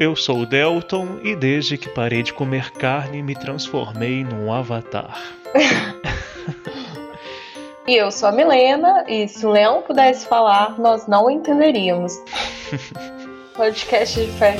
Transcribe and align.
Eu 0.00 0.16
sou 0.16 0.38
o 0.38 0.46
Delton 0.46 1.18
e 1.22 1.36
desde 1.36 1.76
que 1.76 1.90
parei 1.90 2.22
de 2.22 2.32
comer 2.32 2.70
carne 2.70 3.22
me 3.22 3.34
transformei 3.34 4.24
num 4.24 4.50
avatar. 4.50 5.22
e 7.86 7.96
eu 7.96 8.10
sou 8.10 8.30
a 8.30 8.32
Milena 8.32 9.04
e 9.06 9.28
se 9.28 9.44
o 9.44 9.50
Leão 9.50 9.82
pudesse 9.82 10.26
falar, 10.26 10.78
nós 10.78 11.06
não 11.06 11.30
entenderíamos. 11.30 12.14
Podcast 13.54 14.24
de 14.24 14.32
fé. 14.38 14.56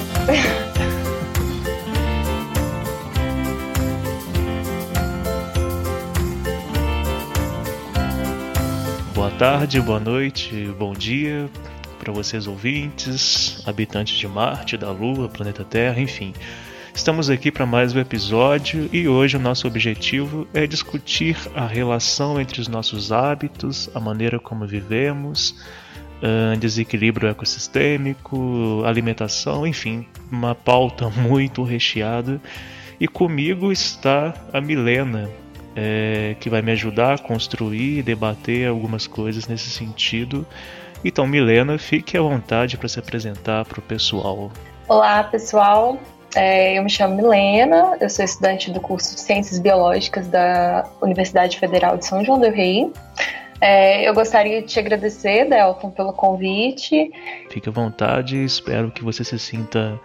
Boa 9.15 9.31
tarde, 9.39 9.81
boa 9.81 10.01
noite, 10.01 10.67
bom 10.79 10.93
dia 10.93 11.49
para 12.01 12.13
vocês 12.15 12.47
ouvintes, 12.47 13.63
habitantes 13.67 14.17
de 14.17 14.27
Marte, 14.27 14.79
da 14.79 14.91
Lua, 14.91 15.29
planeta 15.29 15.63
Terra, 15.63 16.01
enfim. 16.01 16.33
Estamos 16.95 17.29
aqui 17.29 17.53
para 17.53 17.67
mais 17.67 17.95
um 17.95 18.01
episódio 18.01 18.89
e 18.91 19.07
hoje 19.07 19.37
o 19.37 19.41
nosso 19.41 19.69
objetivo 19.69 20.49
é 20.55 20.67
discutir 20.67 21.37
a 21.55 21.67
relação 21.67 22.41
entre 22.41 22.59
os 22.59 22.69
nossos 22.69 23.13
hábitos, 23.13 23.91
a 23.95 24.01
maneira 24.01 24.41
como 24.41 24.67
vivemos, 24.67 25.55
uh, 26.23 26.57
desequilíbrio 26.59 27.29
ecossistêmico, 27.29 28.83
alimentação, 28.87 29.67
enfim, 29.67 30.07
uma 30.33 30.55
pauta 30.55 31.11
muito 31.13 31.63
recheada. 31.63 32.41
E 32.99 33.07
comigo 33.07 33.71
está 33.71 34.35
a 34.55 34.61
Milena, 34.61 35.29
é, 35.77 36.35
que 36.41 36.49
vai 36.49 36.63
me 36.63 36.73
ajudar 36.73 37.15
a 37.15 37.19
construir 37.19 37.99
e 37.99 38.03
debater 38.03 38.67
algumas 38.67 39.07
coisas 39.07 39.47
nesse 39.47 39.69
sentido. 39.69 40.47
Então, 41.05 41.27
Milena, 41.27 41.79
fique 41.79 42.17
à 42.17 42.21
vontade 42.21 42.77
para 42.77 42.89
se 42.89 42.99
apresentar 42.99 43.65
para 43.65 43.79
o 43.79 43.83
pessoal. 43.83 44.51
Olá, 44.87 45.25
pessoal. 45.25 45.99
É, 46.35 46.79
eu 46.79 46.83
me 46.85 46.91
chamo 46.91 47.17
Milena, 47.17 47.97
eu 48.01 48.09
sou 48.09 48.25
estudante 48.25 48.71
do 48.71 48.81
curso 48.81 49.15
de 49.15 49.21
Ciências 49.21 49.59
Biológicas 49.59 50.29
da 50.29 50.89
Universidade 51.03 51.59
Federal 51.59 51.97
de 51.97 52.07
São 52.07 52.25
João 52.25 52.39
do 52.39 52.49
Rei. 52.51 52.93
É, 53.61 54.09
eu 54.09 54.15
gostaria 54.15 54.63
de 54.63 54.69
te 54.69 54.79
agradecer, 54.79 55.49
Delton, 55.49 55.91
pelo 55.91 56.13
convite. 56.13 57.11
Fique 57.51 57.69
à 57.69 57.73
vontade 57.73 58.43
espero 58.45 58.91
que 58.91 59.03
você 59.03 59.25
se 59.25 59.39
sinta 59.39 59.99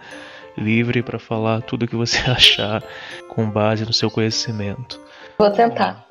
livre 0.58 1.02
para 1.02 1.18
falar 1.18 1.62
tudo 1.62 1.84
o 1.84 1.88
que 1.88 1.96
você 1.96 2.18
achar 2.28 2.82
com 3.28 3.48
base 3.48 3.84
no 3.84 3.92
seu 3.92 4.10
conhecimento. 4.10 5.00
Vou 5.38 5.50
tentar. 5.50 6.06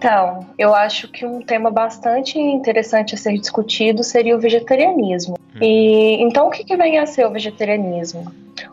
Então, 0.00 0.46
eu 0.56 0.74
acho 0.74 1.08
que 1.08 1.26
um 1.26 1.42
tema 1.42 1.70
bastante 1.70 2.38
interessante 2.38 3.14
a 3.14 3.18
ser 3.18 3.34
discutido 3.34 4.02
seria 4.02 4.34
o 4.34 4.40
vegetarianismo. 4.40 5.36
Hum. 5.54 5.58
E 5.60 6.22
então 6.22 6.48
o 6.48 6.50
que, 6.50 6.64
que 6.64 6.74
vem 6.74 6.98
a 6.98 7.04
ser 7.04 7.26
o 7.26 7.30
vegetarianismo? 7.30 8.32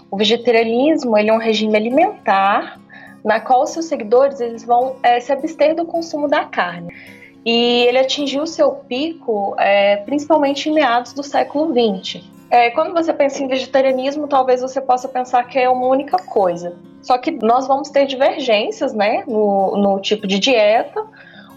O 0.09 0.15
vegetarianismo 0.15 1.17
ele 1.17 1.29
é 1.29 1.33
um 1.33 1.37
regime 1.37 1.75
alimentar 1.75 2.79
na 3.25 3.41
qual 3.41 3.67
seus 3.67 3.87
seguidores 3.87 4.39
eles 4.39 4.63
vão 4.63 4.95
é, 5.03 5.19
se 5.19 5.33
abster 5.33 5.75
do 5.75 5.83
consumo 5.83 6.29
da 6.29 6.45
carne. 6.45 6.95
E 7.45 7.83
ele 7.85 7.97
atingiu 7.97 8.47
seu 8.47 8.71
pico 8.71 9.53
é, 9.59 9.97
principalmente 9.97 10.69
em 10.69 10.73
meados 10.73 11.11
do 11.11 11.23
século 11.23 11.73
XX. 11.73 12.23
É, 12.49 12.71
quando 12.71 12.93
você 12.93 13.11
pensa 13.11 13.43
em 13.43 13.49
vegetarianismo, 13.49 14.29
talvez 14.29 14.61
você 14.61 14.79
possa 14.79 15.09
pensar 15.09 15.43
que 15.43 15.59
é 15.59 15.69
uma 15.69 15.87
única 15.87 16.17
coisa. 16.17 16.77
Só 17.01 17.17
que 17.17 17.31
nós 17.31 17.67
vamos 17.67 17.89
ter 17.89 18.05
divergências 18.05 18.93
né, 18.93 19.23
no, 19.27 19.77
no 19.77 19.99
tipo 20.01 20.27
de 20.27 20.39
dieta, 20.39 21.05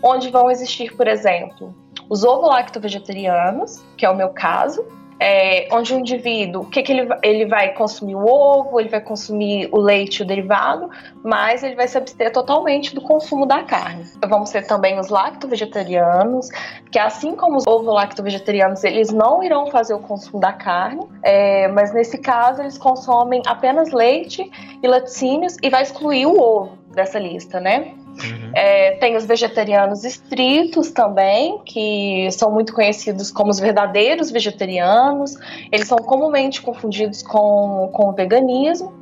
onde 0.03 0.31
vão 0.31 0.51
existir, 0.51 0.97
por 0.97 1.07
exemplo, 1.07 1.75
os 2.09 2.25
ovo-lacto-vegetarianos, 2.25 3.83
que 3.97 4.05
é 4.05 4.11
o 4.11 4.17
meu 4.17 4.31
caso, 4.31 4.85
é, 5.23 5.69
onde 5.71 5.95
o 5.95 5.99
indivíduo, 5.99 6.63
o 6.63 6.67
que, 6.67 6.83
que 6.83 6.91
ele, 6.91 7.09
ele 7.23 7.45
vai 7.45 7.75
consumir 7.75 8.15
o 8.15 8.27
ovo, 8.27 8.81
ele 8.81 8.89
vai 8.89 9.03
consumir 9.03 9.69
o 9.71 9.79
leite, 9.79 10.23
o 10.23 10.25
derivado, 10.25 10.89
mas 11.23 11.63
ele 11.63 11.75
vai 11.75 11.87
se 11.87 11.99
abster 11.99 12.33
totalmente 12.33 12.95
do 12.95 13.03
consumo 13.03 13.45
da 13.45 13.63
carne. 13.63 14.05
Vamos 14.27 14.49
ter 14.51 14.67
também 14.67 14.99
os 14.99 15.11
lacto-vegetarianos, 15.11 16.49
que 16.91 16.99
assim 16.99 17.37
como 17.37 17.59
os 17.59 17.67
ovo-lacto-vegetarianos, 17.67 18.83
eles 18.83 19.13
não 19.13 19.45
irão 19.45 19.67
fazer 19.67 19.93
o 19.93 19.99
consumo 19.99 20.41
da 20.41 20.55
carne, 20.55 21.07
é, 21.23 21.69
mas 21.69 21.93
nesse 21.93 22.17
caso 22.17 22.63
eles 22.63 22.79
consomem 22.79 23.43
apenas 23.47 23.93
leite 23.93 24.51
e 24.83 24.89
laticínios 24.89 25.59
e 25.63 25.69
vai 25.69 25.83
excluir 25.83 26.25
o 26.25 26.41
ovo 26.41 26.79
dessa 26.95 27.19
lista, 27.19 27.61
né? 27.61 27.93
Uhum. 28.23 28.53
É, 28.55 28.93
tem 28.93 29.17
os 29.17 29.25
vegetarianos 29.25 30.05
estritos 30.05 30.91
também, 30.91 31.61
que 31.65 32.29
são 32.33 32.51
muito 32.51 32.75
conhecidos 32.75 33.31
como 33.31 33.51
os 33.51 33.59
verdadeiros 33.59 34.31
vegetarianos. 34.31 35.35
Eles 35.71 35.89
são 35.89 35.99
comumente 35.99 36.61
confundidos 36.61 37.23
com, 37.23 37.91
com 37.93 38.09
o 38.09 38.13
veganismo. 38.13 38.93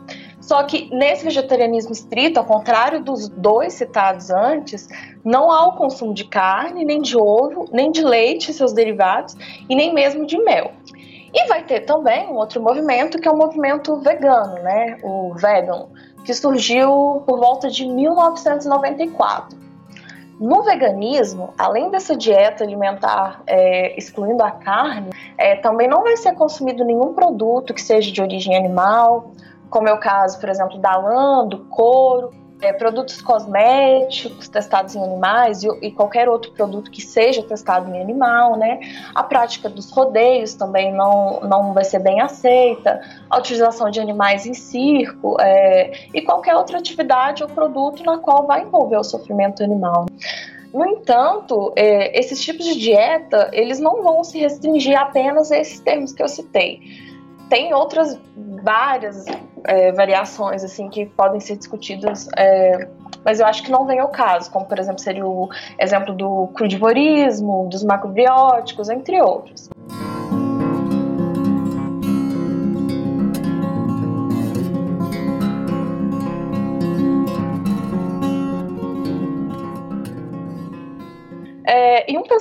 Só 0.41 0.63
que 0.63 0.89
nesse 0.95 1.25
vegetarianismo 1.25 1.93
estrito, 1.93 2.39
ao 2.39 2.47
contrário 2.47 3.03
dos 3.03 3.29
dois 3.29 3.75
citados 3.75 4.31
antes, 4.31 4.89
não 5.23 5.51
há 5.53 5.67
o 5.67 5.73
consumo 5.73 6.15
de 6.15 6.25
carne, 6.25 6.87
nem 6.87 7.03
de 7.03 7.19
ovo, 7.19 7.67
nem 7.71 7.91
de 7.91 8.03
leite 8.03 8.51
e 8.51 8.55
seus 8.55 8.73
derivados, 8.73 9.37
e 9.69 9.75
nem 9.75 9.93
mesmo 9.93 10.25
de 10.25 10.39
mel. 10.39 10.73
E 11.35 11.47
vai 11.49 11.63
ter 11.65 11.81
também 11.81 12.27
um 12.29 12.37
outro 12.37 12.63
movimento 12.63 13.19
que 13.19 13.29
é 13.29 13.31
o 13.31 13.37
movimento 13.37 13.97
vegano, 13.97 14.55
né? 14.63 14.99
O 15.03 15.35
vegan, 15.35 15.89
que 16.29 16.35
surgiu 16.35 17.23
por 17.25 17.41
volta 17.41 17.71
de 17.71 17.87
1994. 17.87 19.57
No 20.39 20.63
veganismo, 20.63 21.55
além 21.57 21.91
dessa 21.91 22.15
dieta 22.15 22.63
alimentar 22.63 23.43
é, 23.47 23.99
excluindo 23.99 24.43
a 24.43 24.51
carne, 24.51 25.09
é, 25.39 25.57
também 25.57 25.89
não 25.89 26.03
vai 26.03 26.19
ser 26.19 26.35
consumido 26.35 26.85
nenhum 26.85 27.15
produto 27.15 27.73
que 27.73 27.81
seja 27.81 28.13
de 28.13 28.21
origem 28.21 28.55
animal, 28.55 29.31
como 29.71 29.89
é 29.89 29.93
o 29.95 29.99
caso, 29.99 30.39
por 30.39 30.51
exemplo, 30.51 30.77
da 30.77 30.99
lã, 30.99 31.47
do 31.47 31.61
couro, 31.61 32.31
é, 32.61 32.73
produtos 32.73 33.21
cosméticos 33.23 34.49
testados 34.49 34.95
em 34.95 35.03
animais 35.03 35.63
e, 35.63 35.69
e, 35.83 35.93
qualquer 35.93 36.29
outro 36.29 36.51
produto 36.53 36.91
que 36.91 37.01
seja 37.01 37.43
testado 37.43 37.95
em 37.95 38.01
animal, 38.01 38.57
né? 38.57 38.81
A 39.15 39.23
prática 39.23 39.69
dos 39.69 39.91
rodeios 39.91 40.55
também 40.55 40.93
não, 40.93 41.41
não 41.41 41.73
vai 41.73 41.85
ser 41.85 42.01
bem 42.01 42.21
aceita, 42.21 43.01
a 43.31 43.39
utilização 43.39 43.91
de 43.91 44.01
animais 44.01 44.47
em 44.47 44.55
circo 44.55 45.37
é, 45.41 46.09
e 46.13 46.23
qualquer 46.23 46.57
outra 46.57 46.79
atividade 46.79 47.43
ou 47.43 47.49
produto 47.49 48.03
na 48.03 48.19
qual 48.19 48.47
vai 48.47 48.63
envolver 48.63 48.97
o 48.97 49.05
sofrimento 49.05 49.63
animal. 49.63 50.07
No 50.73 50.85
entanto, 50.85 51.73
é, 51.77 52.19
esses 52.19 52.41
tipos 52.41 52.67
de 52.67 52.79
dieta, 52.79 53.51
eles 53.53 53.81
não 53.81 54.03
vão 54.03 54.23
se 54.23 54.39
restringir 54.39 54.99
apenas 54.99 55.51
a 55.51 55.59
esses 55.59 55.81
termos 55.81 56.13
que 56.13 56.23
eu 56.23 56.29
citei. 56.29 57.08
Tem 57.49 57.73
outras 57.75 58.19
várias 58.63 59.25
é, 59.65 59.93
variações 59.93 60.63
assim 60.65 60.89
que 60.89 61.07
podem 61.07 61.41
ser 61.41 61.57
discutidas, 61.57 62.29
é, 62.37 62.89
mas 63.25 63.41
eu 63.41 63.47
acho 63.47 63.63
que 63.63 63.71
não 63.71 63.87
vem 63.87 63.99
ao 63.99 64.09
caso, 64.09 64.51
como 64.51 64.67
por 64.67 64.79
exemplo 64.79 65.01
seria 65.01 65.27
o 65.27 65.49
exemplo 65.79 66.15
do 66.15 66.49
crudivorismo, 66.49 67.69
dos 67.69 67.83
macrobióticos, 67.83 68.89
entre 68.89 69.21
outros. 69.21 69.69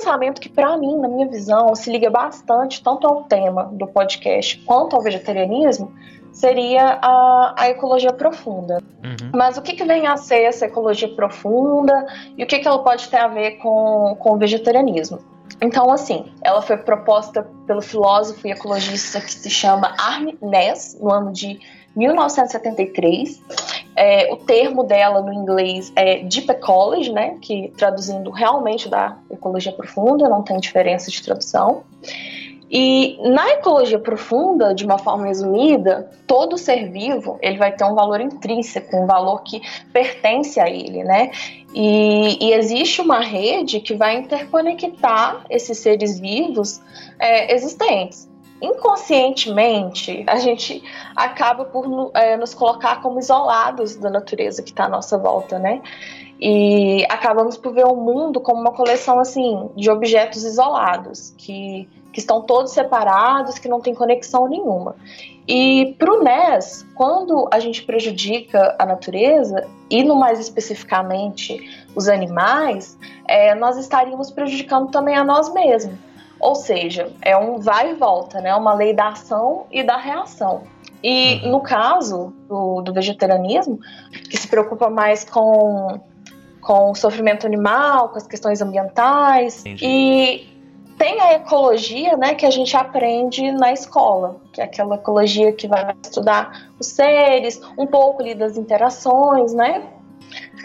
Pensamento 0.08 0.40
que, 0.40 0.48
para 0.48 0.76
mim, 0.78 0.96
na 0.96 1.08
minha 1.08 1.28
visão, 1.28 1.74
se 1.74 1.90
liga 1.90 2.08
bastante 2.08 2.82
tanto 2.82 3.06
ao 3.06 3.24
tema 3.24 3.64
do 3.72 3.86
podcast 3.86 4.58
quanto 4.64 4.96
ao 4.96 5.02
vegetarianismo, 5.02 5.92
seria 6.32 6.98
a, 7.02 7.54
a 7.56 7.68
ecologia 7.68 8.12
profunda. 8.12 8.82
Uhum. 9.04 9.30
Mas 9.34 9.58
o 9.58 9.62
que, 9.62 9.74
que 9.74 9.84
vem 9.84 10.06
a 10.06 10.16
ser 10.16 10.42
essa 10.42 10.66
ecologia 10.66 11.08
profunda 11.08 12.06
e 12.36 12.42
o 12.42 12.46
que, 12.46 12.58
que 12.58 12.66
ela 12.66 12.82
pode 12.82 13.08
ter 13.08 13.18
a 13.18 13.28
ver 13.28 13.52
com, 13.58 14.16
com 14.18 14.32
o 14.32 14.38
vegetarianismo? 14.38 15.18
Então, 15.60 15.90
assim, 15.90 16.32
ela 16.42 16.62
foi 16.62 16.76
proposta 16.76 17.46
pelo 17.66 17.82
filósofo 17.82 18.46
e 18.46 18.52
ecologista 18.52 19.20
que 19.20 19.32
se 19.32 19.50
chama 19.50 19.94
Arne 19.98 20.38
Ness, 20.40 20.96
no 21.00 21.12
ano 21.12 21.32
de 21.32 21.58
1973. 21.96 23.42
É, 23.96 24.32
o 24.32 24.36
termo 24.36 24.84
dela 24.84 25.20
no 25.20 25.32
inglês 25.32 25.92
é 25.96 26.20
Deep 26.20 26.50
Ecology, 26.50 27.12
né, 27.12 27.36
que 27.40 27.72
traduzindo 27.76 28.30
realmente 28.30 28.88
da 28.88 29.16
ecologia 29.30 29.72
profunda, 29.72 30.28
não 30.28 30.42
tem 30.42 30.58
diferença 30.58 31.10
de 31.10 31.22
tradução. 31.22 31.82
E 32.70 33.18
na 33.30 33.48
ecologia 33.52 33.98
profunda, 33.98 34.74
de 34.74 34.84
uma 34.84 34.98
forma 34.98 35.26
resumida, 35.26 36.10
todo 36.26 36.58
ser 36.58 36.90
vivo 36.90 37.38
ele 37.40 37.56
vai 37.56 37.74
ter 37.74 37.84
um 37.84 37.94
valor 37.94 38.20
intrínseco, 38.20 38.94
um 38.94 39.06
valor 39.06 39.42
que 39.42 39.62
pertence 39.90 40.60
a 40.60 40.68
ele, 40.68 41.02
né? 41.02 41.30
E, 41.74 42.44
e 42.44 42.52
existe 42.52 43.00
uma 43.00 43.20
rede 43.20 43.80
que 43.80 43.94
vai 43.94 44.16
interconectar 44.16 45.44
esses 45.48 45.78
seres 45.78 46.20
vivos 46.20 46.80
é, 47.18 47.54
existentes. 47.54 48.27
Inconscientemente, 48.60 50.24
a 50.26 50.36
gente 50.36 50.82
acaba 51.14 51.64
por 51.64 52.10
é, 52.14 52.36
nos 52.36 52.54
colocar 52.54 53.00
como 53.00 53.18
isolados 53.18 53.96
da 53.96 54.10
natureza 54.10 54.62
que 54.62 54.70
está 54.70 54.84
à 54.84 54.88
nossa 54.88 55.16
volta, 55.16 55.58
né? 55.58 55.80
E 56.40 57.04
acabamos 57.08 57.56
por 57.56 57.72
ver 57.72 57.84
o 57.84 57.96
mundo 57.96 58.40
como 58.40 58.60
uma 58.60 58.72
coleção 58.72 59.18
assim 59.18 59.70
de 59.76 59.90
objetos 59.90 60.44
isolados 60.44 61.34
que 61.36 61.88
que 62.12 62.20
estão 62.20 62.42
todos 62.42 62.72
separados, 62.72 63.58
que 63.58 63.68
não 63.68 63.80
tem 63.80 63.94
conexão 63.94 64.48
nenhuma. 64.48 64.96
E 65.46 65.94
para 65.98 66.12
o 66.12 66.22
NES, 66.22 66.84
quando 66.94 67.48
a 67.50 67.60
gente 67.60 67.84
prejudica 67.84 68.74
a 68.78 68.84
natureza, 68.84 69.68
e 69.88 70.02
no 70.02 70.16
mais 70.16 70.40
especificamente 70.40 71.86
os 71.94 72.08
animais, 72.08 72.98
é, 73.26 73.54
nós 73.54 73.76
estaríamos 73.76 74.30
prejudicando 74.30 74.90
também 74.90 75.16
a 75.16 75.22
nós 75.22 75.52
mesmos. 75.52 75.94
Ou 76.40 76.54
seja, 76.54 77.12
é 77.22 77.36
um 77.36 77.58
vai 77.58 77.92
e 77.92 77.94
volta, 77.94 78.40
né? 78.40 78.54
uma 78.54 78.74
lei 78.74 78.94
da 78.94 79.08
ação 79.08 79.66
e 79.70 79.82
da 79.82 79.96
reação. 79.96 80.62
E 81.02 81.40
uhum. 81.44 81.52
no 81.52 81.60
caso 81.60 82.32
do, 82.48 82.82
do 82.82 82.92
vegetarianismo, 82.92 83.78
que 84.28 84.36
se 84.36 84.48
preocupa 84.48 84.90
mais 84.90 85.24
com, 85.24 86.00
com 86.60 86.90
o 86.90 86.94
sofrimento 86.94 87.46
animal, 87.46 88.08
com 88.10 88.18
as 88.18 88.26
questões 88.26 88.60
ambientais, 88.60 89.60
Entendi. 89.60 89.84
e 89.86 90.58
tem 90.98 91.20
a 91.20 91.34
ecologia, 91.34 92.16
né, 92.16 92.34
que 92.34 92.44
a 92.44 92.50
gente 92.50 92.76
aprende 92.76 93.52
na 93.52 93.72
escola, 93.72 94.40
que 94.52 94.60
é 94.60 94.64
aquela 94.64 94.96
ecologia 94.96 95.52
que 95.52 95.68
vai 95.68 95.94
estudar 96.02 96.70
os 96.78 96.88
seres, 96.88 97.60
um 97.78 97.86
pouco 97.86 98.20
ali 98.20 98.34
das 98.34 98.56
interações, 98.56 99.54
né? 99.54 99.84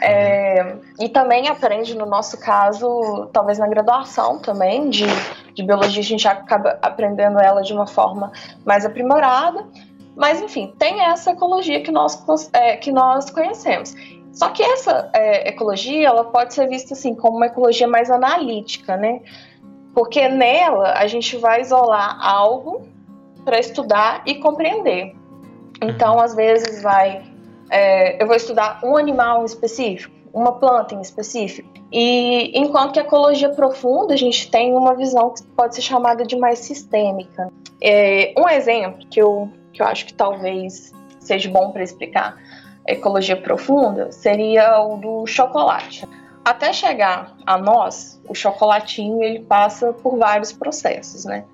É, 0.05 0.75
e 1.00 1.07
também 1.07 1.47
aprende, 1.47 1.95
no 1.95 2.05
nosso 2.05 2.38
caso, 2.38 3.29
talvez 3.31 3.57
na 3.57 3.67
graduação 3.67 4.38
também, 4.38 4.89
de, 4.89 5.05
de 5.53 5.63
biologia, 5.63 6.01
a 6.01 6.05
gente 6.05 6.27
acaba 6.27 6.77
aprendendo 6.81 7.39
ela 7.39 7.61
de 7.61 7.71
uma 7.71 7.88
forma 7.88 8.31
mais 8.65 8.85
aprimorada. 8.85 9.65
Mas, 10.13 10.41
enfim, 10.41 10.73
tem 10.77 11.01
essa 11.01 11.31
ecologia 11.31 11.81
que 11.81 11.91
nós, 11.91 12.21
é, 12.51 12.75
que 12.75 12.91
nós 12.91 13.29
conhecemos. 13.29 13.95
Só 14.33 14.50
que 14.50 14.61
essa 14.61 15.09
é, 15.13 15.50
ecologia, 15.50 16.07
ela 16.07 16.25
pode 16.25 16.53
ser 16.53 16.67
vista 16.67 16.94
assim 16.94 17.15
como 17.15 17.38
uma 17.38 17.45
ecologia 17.45 17.88
mais 17.88 18.11
analítica, 18.11 18.97
né? 18.97 19.21
Porque 19.94 20.27
nela 20.27 20.94
a 20.94 21.07
gente 21.07 21.38
vai 21.38 21.61
isolar 21.61 22.17
algo 22.19 22.85
para 23.45 23.57
estudar 23.57 24.23
e 24.25 24.35
compreender. 24.35 25.15
Então, 25.81 26.19
às 26.19 26.35
vezes, 26.35 26.81
vai. 26.81 27.23
É, 27.69 28.21
eu 28.21 28.27
vou 28.27 28.36
estudar 28.36 28.80
um 28.83 28.98
animal 28.98 29.45
específico, 29.45 30.13
uma 30.33 30.54
planta 30.54 30.95
em 30.95 31.01
específico. 31.01 31.69
E 31.92 32.57
enquanto 32.57 32.94
que 32.94 33.00
a 33.00 33.04
ecologia 33.04 33.50
profunda, 33.50 34.13
a 34.13 34.18
gente 34.18 34.50
tem 34.50 34.74
uma 34.74 34.95
visão 34.95 35.33
que 35.33 35.44
pode 35.44 35.75
ser 35.75 35.81
chamada 35.81 36.25
de 36.25 36.36
mais 36.36 36.60
sistêmica. 36.60 37.51
É, 37.81 38.33
um 38.38 38.48
exemplo 38.50 39.06
que 39.07 39.21
eu, 39.21 39.50
que 39.71 39.81
eu 39.81 39.86
acho 39.86 40.06
que 40.06 40.13
talvez 40.13 40.92
seja 41.19 41.50
bom 41.50 41.71
para 41.71 41.83
explicar 41.83 42.38
a 42.88 42.92
ecologia 42.92 43.38
profunda 43.38 44.12
seria 44.12 44.81
o 44.81 44.98
do 44.98 45.25
chocolate. 45.25 46.07
Até 46.44 46.74
chegar 46.74 47.33
a 47.45 47.57
nós, 47.57 48.21
o 48.27 48.36
chocolatinho 48.36 49.24
ele 49.24 49.39
passa 49.39 49.94
por 49.94 50.18
vários 50.18 50.51
processos, 50.51 51.24
né? 51.24 51.45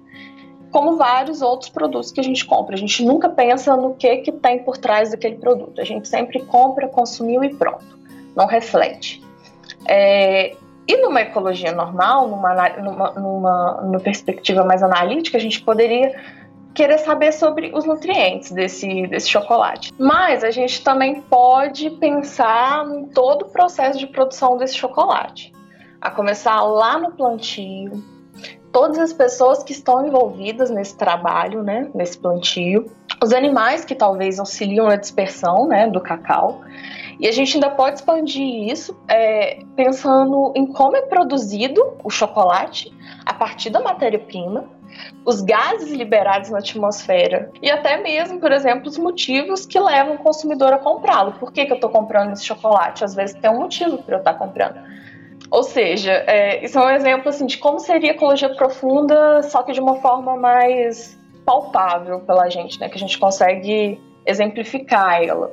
Como 0.72 0.98
vários 0.98 1.42
outros 1.42 1.70
produtos 1.70 2.12
que 2.12 2.20
a 2.20 2.24
gente 2.24 2.46
compra. 2.46 2.76
A 2.76 2.78
gente 2.78 3.04
nunca 3.04 3.30
pensa 3.30 3.76
no 3.76 3.96
que, 3.96 4.18
que 4.18 4.32
tem 4.32 4.64
por 4.64 4.78
trás 4.78 5.12
daquele 5.12 5.38
produto. 5.38 5.82
A 5.82 5.84
gente 5.84 6.08
sempre 6.08 6.40
compra, 6.46 6.88
consumiu 6.88 7.44
e 7.44 7.54
pronto. 7.54 7.98
Não 8.36 8.46
reflete. 8.46 9.24
É, 9.88 10.56
e 10.88 10.98
numa 10.98 11.22
ecologia 11.22 11.72
normal, 11.72 12.28
numa, 12.28 12.70
numa, 12.82 13.12
numa, 13.12 13.82
numa 13.82 14.00
perspectiva 14.00 14.64
mais 14.64 14.82
analítica, 14.82 15.38
a 15.38 15.42
gente 15.42 15.62
poderia 15.62 16.16
querer 16.74 16.98
saber 17.00 17.32
sobre 17.32 17.72
os 17.76 17.86
nutrientes 17.86 18.52
desse, 18.52 19.06
desse 19.08 19.30
chocolate. 19.30 19.92
Mas 20.00 20.44
a 20.44 20.52
gente 20.52 20.84
também 20.84 21.22
pode 21.22 21.90
pensar 21.92 22.88
em 22.88 23.06
todo 23.06 23.44
o 23.44 23.50
processo 23.50 24.00
de 24.00 24.08
produção 24.08 24.58
desse 24.58 24.76
chocolate, 24.76 25.54
a 26.00 26.10
começar 26.10 26.62
lá 26.64 26.98
no 26.98 27.12
plantio, 27.12 28.04
todas 28.72 28.98
as 29.00 29.14
pessoas 29.14 29.64
que 29.64 29.72
estão 29.72 30.06
envolvidas 30.06 30.70
nesse 30.70 30.96
trabalho, 30.96 31.64
né, 31.64 31.90
nesse 31.94 32.18
plantio, 32.18 32.92
os 33.22 33.34
animais 33.34 33.84
que 33.84 33.96
talvez 33.96 34.40
auxiliam 34.40 34.88
na 34.88 34.96
dispersão, 34.96 35.68
né, 35.68 35.88
do 35.88 36.00
cacau. 36.00 36.62
E 37.20 37.28
a 37.28 37.32
gente 37.32 37.56
ainda 37.56 37.70
pode 37.70 37.98
expandir 37.98 38.70
isso 38.72 38.98
é, 39.08 39.60
pensando 39.76 40.54
em 40.56 40.66
como 40.66 40.96
é 40.96 41.02
produzido 41.02 41.98
o 42.04 42.10
chocolate 42.10 42.94
a 43.26 43.34
partir 43.34 43.70
da 43.70 43.82
matéria-prima, 43.82 44.66
os 45.26 45.42
gases 45.42 45.92
liberados 45.92 46.50
na 46.50 46.60
atmosfera 46.60 47.52
e 47.62 47.70
até 47.70 48.02
mesmo, 48.02 48.40
por 48.40 48.52
exemplo, 48.52 48.88
os 48.88 48.98
motivos 48.98 49.66
que 49.66 49.80
levam 49.80 50.16
o 50.16 50.20
consumidor 50.20 50.74
a 50.74 50.78
comprá-lo. 50.78 51.34
Por 51.34 51.52
que, 51.52 51.66
que 51.66 51.72
eu 51.72 51.76
estou 51.76 51.90
comprando 51.90 52.32
esse 52.32 52.46
chocolate? 52.46 53.04
Às 53.04 53.14
vezes 53.14 53.36
tem 53.36 53.52
um 53.52 53.60
motivo 53.60 53.98
para 54.00 54.16
eu 54.16 54.20
estar 54.20 54.34
tá 54.34 54.40
comprando. 54.40 54.80
Ou 55.52 55.64
seja, 55.64 56.12
é, 56.28 56.64
isso 56.64 56.78
é 56.78 56.86
um 56.86 56.90
exemplo 56.90 57.30
assim, 57.30 57.46
de 57.46 57.58
como 57.58 57.80
seria 57.80 58.12
ecologia 58.12 58.50
profunda, 58.56 59.42
só 59.44 59.64
que 59.64 59.72
de 59.72 59.80
uma 59.80 59.96
forma 59.96 60.36
mais 60.36 61.20
palpável 61.46 62.20
pela 62.20 62.50
gente, 62.50 62.80
né? 62.80 62.88
Que 62.88 62.96
a 62.96 63.00
gente 63.00 63.18
consegue 63.18 64.00
exemplificar 64.26 65.24
ela. 65.24 65.52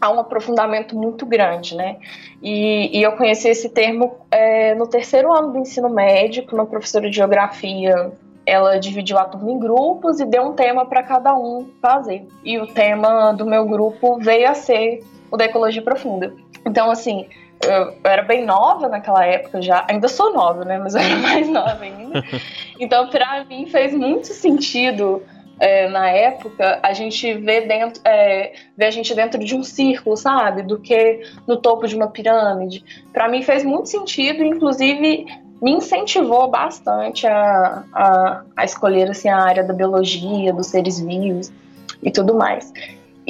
Há 0.00 0.10
um 0.10 0.20
aprofundamento 0.20 0.96
muito 0.96 1.26
grande, 1.26 1.76
né? 1.76 1.98
E, 2.42 2.98
e 2.98 3.02
eu 3.02 3.12
conheci 3.12 3.48
esse 3.48 3.68
termo 3.68 4.16
é, 4.30 4.74
no 4.74 4.86
terceiro 4.86 5.32
ano 5.32 5.52
do 5.52 5.58
ensino 5.58 5.90
médio, 5.90 6.46
com 6.46 6.56
uma 6.56 6.66
professora 6.66 7.10
de 7.10 7.16
geografia 7.16 8.12
ela 8.48 8.78
dividiu 8.78 9.18
a 9.18 9.26
turma 9.26 9.50
em 9.50 9.58
grupos 9.58 10.20
e 10.20 10.24
deu 10.24 10.42
um 10.42 10.54
tema 10.54 10.86
para 10.86 11.02
cada 11.02 11.36
um 11.36 11.68
fazer. 11.82 12.26
E 12.42 12.58
o 12.58 12.66
tema 12.66 13.32
do 13.32 13.44
meu 13.44 13.66
grupo 13.66 14.18
veio 14.18 14.48
a 14.48 14.54
ser 14.54 15.04
o 15.30 15.36
da 15.36 15.44
ecologia 15.44 15.82
profunda. 15.82 16.32
Então, 16.64 16.90
assim, 16.90 17.26
eu, 17.62 17.94
era 18.04 18.22
bem 18.22 18.44
nova 18.44 18.88
naquela 18.88 19.24
época 19.24 19.60
já, 19.60 19.84
ainda 19.88 20.08
sou 20.08 20.32
nova, 20.32 20.64
né? 20.64 20.78
Mas 20.78 20.94
eu 20.94 21.00
era 21.00 21.16
mais 21.18 21.48
nova 21.48 21.82
ainda. 21.82 22.24
Então, 22.80 23.08
para 23.08 23.44
mim, 23.44 23.66
fez 23.66 23.92
muito 23.92 24.28
sentido 24.28 25.20
é, 25.58 25.88
na 25.88 26.08
época, 26.08 26.78
a 26.80 26.92
gente 26.92 27.34
vê 27.34 27.62
dentro, 27.62 28.00
é, 28.04 28.52
vê 28.76 28.84
a 28.84 28.90
gente 28.90 29.12
dentro 29.14 29.42
de 29.44 29.56
um 29.56 29.64
círculo, 29.64 30.16
sabe? 30.16 30.62
Do 30.62 30.78
que 30.78 31.20
no 31.46 31.56
topo 31.56 31.88
de 31.88 31.96
uma 31.96 32.08
pirâmide. 32.08 32.84
Para 33.12 33.28
mim 33.28 33.42
fez 33.42 33.64
muito 33.64 33.88
sentido, 33.88 34.44
inclusive 34.44 35.26
me 35.60 35.72
incentivou 35.72 36.48
bastante 36.48 37.26
a, 37.26 37.82
a, 37.92 38.42
a 38.56 38.64
escolher 38.64 39.10
assim, 39.10 39.28
a 39.28 39.42
área 39.42 39.64
da 39.64 39.74
biologia, 39.74 40.52
dos 40.52 40.68
seres 40.68 41.00
vivos 41.00 41.52
e 42.00 42.12
tudo 42.12 42.34
mais. 42.34 42.72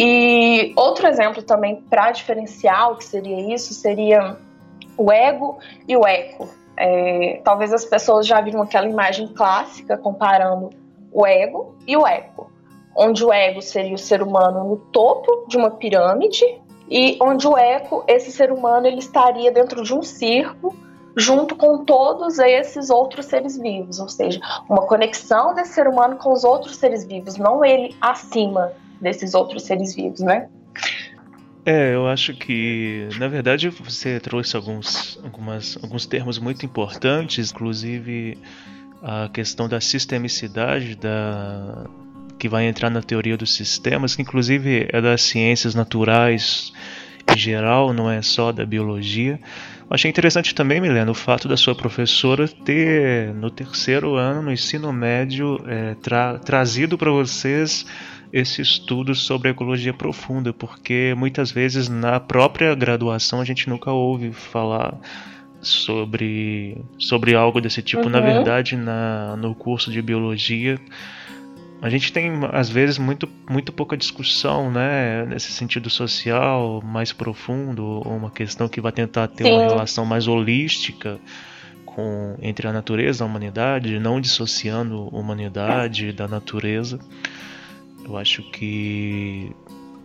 E 0.00 0.73
outro 0.76 1.09
exemplo 1.09 1.43
também 1.43 1.83
para 1.90 2.12
diferenciar 2.12 2.93
o 2.93 2.97
que 2.97 3.05
seria 3.05 3.52
isso 3.52 3.75
seria 3.75 4.37
o 4.97 5.11
ego 5.11 5.59
e 5.88 5.97
o 5.97 6.07
eco. 6.07 6.49
É, 6.76 7.40
talvez 7.43 7.73
as 7.73 7.85
pessoas 7.85 8.25
já 8.25 8.40
viram 8.40 8.62
aquela 8.62 8.87
imagem 8.87 9.26
clássica 9.26 9.99
comparando 9.99 10.71
o 11.12 11.26
ego 11.26 11.75
e 11.85 11.97
o 11.97 12.07
eco, 12.07 12.49
onde 12.97 13.25
o 13.25 13.33
ego 13.33 13.61
seria 13.61 13.97
o 13.97 13.99
ser 13.99 14.23
humano 14.23 14.62
no 14.62 14.76
topo 14.76 15.47
de 15.49 15.57
uma 15.57 15.73
pirâmide 15.73 16.45
e 16.88 17.19
onde 17.21 17.49
o 17.49 17.59
eco, 17.59 18.05
esse 18.07 18.31
ser 18.31 18.52
humano, 18.52 18.87
ele 18.87 19.00
estaria 19.00 19.50
dentro 19.50 19.83
de 19.83 19.93
um 19.93 20.02
círculo 20.02 20.76
junto 21.17 21.57
com 21.57 21.85
todos 21.85 22.38
esses 22.38 22.88
outros 22.88 23.26
seres 23.26 23.59
vivos, 23.59 23.99
ou 23.99 24.09
seja, 24.09 24.40
uma 24.69 24.87
conexão 24.87 25.52
desse 25.52 25.73
ser 25.73 25.88
humano 25.88 26.17
com 26.17 26.33
os 26.33 26.45
outros 26.45 26.76
seres 26.76 27.05
vivos, 27.05 27.37
não 27.37 27.64
ele 27.64 27.97
acima 28.00 28.73
desses 29.00 29.35
outros 29.35 29.64
seres 29.64 29.95
vivos, 29.95 30.21
né? 30.21 30.49
É, 31.64 31.95
eu 31.95 32.07
acho 32.07 32.33
que, 32.35 33.09
na 33.19 33.28
verdade, 33.28 33.69
você 33.69 34.19
trouxe 34.19 34.57
alguns, 34.57 35.21
algumas, 35.23 35.78
alguns 35.83 36.07
termos 36.07 36.38
muito 36.38 36.64
importantes, 36.64 37.50
inclusive 37.50 38.38
a 39.02 39.28
questão 39.28 39.69
da 39.69 39.81
sistemicidade 39.81 40.97
da, 40.97 41.87
que 42.38 42.49
vai 42.49 42.67
entrar 42.67 42.88
na 42.88 43.02
teoria 43.02 43.37
dos 43.37 43.55
sistemas, 43.55 44.17
que 44.17 44.23
inclusive 44.23 44.88
é 44.90 45.00
das 45.00 45.23
ciências 45.23 45.75
naturais 45.75 46.73
em 47.31 47.38
geral, 47.38 47.93
não 47.93 48.11
é 48.11 48.23
só 48.23 48.50
da 48.50 48.64
biologia. 48.64 49.38
Achei 49.90 50.11
interessante 50.11 50.55
também, 50.55 50.81
Milena, 50.81 51.11
o 51.11 51.14
fato 51.14 51.49
da 51.49 51.57
sua 51.57 51.75
professora 51.75 52.49
ter, 52.49 53.33
no 53.35 53.50
terceiro 53.50 54.17
ano, 54.17 54.43
no 54.43 54.52
ensino 54.52 54.93
médio, 54.93 55.62
é, 55.67 55.95
tra 55.97 56.38
trazido 56.38 56.97
para 56.97 57.11
vocês 57.11 57.87
esse 58.32 58.61
estudo 58.61 59.14
sobre 59.14 59.50
ecologia 59.50 59.92
profunda, 59.92 60.52
porque 60.52 61.14
muitas 61.16 61.50
vezes 61.50 61.88
na 61.88 62.20
própria 62.20 62.75
graduação 62.75 63.40
a 63.40 63.44
gente 63.44 63.68
nunca 63.68 63.90
ouve 63.90 64.32
falar 64.32 64.99
sobre, 65.61 66.76
sobre 66.99 67.35
algo 67.35 67.61
desse 67.61 67.82
tipo. 67.82 68.04
Uhum. 68.04 68.11
Na 68.11 68.20
verdade, 68.20 68.76
na, 68.76 69.37
no 69.37 69.54
curso 69.54 69.90
de 69.90 70.00
biologia, 70.02 70.78
a 71.80 71.88
gente 71.88 72.12
tem 72.12 72.32
às 72.52 72.68
vezes 72.68 72.99
muito, 72.99 73.28
muito 73.49 73.73
pouca 73.73 73.97
discussão, 73.97 74.70
né, 74.70 75.25
nesse 75.26 75.52
sentido 75.52 75.88
social 75.88 76.82
mais 76.85 77.12
profundo, 77.12 77.85
ou 77.85 78.16
uma 78.16 78.30
questão 78.30 78.68
que 78.68 78.80
vai 78.80 78.92
tentar 78.92 79.28
ter 79.28 79.44
Sim. 79.44 79.52
uma 79.52 79.62
relação 79.62 80.04
mais 80.04 80.26
holística 80.26 81.18
com 81.85 82.37
entre 82.40 82.66
a 82.68 82.73
natureza 82.73 83.23
e 83.23 83.25
a 83.25 83.26
humanidade, 83.26 83.99
não 83.99 84.20
dissociando 84.20 85.08
a 85.12 85.16
humanidade 85.16 86.12
da 86.12 86.28
natureza. 86.28 86.99
Eu 88.09 88.17
acho 88.17 88.43
que 88.50 89.53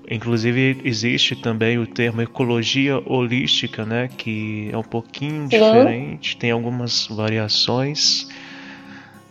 inclusive 0.10 0.82
existe 0.84 1.36
também 1.36 1.78
o 1.78 1.88
termo 1.88 2.22
ecologia 2.22 3.02
holística, 3.06 3.86
né, 3.86 4.10
que 4.10 4.70
é 4.72 4.78
um 4.78 4.84
pouquinho 4.84 5.48
diferente, 5.48 6.36
tem 6.36 6.52
algumas 6.52 7.08
variações 7.08 8.28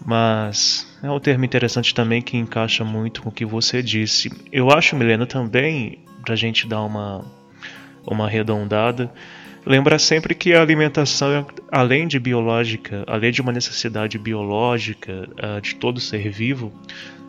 mas 0.05 0.87
é 1.03 1.11
um 1.11 1.21
termo 1.21 1.45
interessante 1.45 1.95
também 1.95 2.21
que 2.21 2.37
encaixa 2.37 2.85
muito 2.85 3.23
com 3.23 3.29
o 3.29 3.33
que 3.33 3.45
você 3.45 3.83
disse. 3.83 4.31
Eu 4.51 4.71
acho, 4.71 4.97
Milena, 4.97 5.27
também, 5.27 6.01
para 6.25 6.35
a 6.35 6.37
gente 6.37 6.67
dar 6.67 6.83
uma, 6.83 7.25
uma 8.07 8.27
arredondada, 8.27 9.13
lembra 9.65 9.99
sempre 9.99 10.35
que 10.35 10.53
a 10.55 10.61
alimentação, 10.61 11.47
além 11.71 12.07
de 12.09 12.19
biológica, 12.19 13.05
além 13.07 13.31
de 13.31 13.41
uma 13.41 13.53
necessidade 13.53 14.19
biológica 14.19 15.29
uh, 15.33 15.61
de 15.61 15.77
todo 15.77 16.01
ser 16.01 16.31
vivo, 16.31 16.73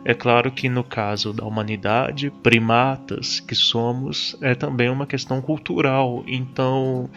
é 0.04 0.12
claro 0.12 0.50
que 0.50 0.68
no 0.68 0.84
caso 0.84 1.32
da 1.32 1.44
humanidade, 1.44 2.30
primatas 2.42 3.40
que 3.40 3.54
somos, 3.54 4.36
é 4.40 4.54
também 4.54 4.90
uma 4.90 5.06
questão 5.06 5.40
cultural. 5.40 6.22
Então 6.26 7.08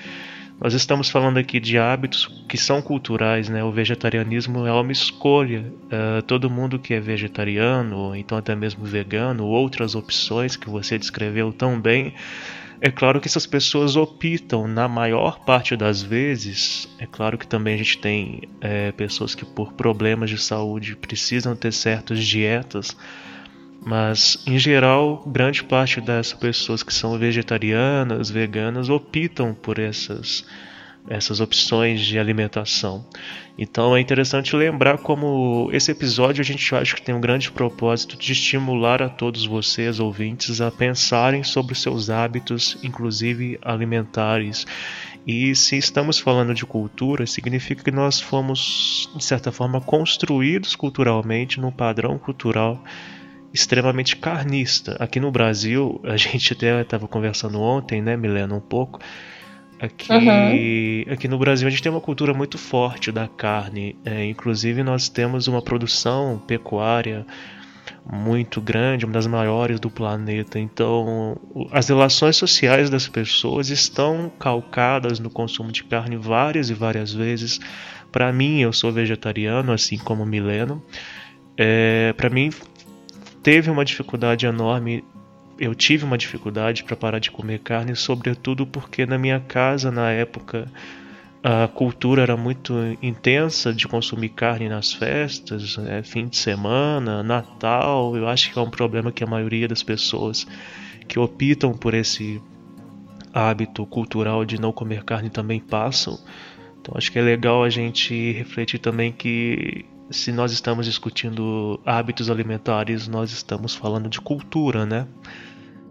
nós 0.59 0.73
estamos 0.73 1.09
falando 1.09 1.37
aqui 1.37 1.59
de 1.59 1.77
hábitos 1.77 2.43
que 2.47 2.57
são 2.57 2.81
culturais, 2.81 3.47
né? 3.47 3.63
O 3.63 3.71
vegetarianismo 3.71 4.65
é 4.65 4.71
uma 4.71 4.91
escolha. 4.91 5.71
Uh, 5.85 6.21
todo 6.23 6.49
mundo 6.49 6.79
que 6.79 6.93
é 6.93 6.99
vegetariano, 6.99 7.95
ou 7.95 8.15
então 8.15 8.37
até 8.37 8.55
mesmo 8.55 8.83
vegano, 8.83 9.45
outras 9.45 9.93
opções 9.93 10.55
que 10.55 10.69
você 10.69 10.97
descreveu 10.97 11.53
tão 11.53 11.79
bem, 11.79 12.13
é 12.79 12.91
claro 12.91 13.19
que 13.19 13.27
essas 13.27 13.45
pessoas 13.45 13.95
optam, 13.95 14.67
na 14.67 14.87
maior 14.87 15.39
parte 15.45 15.75
das 15.75 16.01
vezes. 16.01 16.87
É 16.99 17.05
claro 17.05 17.37
que 17.37 17.47
também 17.47 17.75
a 17.75 17.77
gente 17.77 17.97
tem 17.97 18.41
é, 18.61 18.91
pessoas 18.91 19.33
que, 19.33 19.45
por 19.45 19.73
problemas 19.73 20.29
de 20.29 20.37
saúde, 20.37 20.95
precisam 20.95 21.55
ter 21.55 21.71
certas 21.73 22.23
dietas 22.23 22.95
mas, 23.87 24.43
em 24.45 24.59
geral, 24.59 25.23
grande 25.25 25.63
parte 25.63 26.01
das 26.01 26.33
pessoas 26.33 26.83
que 26.83 26.93
são 26.93 27.17
vegetarianas, 27.17 28.29
veganas, 28.29 28.89
optam 28.89 29.53
por 29.53 29.79
essas, 29.79 30.45
essas 31.09 31.39
opções 31.39 32.01
de 32.01 32.19
alimentação. 32.19 33.05
Então 33.57 33.95
é 33.95 33.99
interessante 33.99 34.55
lembrar 34.55 34.99
como 34.99 35.69
esse 35.73 35.91
episódio 35.91 36.41
a 36.41 36.45
gente 36.45 36.75
acha 36.75 36.95
que 36.95 37.01
tem 37.01 37.15
um 37.15 37.21
grande 37.21 37.51
propósito 37.51 38.17
de 38.17 38.31
estimular 38.31 39.01
a 39.01 39.09
todos 39.09 39.45
vocês, 39.45 39.99
ouvintes, 39.99 40.61
a 40.61 40.69
pensarem 40.69 41.43
sobre 41.43 41.73
os 41.73 41.81
seus 41.81 42.09
hábitos, 42.09 42.77
inclusive 42.83 43.57
alimentares. 43.63 44.65
E 45.25 45.53
se 45.55 45.75
estamos 45.77 46.19
falando 46.19 46.53
de 46.53 46.65
cultura, 46.65 47.25
significa 47.25 47.83
que 47.83 47.91
nós 47.91 48.21
fomos, 48.21 49.09
de 49.15 49.23
certa 49.23 49.51
forma, 49.51 49.81
construídos 49.81 50.75
culturalmente 50.75 51.59
num 51.59 51.71
padrão 51.71 52.17
cultural 52.17 52.81
extremamente 53.53 54.15
carnista. 54.15 54.95
Aqui 54.99 55.19
no 55.19 55.31
Brasil, 55.31 55.99
a 56.03 56.15
gente 56.15 56.53
até 56.53 56.81
estava 56.81 57.07
conversando 57.07 57.59
ontem, 57.59 58.01
né, 58.01 58.15
Milena, 58.15 58.55
um 58.55 58.61
pouco. 58.61 58.99
Aqui, 59.79 60.11
uhum. 60.11 61.13
aqui 61.13 61.27
no 61.27 61.37
Brasil 61.37 61.67
a 61.67 61.71
gente 61.71 61.83
tem 61.83 61.91
uma 61.91 62.01
cultura 62.01 62.33
muito 62.33 62.57
forte 62.57 63.11
da 63.11 63.27
carne. 63.27 63.95
É, 64.03 64.25
inclusive 64.25 64.81
nós 64.83 65.07
temos 65.09 65.47
uma 65.47 65.61
produção 65.61 66.41
pecuária 66.47 67.25
muito 68.11 68.61
grande, 68.61 69.05
uma 69.05 69.13
das 69.13 69.27
maiores 69.27 69.79
do 69.79 69.89
planeta. 69.89 70.59
Então, 70.59 71.37
as 71.71 71.87
relações 71.89 72.37
sociais 72.37 72.89
das 72.89 73.07
pessoas 73.07 73.69
estão 73.69 74.31
calcadas 74.39 75.19
no 75.19 75.29
consumo 75.29 75.71
de 75.71 75.83
carne 75.83 76.15
várias 76.15 76.69
e 76.69 76.73
várias 76.73 77.13
vezes. 77.13 77.59
Para 78.11 78.31
mim, 78.31 78.61
eu 78.61 78.71
sou 78.71 78.91
vegetariano, 78.91 79.71
assim 79.71 79.97
como 79.97 80.25
Mileno. 80.25 80.81
É, 81.57 82.13
para 82.13 82.29
mim, 82.29 82.49
teve 83.43 83.69
uma 83.69 83.83
dificuldade 83.83 84.45
enorme. 84.45 85.03
Eu 85.59 85.73
tive 85.73 86.05
uma 86.05 86.17
dificuldade 86.17 86.83
para 86.83 86.95
parar 86.95 87.19
de 87.19 87.31
comer 87.31 87.59
carne, 87.59 87.95
sobretudo 87.95 88.65
porque 88.65 89.05
na 89.05 89.17
minha 89.17 89.39
casa, 89.39 89.91
na 89.91 90.11
época, 90.11 90.71
a 91.43 91.67
cultura 91.67 92.21
era 92.21 92.37
muito 92.37 92.73
intensa 93.01 93.73
de 93.73 93.87
consumir 93.87 94.29
carne 94.29 94.69
nas 94.69 94.93
festas, 94.93 95.77
né, 95.77 96.03
fim 96.03 96.27
de 96.27 96.37
semana, 96.37 97.23
Natal. 97.23 98.15
Eu 98.15 98.27
acho 98.27 98.51
que 98.51 98.59
é 98.59 98.61
um 98.61 98.69
problema 98.69 99.11
que 99.11 99.23
a 99.23 99.27
maioria 99.27 99.67
das 99.67 99.81
pessoas 99.81 100.45
que 101.07 101.17
optam 101.17 101.73
por 101.73 101.93
esse 101.93 102.41
hábito 103.33 103.85
cultural 103.85 104.43
de 104.43 104.59
não 104.59 104.71
comer 104.71 105.03
carne 105.03 105.29
também 105.29 105.59
passam. 105.59 106.19
Então 106.81 106.95
acho 106.97 107.11
que 107.11 107.19
é 107.19 107.21
legal 107.21 107.63
a 107.63 107.69
gente 107.69 108.31
refletir 108.31 108.79
também 108.79 109.11
que 109.11 109.85
se 110.09 110.31
nós 110.31 110.51
estamos 110.51 110.85
discutindo 110.85 111.79
hábitos 111.85 112.29
alimentares, 112.29 113.07
nós 113.07 113.31
estamos 113.31 113.75
falando 113.75 114.09
de 114.09 114.21
cultura, 114.21 114.85
né? 114.85 115.07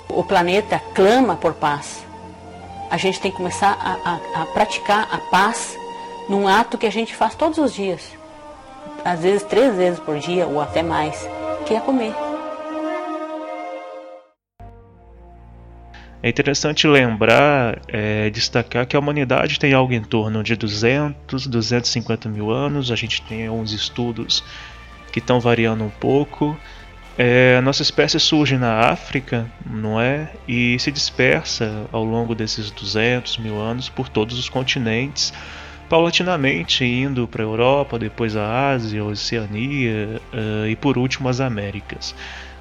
O 0.08 0.22
planeta 0.24 0.80
clama 0.94 1.36
por 1.36 1.54
paz. 1.54 2.04
A 2.90 2.96
gente 2.96 3.20
tem 3.20 3.30
que 3.30 3.36
começar 3.36 3.72
a, 3.72 4.10
a, 4.10 4.42
a 4.42 4.46
praticar 4.46 5.08
a 5.12 5.18
paz 5.18 5.76
num 6.28 6.46
ato 6.46 6.78
que 6.78 6.86
a 6.86 6.90
gente 6.90 7.14
faz 7.14 7.34
todos 7.34 7.58
os 7.58 7.72
dias. 7.74 8.12
Às 9.04 9.20
vezes 9.20 9.42
três 9.42 9.74
vezes 9.74 10.00
por 10.00 10.18
dia 10.18 10.46
ou 10.46 10.60
até 10.60 10.82
mais, 10.82 11.28
que 11.66 11.74
é 11.74 11.80
comer. 11.80 12.14
É 16.26 16.28
interessante 16.28 16.88
lembrar, 16.88 17.78
é, 17.86 18.28
destacar 18.30 18.84
que 18.84 18.96
a 18.96 18.98
humanidade 18.98 19.60
tem 19.60 19.72
algo 19.72 19.92
em 19.92 20.02
torno 20.02 20.42
de 20.42 20.56
200, 20.56 21.46
250 21.46 22.28
mil 22.28 22.50
anos. 22.50 22.90
A 22.90 22.96
gente 22.96 23.22
tem 23.22 23.46
alguns 23.46 23.70
estudos 23.70 24.42
que 25.12 25.20
estão 25.20 25.38
variando 25.38 25.84
um 25.84 25.88
pouco. 25.88 26.58
É, 27.16 27.54
a 27.56 27.62
nossa 27.62 27.82
espécie 27.82 28.18
surge 28.18 28.56
na 28.56 28.90
África, 28.90 29.48
não 29.64 30.00
é? 30.00 30.32
E 30.48 30.76
se 30.80 30.90
dispersa 30.90 31.86
ao 31.92 32.02
longo 32.02 32.34
desses 32.34 32.72
200 32.72 33.38
mil 33.38 33.60
anos 33.60 33.88
por 33.88 34.08
todos 34.08 34.36
os 34.36 34.48
continentes, 34.48 35.32
paulatinamente 35.88 36.84
indo 36.84 37.28
para 37.28 37.44
a 37.44 37.46
Europa, 37.46 38.00
depois 38.00 38.34
a 38.34 38.70
Ásia, 38.70 39.00
a 39.00 39.04
Oceania 39.04 40.20
uh, 40.34 40.66
e 40.66 40.74
por 40.74 40.98
último 40.98 41.28
as 41.28 41.38
Américas. 41.38 42.16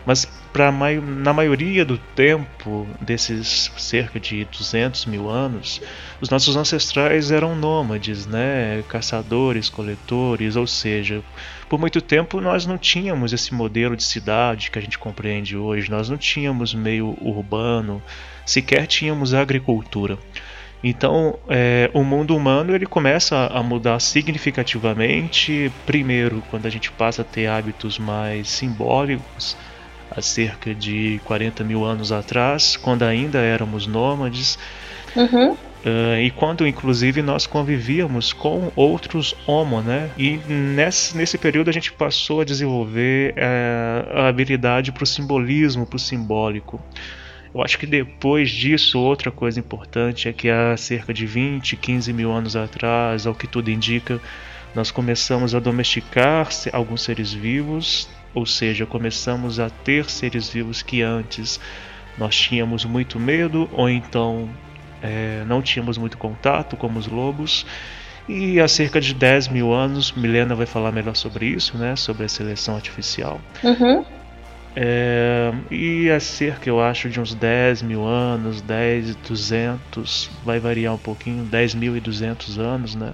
Mas 0.05 0.25
pra, 0.53 0.71
na 0.71 1.33
maioria 1.33 1.83
do 1.83 1.97
tempo, 1.97 2.87
desses 3.01 3.71
cerca 3.77 4.19
de 4.19 4.45
200 4.45 5.05
mil 5.07 5.29
anos, 5.29 5.81
os 6.21 6.29
nossos 6.29 6.55
ancestrais 6.55 7.31
eram 7.31 7.55
nômades, 7.55 8.27
né? 8.27 8.83
caçadores, 8.87 9.67
coletores, 9.67 10.55
ou 10.55 10.67
seja, 10.67 11.23
por 11.67 11.79
muito 11.79 11.99
tempo 12.01 12.39
nós 12.39 12.65
não 12.65 12.77
tínhamos 12.77 13.33
esse 13.33 13.53
modelo 13.53 13.95
de 13.95 14.03
cidade 14.03 14.69
que 14.69 14.77
a 14.77 14.81
gente 14.81 14.99
compreende 14.99 15.57
hoje, 15.57 15.89
nós 15.89 16.07
não 16.07 16.17
tínhamos 16.17 16.73
meio 16.73 17.17
urbano, 17.19 18.01
sequer 18.45 18.85
tínhamos 18.85 19.33
agricultura. 19.33 20.19
Então, 20.83 21.39
é, 21.49 21.89
o 21.95 22.03
mundo 22.03 22.35
humano 22.35 22.75
ele 22.75 22.85
começa 22.85 23.47
a 23.47 23.63
mudar 23.63 23.99
significativamente. 23.99 25.71
Primeiro, 25.83 26.43
quando 26.51 26.67
a 26.67 26.69
gente 26.69 26.91
passa 26.91 27.23
a 27.23 27.25
ter 27.25 27.47
hábitos 27.47 27.97
mais 27.97 28.47
simbólicos, 28.49 29.57
há 30.09 30.21
cerca 30.21 30.73
de 30.73 31.19
40 31.25 31.63
mil 31.63 31.83
anos 31.83 32.11
atrás, 32.11 32.77
quando 32.77 33.03
ainda 33.03 33.39
éramos 33.39 33.87
nômades. 33.87 34.57
Uhum. 35.15 35.51
Uh, 35.85 36.19
e 36.19 36.31
quando 36.31 36.67
inclusive 36.67 37.21
nós 37.21 37.45
convivíamos 37.45 38.33
com 38.33 38.71
outros 38.75 39.35
homo, 39.45 39.81
né? 39.81 40.09
E 40.17 40.37
nesse, 40.47 41.15
nesse 41.15 41.37
período 41.37 41.69
a 41.69 41.71
gente 41.73 41.93
passou 41.93 42.41
a 42.41 42.43
desenvolver 42.43 43.35
uh, 43.35 44.17
a 44.19 44.27
habilidade 44.27 44.91
para 44.91 45.03
o 45.03 45.07
simbolismo, 45.07 45.85
para 45.85 45.97
o 45.97 45.99
simbólico. 45.99 46.81
Eu 47.53 47.61
acho 47.61 47.77
que 47.77 47.85
depois 47.85 48.49
disso, 48.49 48.99
outra 48.99 49.31
coisa 49.31 49.59
importante 49.59 50.27
é 50.27 50.33
que 50.33 50.49
há 50.49 50.75
cerca 50.75 51.13
de 51.13 51.25
20, 51.25 51.77
15 51.77 52.11
mil 52.11 52.31
anos 52.31 52.55
atrás, 52.55 53.25
ao 53.25 53.35
que 53.35 53.47
tudo 53.47 53.69
indica, 53.71 54.19
nós 54.75 54.91
começamos 54.91 55.55
a 55.55 55.59
domesticar 55.59 56.49
alguns 56.73 57.03
seres 57.03 57.31
vivos, 57.31 58.09
ou 58.35 58.45
seja, 58.45 58.85
começamos 58.85 59.59
a 59.59 59.69
ter 59.69 60.09
seres 60.09 60.49
vivos 60.49 60.81
que 60.81 61.01
antes 61.01 61.59
nós 62.17 62.35
tínhamos 62.35 62.83
muito 62.83 63.17
medo, 63.19 63.69
ou 63.71 63.89
então 63.89 64.49
é, 65.01 65.43
não 65.47 65.61
tínhamos 65.61 65.97
muito 65.97 66.17
contato, 66.17 66.75
como 66.75 66.99
os 66.99 67.07
lobos. 67.07 67.65
E 68.27 68.59
há 68.59 68.67
cerca 68.67 68.99
de 68.99 69.13
10 69.13 69.47
mil 69.49 69.71
anos, 69.73 70.11
Milena 70.11 70.55
vai 70.55 70.65
falar 70.65 70.91
melhor 70.91 71.15
sobre 71.15 71.45
isso, 71.45 71.77
né? 71.77 71.95
Sobre 71.95 72.25
a 72.25 72.29
seleção 72.29 72.75
artificial. 72.75 73.39
Uhum. 73.63 74.03
É, 74.75 75.53
e 75.71 76.09
há 76.09 76.19
cerca, 76.19 76.67
eu 76.67 76.81
acho, 76.81 77.09
de 77.09 77.21
uns 77.21 77.33
10 77.33 77.83
mil 77.83 78.03
anos, 78.03 78.61
10, 78.61 79.15
200, 79.15 80.29
vai 80.43 80.59
variar 80.59 80.93
um 80.93 80.97
pouquinho, 80.97 81.45
10.200 81.45 82.57
anos, 82.59 82.95
né? 82.95 83.13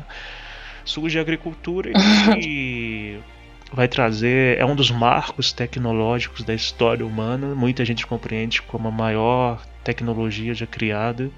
Surge 0.83 1.19
a 1.19 1.21
agricultura 1.21 1.91
e 2.39 3.19
vai 3.73 3.87
trazer, 3.87 4.57
é 4.57 4.65
um 4.65 4.75
dos 4.75 4.91
marcos 4.91 5.53
tecnológicos 5.53 6.43
da 6.43 6.53
história 6.53 7.05
humana, 7.05 7.55
muita 7.55 7.85
gente 7.85 8.05
compreende 8.05 8.61
como 8.61 8.87
a 8.87 8.91
maior 8.91 9.65
tecnologia 9.83 10.53
já 10.53 10.67
criada 10.67 11.31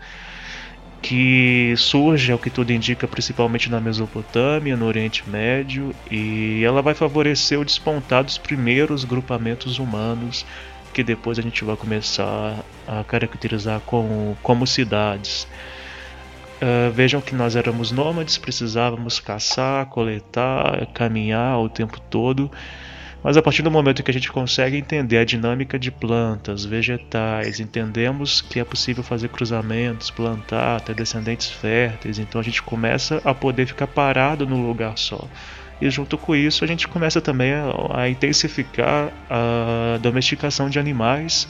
que 1.03 1.73
surge, 1.75 2.31
ao 2.31 2.39
que 2.39 2.49
tudo 2.49 2.71
indica, 2.71 3.05
principalmente 3.09 3.69
na 3.69 3.81
Mesopotâmia, 3.81 4.77
no 4.77 4.85
Oriente 4.85 5.29
Médio, 5.29 5.93
e 6.09 6.63
ela 6.63 6.81
vai 6.81 6.95
favorecer 6.95 7.59
o 7.59 7.65
despontar 7.65 8.23
dos 8.23 8.37
primeiros 8.37 9.03
grupamentos 9.03 9.79
humanos, 9.79 10.45
que 10.93 11.03
depois 11.03 11.37
a 11.37 11.41
gente 11.41 11.61
vai 11.65 11.75
começar 11.75 12.63
a 12.87 13.03
caracterizar 13.03 13.81
como, 13.81 14.37
como 14.41 14.65
cidades. 14.65 15.45
Uh, 16.63 16.89
vejam 16.91 17.19
que 17.19 17.35
nós 17.35 17.57
éramos 17.57 17.91
nômades, 17.91 18.37
precisávamos 18.37 19.19
caçar, 19.19 19.85
coletar, 19.87 20.85
caminhar 20.93 21.59
o 21.59 21.67
tempo 21.67 21.99
todo. 21.99 22.49
Mas 23.21 23.35
a 23.35 23.41
partir 23.41 23.61
do 23.61 23.69
momento 23.69 24.01
que 24.01 24.09
a 24.09 24.13
gente 24.13 24.31
consegue 24.31 24.77
entender 24.77 25.17
a 25.17 25.25
dinâmica 25.25 25.77
de 25.77 25.91
plantas, 25.91 26.63
vegetais, 26.63 27.59
entendemos 27.59 28.39
que 28.39 28.61
é 28.61 28.63
possível 28.63 29.03
fazer 29.03 29.27
cruzamentos, 29.27 30.09
plantar, 30.09 30.79
ter 30.79 30.95
descendentes 30.95 31.49
férteis, 31.49 32.17
então 32.17 32.39
a 32.39 32.43
gente 32.43 32.61
começa 32.61 33.21
a 33.25 33.33
poder 33.33 33.65
ficar 33.65 33.87
parado 33.87 34.47
num 34.47 34.65
lugar 34.65 34.97
só. 34.97 35.27
E 35.81 35.89
junto 35.89 36.17
com 36.17 36.33
isso 36.33 36.63
a 36.63 36.67
gente 36.67 36.87
começa 36.87 37.19
também 37.19 37.51
a, 37.53 37.73
a 37.93 38.09
intensificar 38.09 39.11
a 39.29 39.97
domesticação 40.01 40.69
de 40.69 40.79
animais, 40.79 41.45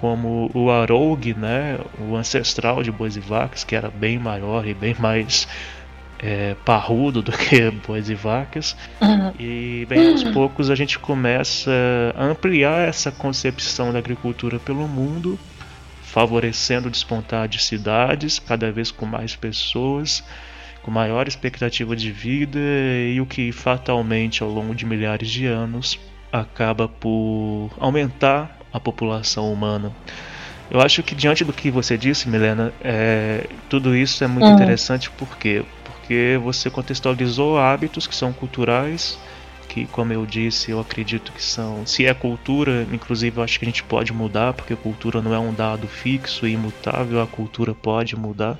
como 0.00 0.50
o 0.54 0.70
arougue, 0.70 1.34
né, 1.34 1.78
o 1.98 2.16
ancestral 2.16 2.82
de 2.82 2.90
bois 2.90 3.18
vacas, 3.18 3.64
que 3.64 3.76
era 3.76 3.90
bem 3.90 4.18
maior 4.18 4.66
e 4.66 4.72
bem 4.72 4.96
mais 4.98 5.46
é, 6.18 6.56
parrudo 6.64 7.20
do 7.20 7.30
que 7.36 7.70
bois 7.86 8.08
e 8.08 8.14
vacas. 8.14 8.74
Uhum. 8.98 9.30
E 9.38 9.86
bem 9.90 10.08
aos 10.10 10.22
uhum. 10.22 10.32
poucos 10.32 10.70
a 10.70 10.74
gente 10.74 10.98
começa 10.98 11.70
a 12.16 12.24
ampliar 12.24 12.88
essa 12.88 13.12
concepção 13.12 13.92
da 13.92 13.98
agricultura 13.98 14.58
pelo 14.58 14.88
mundo, 14.88 15.38
favorecendo 16.02 16.88
o 16.88 16.90
despontar 16.90 17.46
de 17.46 17.62
cidades, 17.62 18.38
cada 18.38 18.72
vez 18.72 18.90
com 18.90 19.04
mais 19.04 19.36
pessoas, 19.36 20.24
com 20.82 20.90
maior 20.90 21.28
expectativa 21.28 21.94
de 21.94 22.10
vida 22.10 22.58
e 22.58 23.20
o 23.20 23.26
que 23.26 23.52
fatalmente 23.52 24.42
ao 24.42 24.48
longo 24.48 24.74
de 24.74 24.86
milhares 24.86 25.28
de 25.28 25.44
anos 25.44 26.00
acaba 26.32 26.88
por 26.88 27.70
aumentar 27.78 28.59
a 28.72 28.80
população 28.80 29.52
humana. 29.52 29.92
Eu 30.70 30.80
acho 30.80 31.02
que 31.02 31.14
diante 31.14 31.44
do 31.44 31.52
que 31.52 31.70
você 31.70 31.98
disse, 31.98 32.28
Milena, 32.28 32.72
é, 32.80 33.46
tudo 33.68 33.96
isso 33.96 34.22
é 34.22 34.26
muito 34.26 34.46
uhum. 34.46 34.54
interessante 34.54 35.10
porque 35.10 35.64
porque 36.10 36.40
você 36.42 36.68
contextualizou 36.68 37.56
hábitos 37.56 38.04
que 38.04 38.14
são 38.16 38.32
culturais, 38.32 39.16
que, 39.68 39.86
como 39.86 40.12
eu 40.12 40.26
disse, 40.26 40.72
eu 40.72 40.80
acredito 40.80 41.30
que 41.30 41.42
são. 41.42 41.86
Se 41.86 42.04
é 42.04 42.12
cultura, 42.12 42.84
inclusive 42.92 43.38
eu 43.38 43.44
acho 43.44 43.60
que 43.60 43.64
a 43.64 43.68
gente 43.68 43.84
pode 43.84 44.12
mudar, 44.12 44.52
porque 44.52 44.74
cultura 44.74 45.22
não 45.22 45.32
é 45.32 45.38
um 45.38 45.54
dado 45.54 45.86
fixo 45.86 46.48
e 46.48 46.54
imutável, 46.54 47.22
a 47.22 47.26
cultura 47.28 47.72
pode 47.72 48.16
mudar. 48.16 48.58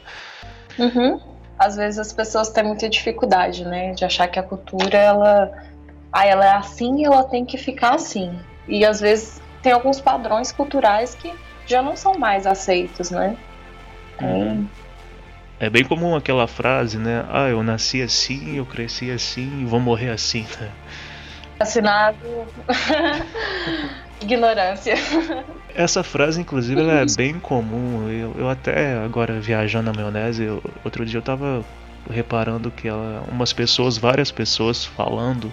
Uhum. 0.79 1.21
Às 1.59 1.75
vezes 1.75 1.99
as 1.99 2.13
pessoas 2.13 2.51
têm 2.51 2.63
muita 2.63 2.89
dificuldade, 2.89 3.65
né, 3.65 3.93
de 3.93 4.05
achar 4.05 4.29
que 4.29 4.39
a 4.39 4.43
cultura 4.45 4.97
ela, 4.97 5.51
ah, 6.13 6.25
ela 6.25 6.47
é 6.47 6.53
assim 6.53 7.01
e 7.01 7.05
ela 7.05 7.25
tem 7.25 7.45
que 7.45 7.59
ficar 7.59 7.97
assim. 7.97 8.33
E 8.69 8.85
às 8.85 9.01
vezes 9.01 9.43
tem 9.63 9.73
alguns 9.73 10.01
padrões 10.01 10.53
culturais 10.53 11.15
que 11.15 11.33
já 11.67 11.83
não 11.83 11.97
são 11.97 12.19
mais 12.19 12.47
aceitos, 12.47 13.11
né? 13.11 13.37
Uhum. 14.21 14.67
É 15.59 15.69
bem 15.69 15.85
comum 15.85 16.17
aquela 16.17 16.47
frase, 16.47 16.99
né? 16.99 17.25
Ah, 17.29 17.49
eu 17.49 17.63
nasci 17.63 18.01
assim, 18.01 18.57
eu 18.57 18.65
cresci 18.65 19.11
assim 19.11 19.63
e 19.63 19.65
vou 19.65 19.79
morrer 19.79 20.11
assim, 20.11 20.47
né? 20.59 20.71
Assinado. 21.59 22.17
Ignorância. 24.23 24.95
Essa 25.75 26.03
frase, 26.03 26.41
inclusive, 26.41 26.81
ela 26.81 27.01
é 27.01 27.07
bem 27.17 27.39
comum. 27.39 28.09
Eu, 28.09 28.35
eu 28.39 28.49
até 28.49 28.99
agora 28.99 29.39
viajando 29.41 29.91
na 29.91 29.97
maionese, 29.97 30.45
eu, 30.45 30.63
outro 30.85 31.05
dia 31.05 31.19
eu 31.19 31.23
tava 31.23 31.65
reparando 32.11 32.71
que 32.71 32.89
ela, 32.89 33.23
umas 33.31 33.53
pessoas, 33.53 33.99
várias 33.99 34.31
pessoas 34.31 34.85
falando 34.85 35.53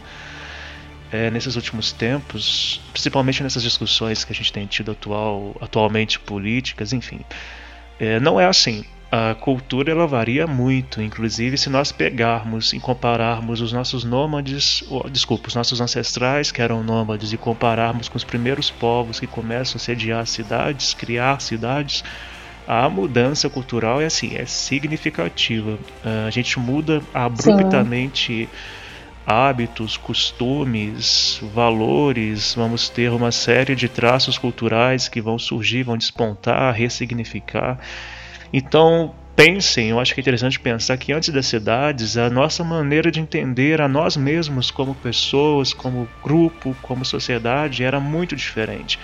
é, 1.12 1.30
nesses 1.32 1.56
últimos 1.56 1.92
tempos, 1.92 2.82
principalmente 2.92 3.44
nessas 3.44 3.64
discussões 3.64 4.24
que 4.24 4.32
a 4.32 4.36
gente 4.36 4.52
tem 4.52 4.66
tido 4.66 4.92
atual, 4.92 5.56
atualmente 5.62 6.20
políticas, 6.20 6.94
enfim. 6.94 7.22
É, 8.00 8.20
não 8.20 8.40
é 8.40 8.46
assim 8.46 8.86
a 9.12 9.34
cultura 9.34 9.92
ela 9.92 10.06
varia 10.06 10.46
muito, 10.46 11.02
inclusive 11.02 11.58
se 11.58 11.70
nós 11.70 11.92
pegarmos 11.92 12.74
e 12.74 12.80
compararmos 12.80 13.62
os 13.62 13.72
nossos 13.72 14.04
nômades, 14.04 14.84
ou, 14.90 15.10
desculpa, 15.10 15.48
os 15.48 15.56
nossos 15.56 15.80
ancestrais 15.80 16.52
que 16.52 16.62
eram 16.62 16.84
nômades 16.84 17.32
e 17.32 17.38
compararmos 17.38 18.10
com 18.10 18.18
os 18.18 18.26
primeiros 18.26 18.70
povos 18.70 19.20
que 19.20 19.28
começam 19.28 19.78
a 19.78 19.80
sediar 19.80 20.28
cidades, 20.28 20.94
criar 20.94 21.40
cidades, 21.42 22.04
a 22.68 22.90
mudança 22.90 23.50
cultural 23.50 24.02
é 24.02 24.06
assim, 24.06 24.36
é 24.36 24.46
significativa. 24.46 25.76
Uh, 26.04 26.28
a 26.28 26.30
gente 26.30 26.60
muda 26.60 27.02
abruptamente 27.14 28.44
Sim. 28.44 28.50
Hábitos, 29.28 29.98
costumes, 29.98 31.38
valores, 31.54 32.56
vamos 32.56 32.88
ter 32.88 33.12
uma 33.12 33.30
série 33.30 33.76
de 33.76 33.90
traços 33.90 34.38
culturais 34.38 35.10
que 35.10 35.20
vão 35.20 35.38
surgir, 35.38 35.84
vão 35.84 35.98
despontar, 35.98 36.74
ressignificar. 36.74 37.78
Então, 38.54 39.14
pensem, 39.36 39.90
eu 39.90 40.00
acho 40.00 40.14
que 40.14 40.22
é 40.22 40.24
interessante 40.24 40.58
pensar 40.58 40.96
que 40.96 41.12
antes 41.12 41.28
das 41.28 41.46
cidades, 41.46 42.16
a 42.16 42.30
nossa 42.30 42.64
maneira 42.64 43.12
de 43.12 43.20
entender 43.20 43.82
a 43.82 43.88
nós 43.90 44.16
mesmos 44.16 44.72
como 44.72 44.96
pessoas, 44.96 45.74
como 45.74 46.08
grupo, 46.24 46.74
como 46.82 47.04
sociedade 47.04 47.84
era 47.84 48.00
muito 48.00 48.34
diferente. 48.34 48.98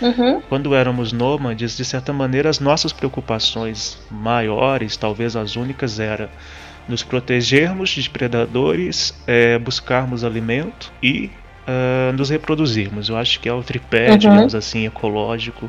Uhum. 0.00 0.40
Quando 0.48 0.72
éramos 0.72 1.12
nômades, 1.12 1.76
de 1.76 1.84
certa 1.84 2.12
maneira, 2.12 2.48
as 2.48 2.60
nossas 2.60 2.92
preocupações 2.92 3.98
maiores, 4.08 4.96
talvez 4.96 5.34
as 5.34 5.56
únicas, 5.56 5.98
era 5.98 6.30
nos 6.88 7.02
protegermos 7.02 7.90
de 7.90 8.08
predadores, 8.10 9.14
é, 9.26 9.58
buscarmos 9.58 10.24
alimento 10.24 10.92
e 11.02 11.30
uh, 11.66 12.12
nos 12.12 12.30
reproduzirmos. 12.30 13.08
Eu 13.08 13.16
acho 13.16 13.40
que 13.40 13.48
é 13.48 13.52
o 13.52 13.62
tripé, 13.62 14.10
uhum. 14.10 14.18
digamos 14.18 14.54
assim, 14.54 14.86
ecológico 14.86 15.68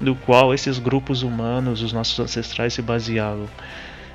do 0.00 0.14
qual 0.14 0.54
esses 0.54 0.78
grupos 0.78 1.22
humanos, 1.22 1.82
os 1.82 1.92
nossos 1.92 2.18
ancestrais, 2.18 2.72
se 2.74 2.82
baseavam. 2.82 3.48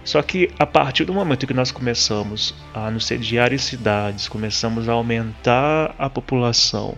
Só 0.03 0.21
que 0.21 0.51
a 0.59 0.67
partir 0.67 1.03
do 1.03 1.13
momento 1.13 1.47
que 1.47 1.53
nós 1.53 1.71
começamos 1.71 2.53
a 2.73 2.91
nos 2.91 3.07
sediar 3.07 3.51
em 3.51 3.57
cidades, 3.57 4.27
começamos 4.27 4.87
a 4.87 4.93
aumentar 4.93 5.95
a 5.97 6.07
população, 6.07 6.95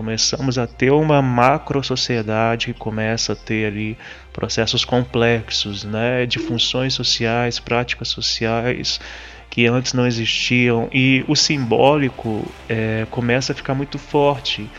começamos 0.00 0.56
a 0.56 0.66
ter 0.66 0.90
uma 0.90 1.20
macro 1.20 1.84
sociedade 1.84 2.72
que 2.72 2.72
começa 2.72 3.34
a 3.34 3.36
ter 3.36 3.66
ali 3.66 3.98
processos 4.32 4.82
complexos, 4.82 5.84
né, 5.84 6.24
de 6.24 6.38
funções 6.38 6.94
sociais, 6.94 7.60
práticas 7.60 8.08
sociais 8.08 8.98
que 9.50 9.66
antes 9.66 9.92
não 9.92 10.06
existiam 10.06 10.88
e 10.90 11.22
o 11.28 11.36
simbólico 11.36 12.50
é, 12.66 13.06
começa 13.10 13.52
a 13.52 13.54
ficar 13.54 13.74
muito 13.74 13.98
forte 13.98 14.70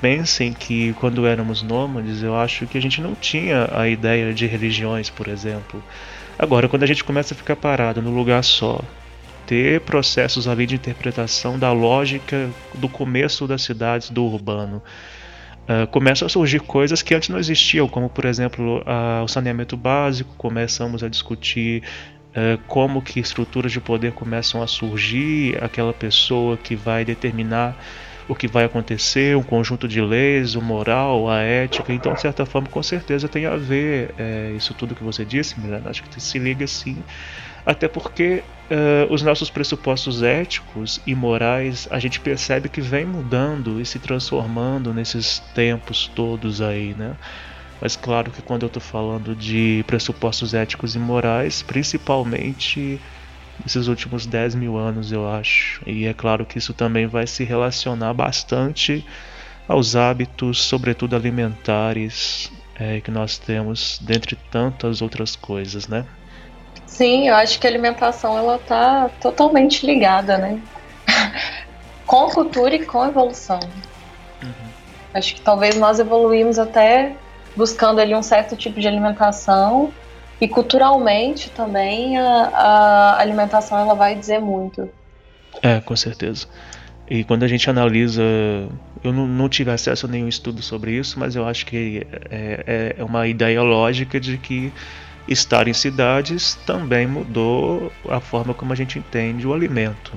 pensem 0.00 0.52
que 0.52 0.92
quando 0.94 1.24
éramos 1.24 1.62
nômades, 1.62 2.24
eu 2.24 2.36
acho 2.36 2.66
que 2.66 2.76
a 2.76 2.82
gente 2.82 3.00
não 3.00 3.14
tinha 3.14 3.68
a 3.72 3.88
ideia 3.88 4.34
de 4.34 4.44
religiões, 4.46 5.08
por 5.08 5.28
exemplo. 5.28 5.80
Agora, 6.36 6.68
quando 6.68 6.82
a 6.82 6.86
gente 6.86 7.04
começa 7.04 7.32
a 7.32 7.36
ficar 7.36 7.54
parado 7.54 8.02
no 8.02 8.10
lugar 8.10 8.42
só, 8.42 8.80
ter 9.48 9.80
processos 9.80 10.46
ali 10.46 10.66
de 10.66 10.74
interpretação 10.74 11.58
da 11.58 11.72
lógica 11.72 12.50
do 12.74 12.86
começo 12.86 13.46
das 13.46 13.62
cidades, 13.62 14.10
do 14.10 14.22
urbano, 14.22 14.82
uh, 15.66 15.86
começam 15.86 16.26
a 16.26 16.28
surgir 16.28 16.60
coisas 16.60 17.00
que 17.00 17.14
antes 17.14 17.30
não 17.30 17.38
existiam, 17.38 17.88
como 17.88 18.10
por 18.10 18.26
exemplo 18.26 18.80
uh, 18.80 19.24
o 19.24 19.26
saneamento 19.26 19.74
básico, 19.74 20.30
começamos 20.36 21.02
a 21.02 21.08
discutir 21.08 21.82
uh, 22.36 22.58
como 22.66 23.00
que 23.00 23.18
estruturas 23.18 23.72
de 23.72 23.80
poder 23.80 24.12
começam 24.12 24.62
a 24.62 24.66
surgir, 24.66 25.56
aquela 25.64 25.94
pessoa 25.94 26.58
que 26.58 26.76
vai 26.76 27.02
determinar 27.02 27.74
o 28.28 28.34
que 28.34 28.46
vai 28.46 28.64
acontecer, 28.64 29.34
um 29.34 29.42
conjunto 29.42 29.88
de 29.88 30.02
leis, 30.02 30.54
o 30.54 30.60
moral, 30.60 31.30
a 31.30 31.40
ética. 31.40 31.94
Então, 31.94 32.12
de 32.12 32.20
certa 32.20 32.44
forma, 32.44 32.68
com 32.68 32.82
certeza 32.82 33.26
tem 33.26 33.46
a 33.46 33.56
ver 33.56 34.14
é, 34.18 34.52
isso 34.54 34.74
tudo 34.74 34.94
que 34.94 35.02
você 35.02 35.24
disse, 35.24 35.58
Milena. 35.58 35.88
Acho 35.88 36.02
que 36.02 36.20
se 36.20 36.38
liga 36.38 36.66
sim. 36.66 37.02
Até 37.68 37.86
porque 37.86 38.42
uh, 38.70 39.12
os 39.12 39.20
nossos 39.20 39.50
pressupostos 39.50 40.22
éticos 40.22 40.98
e 41.06 41.14
morais 41.14 41.86
a 41.90 41.98
gente 41.98 42.18
percebe 42.18 42.66
que 42.66 42.80
vem 42.80 43.04
mudando 43.04 43.78
e 43.78 43.84
se 43.84 43.98
transformando 43.98 44.94
nesses 44.94 45.38
tempos 45.54 46.10
todos 46.16 46.62
aí, 46.62 46.94
né? 46.94 47.14
Mas 47.78 47.94
claro 47.94 48.30
que 48.30 48.40
quando 48.40 48.62
eu 48.62 48.68
estou 48.68 48.80
falando 48.80 49.36
de 49.36 49.84
pressupostos 49.86 50.54
éticos 50.54 50.94
e 50.94 50.98
morais, 50.98 51.60
principalmente 51.60 52.98
esses 53.66 53.86
últimos 53.86 54.24
10 54.24 54.54
mil 54.54 54.78
anos, 54.78 55.12
eu 55.12 55.28
acho. 55.28 55.82
E 55.86 56.06
é 56.06 56.14
claro 56.14 56.46
que 56.46 56.56
isso 56.56 56.72
também 56.72 57.06
vai 57.06 57.26
se 57.26 57.44
relacionar 57.44 58.14
bastante 58.14 59.04
aos 59.68 59.94
hábitos, 59.94 60.62
sobretudo 60.62 61.14
alimentares, 61.14 62.50
é, 62.74 63.02
que 63.02 63.10
nós 63.10 63.36
temos, 63.36 63.98
dentre 64.00 64.36
tantas 64.50 65.02
outras 65.02 65.36
coisas, 65.36 65.86
né? 65.86 66.06
Sim, 66.98 67.28
eu 67.28 67.36
acho 67.36 67.60
que 67.60 67.66
a 67.68 67.70
alimentação 67.70 68.36
ela 68.36 68.58
tá 68.58 69.08
totalmente 69.20 69.86
ligada, 69.86 70.36
né? 70.36 70.58
com 72.04 72.28
cultura 72.30 72.74
e 72.74 72.84
com 72.84 73.06
evolução. 73.06 73.60
Uhum. 74.42 74.70
Acho 75.14 75.36
que 75.36 75.40
talvez 75.40 75.76
nós 75.76 76.00
evoluímos 76.00 76.58
até 76.58 77.14
buscando 77.54 78.00
ali 78.00 78.16
um 78.16 78.22
certo 78.22 78.56
tipo 78.56 78.80
de 78.80 78.88
alimentação 78.88 79.92
e 80.40 80.48
culturalmente 80.48 81.50
também 81.50 82.18
a, 82.18 82.48
a 82.48 83.20
alimentação 83.20 83.78
ela 83.78 83.94
vai 83.94 84.16
dizer 84.16 84.40
muito. 84.40 84.90
É, 85.62 85.80
com 85.80 85.94
certeza. 85.94 86.48
E 87.08 87.22
quando 87.22 87.44
a 87.44 87.48
gente 87.48 87.70
analisa, 87.70 88.24
eu 89.04 89.12
não, 89.12 89.24
não, 89.24 89.48
tive 89.48 89.70
acesso 89.70 90.06
a 90.06 90.08
nenhum 90.08 90.26
estudo 90.26 90.62
sobre 90.62 90.98
isso, 90.98 91.16
mas 91.16 91.36
eu 91.36 91.46
acho 91.46 91.64
que 91.64 92.04
é, 92.28 92.64
é, 92.66 92.94
é 92.98 93.04
uma 93.04 93.28
ideia 93.28 93.62
lógica 93.62 94.18
de 94.18 94.36
que 94.36 94.72
estar 95.28 95.68
em 95.68 95.72
cidades 95.72 96.54
também 96.66 97.06
mudou 97.06 97.92
a 98.08 98.20
forma 98.20 98.54
como 98.54 98.72
a 98.72 98.76
gente 98.76 98.98
entende 98.98 99.46
o 99.46 99.52
alimento. 99.52 100.12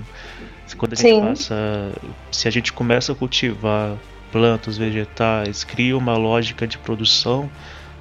Quando 0.77 0.93
a 0.93 0.95
gente 0.95 1.09
Sim. 1.09 1.21
passa, 1.21 1.91
se 2.31 2.47
a 2.47 2.51
gente 2.51 2.71
começa 2.71 3.11
a 3.11 3.15
cultivar 3.15 3.97
plantas, 4.31 4.77
vegetais, 4.77 5.65
cria 5.65 5.97
uma 5.97 6.15
lógica 6.15 6.65
de 6.65 6.77
produção, 6.77 7.49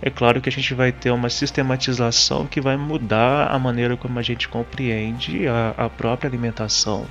é 0.01 0.09
claro 0.09 0.41
que 0.41 0.49
a 0.49 0.53
gente 0.53 0.73
vai 0.73 0.93
ter 0.93 1.11
uma 1.11 1.29
sistematização 1.29 2.47
que 2.47 2.61
vai 2.61 2.77
mudar 2.77 3.49
a 3.49 3.59
maneira 3.59 3.97
como 3.97 4.19
a 4.19 4.23
gente 4.23 4.49
compreende 4.49 5.47
a, 5.49 5.75
a 5.77 5.89
própria 5.91 6.29
alimentação. 6.29 7.07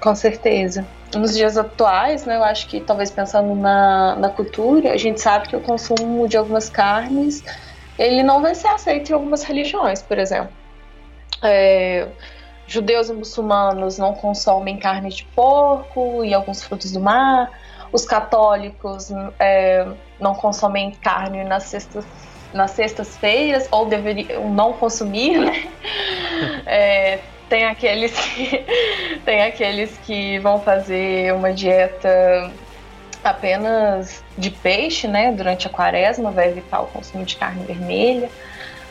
Com 0.00 0.14
certeza. 0.14 0.86
Nos 1.14 1.34
dias 1.34 1.56
atuais, 1.58 2.24
né, 2.24 2.36
eu 2.36 2.44
acho 2.44 2.68
que 2.68 2.80
talvez 2.80 3.10
pensando 3.10 3.54
na, 3.54 4.16
na 4.16 4.28
cultura, 4.28 4.92
a 4.92 4.96
gente 4.96 5.20
sabe 5.20 5.48
que 5.48 5.56
o 5.56 5.60
consumo 5.60 6.28
de 6.28 6.36
algumas 6.36 6.70
carnes 6.70 7.42
ele 8.00 8.22
não 8.22 8.40
vai 8.40 8.54
ser 8.54 8.68
aceito 8.68 9.10
em 9.10 9.12
algumas 9.12 9.42
religiões, 9.42 10.00
por 10.00 10.18
exemplo. 10.18 10.50
É, 11.42 12.08
judeus 12.66 13.10
e 13.10 13.12
muçulmanos 13.12 13.98
não 13.98 14.14
consomem 14.14 14.78
carne 14.78 15.10
de 15.10 15.24
porco 15.36 16.24
e 16.24 16.32
alguns 16.32 16.62
frutos 16.62 16.92
do 16.92 17.00
mar. 17.00 17.50
Os 17.92 18.06
católicos 18.06 19.12
é, 19.38 19.86
não 20.18 20.34
consomem 20.34 20.92
carne 20.92 21.44
nas 21.44 21.64
sextas 21.64 22.06
nas 22.52 22.72
sextas-feiras 22.72 23.68
ou 23.70 23.86
deveriam 23.86 24.50
não 24.50 24.72
consumir, 24.72 25.38
né? 25.38 25.68
É, 26.64 27.18
tem 27.50 27.66
aqueles 27.66 28.18
que 28.18 28.64
tem 29.26 29.42
aqueles 29.42 29.98
que 29.98 30.38
vão 30.38 30.58
fazer 30.58 31.34
uma 31.34 31.52
dieta 31.52 32.50
apenas 33.22 34.24
de 34.36 34.50
peixe, 34.50 35.06
né, 35.06 35.32
durante 35.32 35.66
a 35.66 35.70
quaresma, 35.70 36.30
vai 36.30 36.48
evitar 36.48 36.80
o 36.80 36.86
consumo 36.86 37.24
de 37.24 37.36
carne 37.36 37.64
vermelha. 37.64 38.28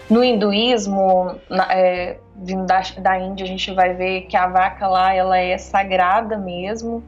No 0.10 0.24
hinduísmo, 0.24 1.40
é, 1.70 2.18
vindo 2.36 2.66
da, 2.66 2.82
da 2.98 3.20
Índia, 3.20 3.44
a 3.44 3.48
gente 3.48 3.72
vai 3.74 3.94
ver 3.94 4.22
que 4.22 4.36
a 4.36 4.48
vaca 4.48 4.88
lá 4.88 5.14
ela 5.14 5.38
é 5.38 5.58
sagrada 5.58 6.38
mesmo. 6.38 7.04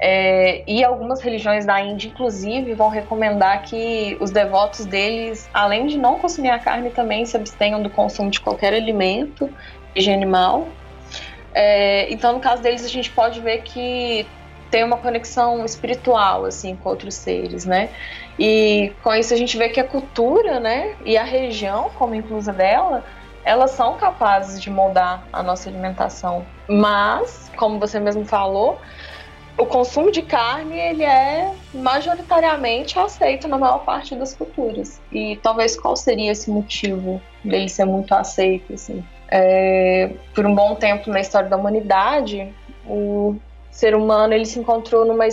É, 0.00 0.62
e 0.66 0.84
algumas 0.84 1.20
religiões 1.20 1.66
da 1.66 1.80
Índia, 1.80 2.08
inclusive, 2.08 2.74
vão 2.74 2.88
recomendar 2.88 3.62
que 3.62 4.16
os 4.20 4.30
devotos 4.30 4.84
deles, 4.84 5.48
além 5.52 5.86
de 5.86 5.98
não 5.98 6.18
consumir 6.18 6.50
a 6.50 6.58
carne, 6.58 6.90
também 6.90 7.24
se 7.24 7.36
abstenham 7.36 7.82
do 7.82 7.90
consumo 7.90 8.30
de 8.30 8.40
qualquer 8.40 8.74
alimento 8.74 9.50
de 9.94 10.10
animal. 10.10 10.68
É, 11.52 12.12
então, 12.12 12.34
no 12.34 12.40
caso 12.40 12.62
deles, 12.62 12.84
a 12.84 12.88
gente 12.88 13.10
pode 13.10 13.40
ver 13.40 13.62
que 13.62 14.26
tem 14.70 14.84
uma 14.84 14.96
conexão 14.96 15.64
espiritual 15.64 16.44
assim 16.44 16.76
com 16.76 16.88
outros 16.88 17.14
seres, 17.14 17.64
né? 17.64 17.90
E 18.38 18.92
com 19.02 19.12
isso 19.14 19.34
a 19.34 19.36
gente 19.36 19.56
vê 19.56 19.68
que 19.68 19.80
a 19.80 19.84
cultura, 19.84 20.60
né, 20.60 20.94
e 21.04 21.16
a 21.16 21.24
região 21.24 21.90
como 21.98 22.14
inclusa 22.14 22.52
dela, 22.52 23.04
elas 23.44 23.72
são 23.72 23.96
capazes 23.96 24.60
de 24.60 24.70
moldar 24.70 25.26
a 25.32 25.42
nossa 25.42 25.68
alimentação. 25.68 26.44
Mas, 26.68 27.50
como 27.56 27.78
você 27.78 27.98
mesmo 27.98 28.24
falou, 28.24 28.78
o 29.56 29.66
consumo 29.66 30.12
de 30.12 30.22
carne 30.22 30.78
ele 30.78 31.02
é 31.02 31.52
majoritariamente 31.74 32.96
aceito 32.98 33.48
na 33.48 33.58
maior 33.58 33.84
parte 33.84 34.14
das 34.14 34.34
culturas. 34.34 35.00
E 35.10 35.36
talvez 35.42 35.78
qual 35.78 35.96
seria 35.96 36.30
esse 36.30 36.48
motivo 36.48 37.20
dele 37.42 37.68
ser 37.68 37.84
muito 37.84 38.14
aceito 38.14 38.74
assim? 38.74 39.04
É, 39.30 40.10
por 40.32 40.46
um 40.46 40.54
bom 40.54 40.76
tempo 40.76 41.10
na 41.10 41.20
história 41.20 41.48
da 41.48 41.56
humanidade, 41.56 42.54
o 42.86 43.36
ser 43.78 43.94
humano 43.94 44.34
ele 44.34 44.44
se 44.44 44.58
encontrou 44.58 45.04
numa, 45.04 45.24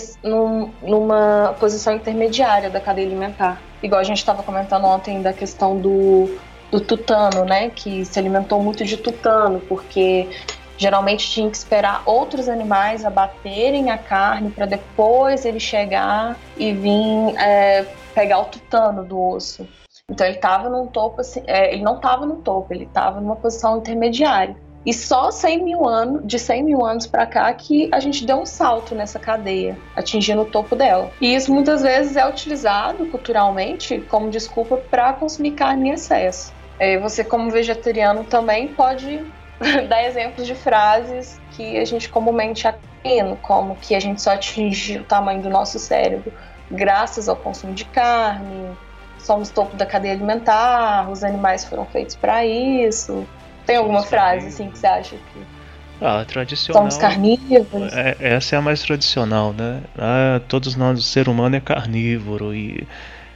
numa 0.84 1.56
posição 1.60 1.96
intermediária 1.96 2.70
da 2.70 2.80
cadeia 2.80 3.08
alimentar. 3.08 3.60
Igual 3.82 4.00
a 4.00 4.04
gente 4.04 4.20
estava 4.20 4.44
comentando 4.44 4.86
ontem 4.86 5.20
da 5.20 5.34
questão 5.34 5.80
do, 5.80 6.30
do 6.70 6.80
tutano, 6.80 7.44
né? 7.44 7.72
Que 7.72 8.06
se 8.06 8.20
alimentou 8.20 8.62
muito 8.62 8.86
de 8.86 8.98
tutano, 8.98 9.60
porque 9.62 10.30
geralmente 10.78 11.28
tinha 11.28 11.50
que 11.50 11.58
esperar 11.58 12.04
outros 12.06 12.48
animais 12.48 13.04
abaterem 13.04 13.90
a 13.90 13.98
carne 13.98 14.52
para 14.52 14.68
depois 14.68 15.44
ele 15.44 15.60
chegar 15.60 16.38
e 16.56 16.72
vir 16.72 17.36
é, 17.40 17.84
pegar 18.14 18.38
o 18.42 18.46
tutano 18.46 19.04
do 19.04 19.20
osso. 19.20 19.68
Então 20.08 20.28
ele 20.28 20.36
estava 20.36 20.70
num 20.70 20.86
topo, 20.86 21.22
assim, 21.22 21.42
é, 21.48 21.74
ele 21.74 21.82
não 21.82 21.96
estava 21.96 22.28
no 22.28 22.36
topo, 22.36 22.72
ele 22.72 22.84
estava 22.84 23.20
numa 23.20 23.38
posição 23.38 23.80
intermediária. 23.80 24.56
E 24.86 24.94
só 24.94 25.32
100 25.32 25.64
mil 25.64 25.88
anos, 25.88 26.22
de 26.26 26.38
100 26.38 26.64
mil 26.64 26.86
anos 26.86 27.08
para 27.08 27.26
cá 27.26 27.52
que 27.54 27.90
a 27.92 28.00
gente 28.00 28.26
deu 28.26 28.38
um 28.38 28.46
salto 28.46 28.94
nessa 28.94 29.18
cadeia, 29.18 29.78
atingindo 29.96 30.42
o 30.42 30.46
topo 30.46 30.76
dela. 30.76 31.12
E 31.20 31.34
isso 31.34 31.52
muitas 31.52 31.82
vezes 31.82 32.16
é 32.16 32.28
utilizado 32.28 33.06
culturalmente 33.08 34.00
como 34.10 34.30
desculpa 34.30 34.78
para 34.78 35.14
consumir 35.14 35.52
carne 35.52 35.90
em 35.90 35.94
excesso. 35.94 36.54
É, 36.78 36.98
você, 37.00 37.24
como 37.24 37.50
vegetariano, 37.50 38.24
também 38.24 38.68
pode 38.68 39.26
dar 39.90 40.04
exemplos 40.04 40.46
de 40.46 40.54
frases 40.54 41.40
que 41.52 41.78
a 41.78 41.86
gente 41.86 42.10
comumente 42.10 42.68
atende, 42.68 43.38
como 43.42 43.76
que 43.76 43.96
a 43.96 44.00
gente 44.00 44.22
só 44.22 44.32
atinge 44.32 44.98
o 44.98 45.04
tamanho 45.04 45.42
do 45.42 45.50
nosso 45.50 45.80
cérebro 45.80 46.32
graças 46.70 47.30
ao 47.30 47.36
consumo 47.36 47.74
de 47.74 47.86
carne, 47.86 48.76
somos 49.20 49.50
topo 49.50 49.76
da 49.76 49.86
cadeia 49.86 50.14
alimentar, 50.14 51.10
os 51.10 51.24
animais 51.24 51.66
foram 51.66 51.86
feitos 51.86 52.16
para 52.16 52.46
isso. 52.46 53.26
Tem 53.66 53.78
alguma 53.78 54.04
frase 54.04 54.48
assim 54.48 54.70
que 54.70 54.78
você 54.78 54.88
acha 54.88 55.16
que. 55.16 55.56
Ah, 56.02 56.26
tradicional. 56.28 56.84
Somos 56.84 56.98
carnívoros. 56.98 57.94
É, 57.94 58.18
essa 58.20 58.56
é 58.56 58.60
a 58.60 58.62
mais 58.62 58.82
tradicional, 58.82 59.54
né? 59.54 59.82
Ah, 59.98 60.42
todos 60.48 60.76
nós, 60.76 61.00
o 61.00 61.02
ser 61.02 61.30
humano 61.30 61.56
é 61.56 61.62
carnívoro 61.62 62.54
e 62.54 62.86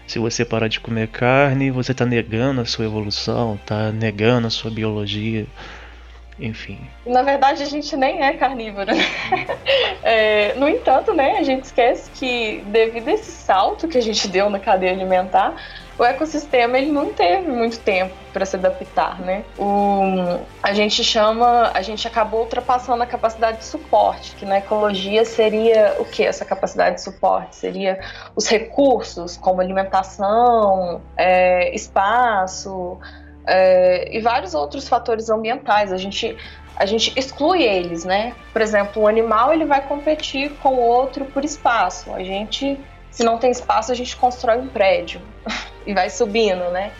se 0.09 0.17
você 0.17 0.43
parar 0.43 0.67
de 0.67 0.79
comer 0.79 1.07
carne, 1.07 1.69
você 1.69 1.91
está 1.91 2.05
negando 2.05 2.61
a 2.61 2.65
sua 2.65 2.85
evolução, 2.85 3.55
está 3.55 3.91
negando 3.91 4.47
a 4.47 4.49
sua 4.49 4.71
biologia, 4.71 5.45
enfim. 6.39 6.79
Na 7.05 7.21
verdade, 7.21 7.61
a 7.61 7.65
gente 7.67 7.95
nem 7.95 8.23
é 8.23 8.33
carnívoro. 8.33 8.91
é, 10.01 10.55
no 10.55 10.67
entanto, 10.67 11.13
né, 11.13 11.37
a 11.37 11.43
gente 11.43 11.65
esquece 11.65 12.09
que 12.11 12.63
devido 12.67 13.07
a 13.07 13.13
esse 13.13 13.31
salto 13.31 13.87
que 13.87 13.99
a 13.99 14.01
gente 14.01 14.27
deu 14.27 14.49
na 14.49 14.57
cadeia 14.57 14.91
alimentar, 14.91 15.55
o 15.99 16.05
ecossistema 16.05 16.77
ele 16.77 16.91
não 16.91 17.13
teve 17.13 17.51
muito 17.51 17.77
tempo 17.79 18.15
para 18.31 18.45
se 18.45 18.55
adaptar, 18.55 19.19
né? 19.19 19.43
O, 19.57 20.39
a 20.63 20.71
gente 20.71 21.03
chama, 21.03 21.71
a 21.73 21.81
gente 21.81 22.07
acabou 22.07 22.41
ultrapassando 22.41 23.03
a 23.03 23.05
capacidade 23.05 23.57
de 23.57 23.65
suporte, 23.65 24.33
que 24.37 24.45
na 24.45 24.59
ecologia 24.59 25.25
seria 25.25 25.97
o 25.99 26.05
que 26.05 26.23
essa 26.23 26.45
capacidade 26.45 26.95
de 26.95 27.03
suporte? 27.03 27.57
Seria 27.57 27.99
os 28.33 28.47
recursos 28.47 29.35
como 29.35 29.59
alimentação, 29.59 31.01
é, 31.17 31.75
espaço 31.75 32.97
é, 33.45 34.15
e 34.15 34.21
vários 34.21 34.53
outros 34.53 34.87
fatores 34.87 35.29
ambientais. 35.29 35.91
A 35.91 35.97
gente 35.97 36.37
a 36.77 36.85
gente 36.85 37.11
exclui 37.19 37.61
eles, 37.61 38.05
né? 38.05 38.33
Por 38.53 38.61
exemplo, 38.61 39.03
o 39.03 39.07
animal 39.07 39.53
ele 39.53 39.65
vai 39.65 39.85
competir 39.85 40.49
com 40.63 40.75
o 40.75 40.79
outro 40.79 41.25
por 41.25 41.43
espaço. 41.43 42.13
A 42.13 42.23
gente 42.23 42.79
se 43.11 43.23
não 43.23 43.37
tem 43.37 43.51
espaço, 43.51 43.91
a 43.91 43.95
gente 43.95 44.15
constrói 44.15 44.57
um 44.57 44.67
prédio 44.67 45.21
e 45.85 45.93
vai 45.93 46.09
subindo, 46.09 46.69
né? 46.71 46.91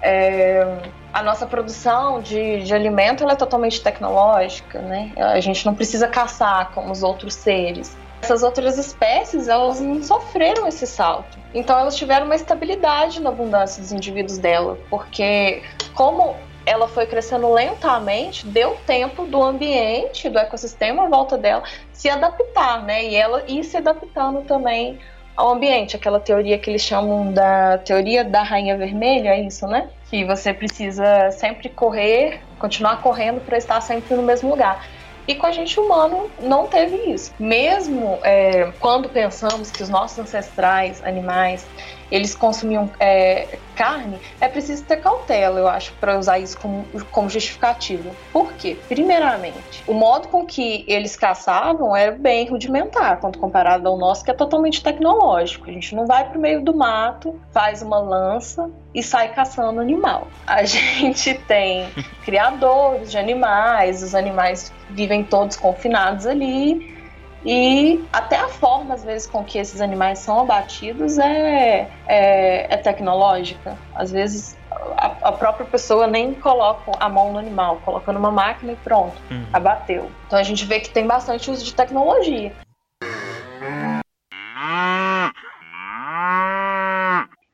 É, 0.00 0.78
a 1.12 1.22
nossa 1.22 1.46
produção 1.46 2.20
de, 2.20 2.62
de 2.62 2.74
alimento 2.74 3.28
é 3.28 3.34
totalmente 3.34 3.82
tecnológica, 3.82 4.80
né? 4.80 5.12
A 5.16 5.40
gente 5.40 5.64
não 5.66 5.74
precisa 5.74 6.06
caçar 6.06 6.70
como 6.72 6.92
os 6.92 7.02
outros 7.02 7.34
seres. 7.34 7.96
Essas 8.20 8.42
outras 8.42 8.78
espécies, 8.78 9.48
elas 9.48 9.80
não 9.80 10.02
sofreram 10.02 10.66
esse 10.66 10.86
salto. 10.86 11.38
Então, 11.54 11.78
elas 11.78 11.96
tiveram 11.96 12.26
uma 12.26 12.34
estabilidade 12.34 13.20
na 13.20 13.30
abundância 13.30 13.80
dos 13.80 13.92
indivíduos 13.92 14.38
dela, 14.38 14.76
porque 14.90 15.62
como 15.94 16.36
ela 16.66 16.86
foi 16.86 17.06
crescendo 17.06 17.50
lentamente, 17.50 18.46
deu 18.46 18.76
tempo 18.86 19.24
do 19.24 19.42
ambiente, 19.42 20.28
do 20.28 20.38
ecossistema 20.38 21.06
à 21.06 21.08
volta 21.08 21.38
dela 21.38 21.62
se 21.92 22.10
adaptar, 22.10 22.82
né? 22.82 23.04
E 23.04 23.14
ela 23.14 23.42
ir 23.48 23.64
se 23.64 23.76
adaptando 23.76 24.42
também 24.42 24.98
ao 25.38 25.50
ambiente, 25.52 25.94
aquela 25.94 26.18
teoria 26.18 26.58
que 26.58 26.68
eles 26.68 26.82
chamam 26.82 27.32
da 27.32 27.78
teoria 27.78 28.24
da 28.24 28.42
rainha 28.42 28.76
vermelha, 28.76 29.28
é 29.28 29.40
isso, 29.46 29.68
né? 29.68 29.88
Que 30.10 30.24
você 30.24 30.52
precisa 30.52 31.30
sempre 31.30 31.68
correr, 31.68 32.42
continuar 32.58 33.00
correndo 33.00 33.40
para 33.40 33.56
estar 33.56 33.80
sempre 33.80 34.16
no 34.16 34.22
mesmo 34.24 34.50
lugar. 34.50 34.84
E 35.28 35.36
com 35.36 35.46
a 35.46 35.52
gente 35.52 35.78
humano 35.78 36.32
não 36.40 36.66
teve 36.66 36.96
isso. 37.12 37.32
Mesmo 37.38 38.18
é, 38.24 38.72
quando 38.80 39.10
pensamos 39.10 39.70
que 39.70 39.80
os 39.80 39.88
nossos 39.88 40.18
ancestrais 40.18 41.00
animais 41.04 41.70
eles 42.10 42.34
consumiam 42.34 42.90
é, 42.98 43.58
carne, 43.74 44.18
é 44.40 44.48
preciso 44.48 44.84
ter 44.84 44.96
cautela, 44.96 45.60
eu 45.60 45.68
acho, 45.68 45.92
para 45.94 46.18
usar 46.18 46.38
isso 46.38 46.58
como, 46.58 46.84
como 47.10 47.28
justificativo. 47.28 48.10
Por 48.32 48.52
quê? 48.54 48.76
Primeiramente, 48.88 49.84
o 49.86 49.94
modo 49.94 50.28
com 50.28 50.44
que 50.44 50.84
eles 50.88 51.16
caçavam 51.16 51.94
era 51.94 52.12
bem 52.12 52.48
rudimentar, 52.48 53.20
quando 53.20 53.38
comparado 53.38 53.86
ao 53.88 53.96
nosso, 53.96 54.24
que 54.24 54.30
é 54.30 54.34
totalmente 54.34 54.82
tecnológico. 54.82 55.68
A 55.70 55.72
gente 55.72 55.94
não 55.94 56.06
vai 56.06 56.28
para 56.28 56.38
o 56.38 56.40
meio 56.40 56.62
do 56.62 56.74
mato, 56.74 57.38
faz 57.52 57.82
uma 57.82 57.98
lança 57.98 58.70
e 58.94 59.02
sai 59.02 59.32
caçando 59.32 59.80
animal. 59.80 60.26
A 60.46 60.64
gente 60.66 61.34
tem 61.34 61.88
criadores 62.24 63.10
de 63.10 63.18
animais, 63.18 64.02
os 64.02 64.14
animais 64.14 64.72
vivem 64.90 65.22
todos 65.22 65.56
confinados 65.56 66.26
ali 66.26 66.97
e 67.44 68.04
até 68.12 68.36
a 68.36 68.48
forma, 68.48 68.94
às 68.94 69.04
vezes, 69.04 69.26
com 69.28 69.44
que 69.44 69.58
esses 69.58 69.80
animais 69.80 70.18
são 70.18 70.40
abatidos 70.40 71.18
é, 71.18 71.88
é, 72.06 72.74
é 72.74 72.76
tecnológica. 72.76 73.76
Às 73.94 74.10
vezes, 74.10 74.56
a, 74.96 75.28
a, 75.28 75.32
própria 75.32 75.66
pessoa 75.66 76.06
nem 76.06 76.34
coloca 76.34 76.92
a 76.98 77.08
mão 77.08 77.32
no 77.32 77.38
animal, 77.38 77.80
coloca 77.84 78.12
numa 78.12 78.30
máquina 78.30 78.72
e 78.72 78.76
pronto, 78.76 79.20
uhum. 79.30 79.46
abateu. 79.52 80.10
Então 80.26 80.38
a 80.38 80.42
gente 80.42 80.64
vê 80.64 80.80
que 80.80 80.90
tem 80.90 81.06
bastante 81.06 81.50
uso 81.50 81.64
de 81.64 81.74
tecnologia. 81.74 82.52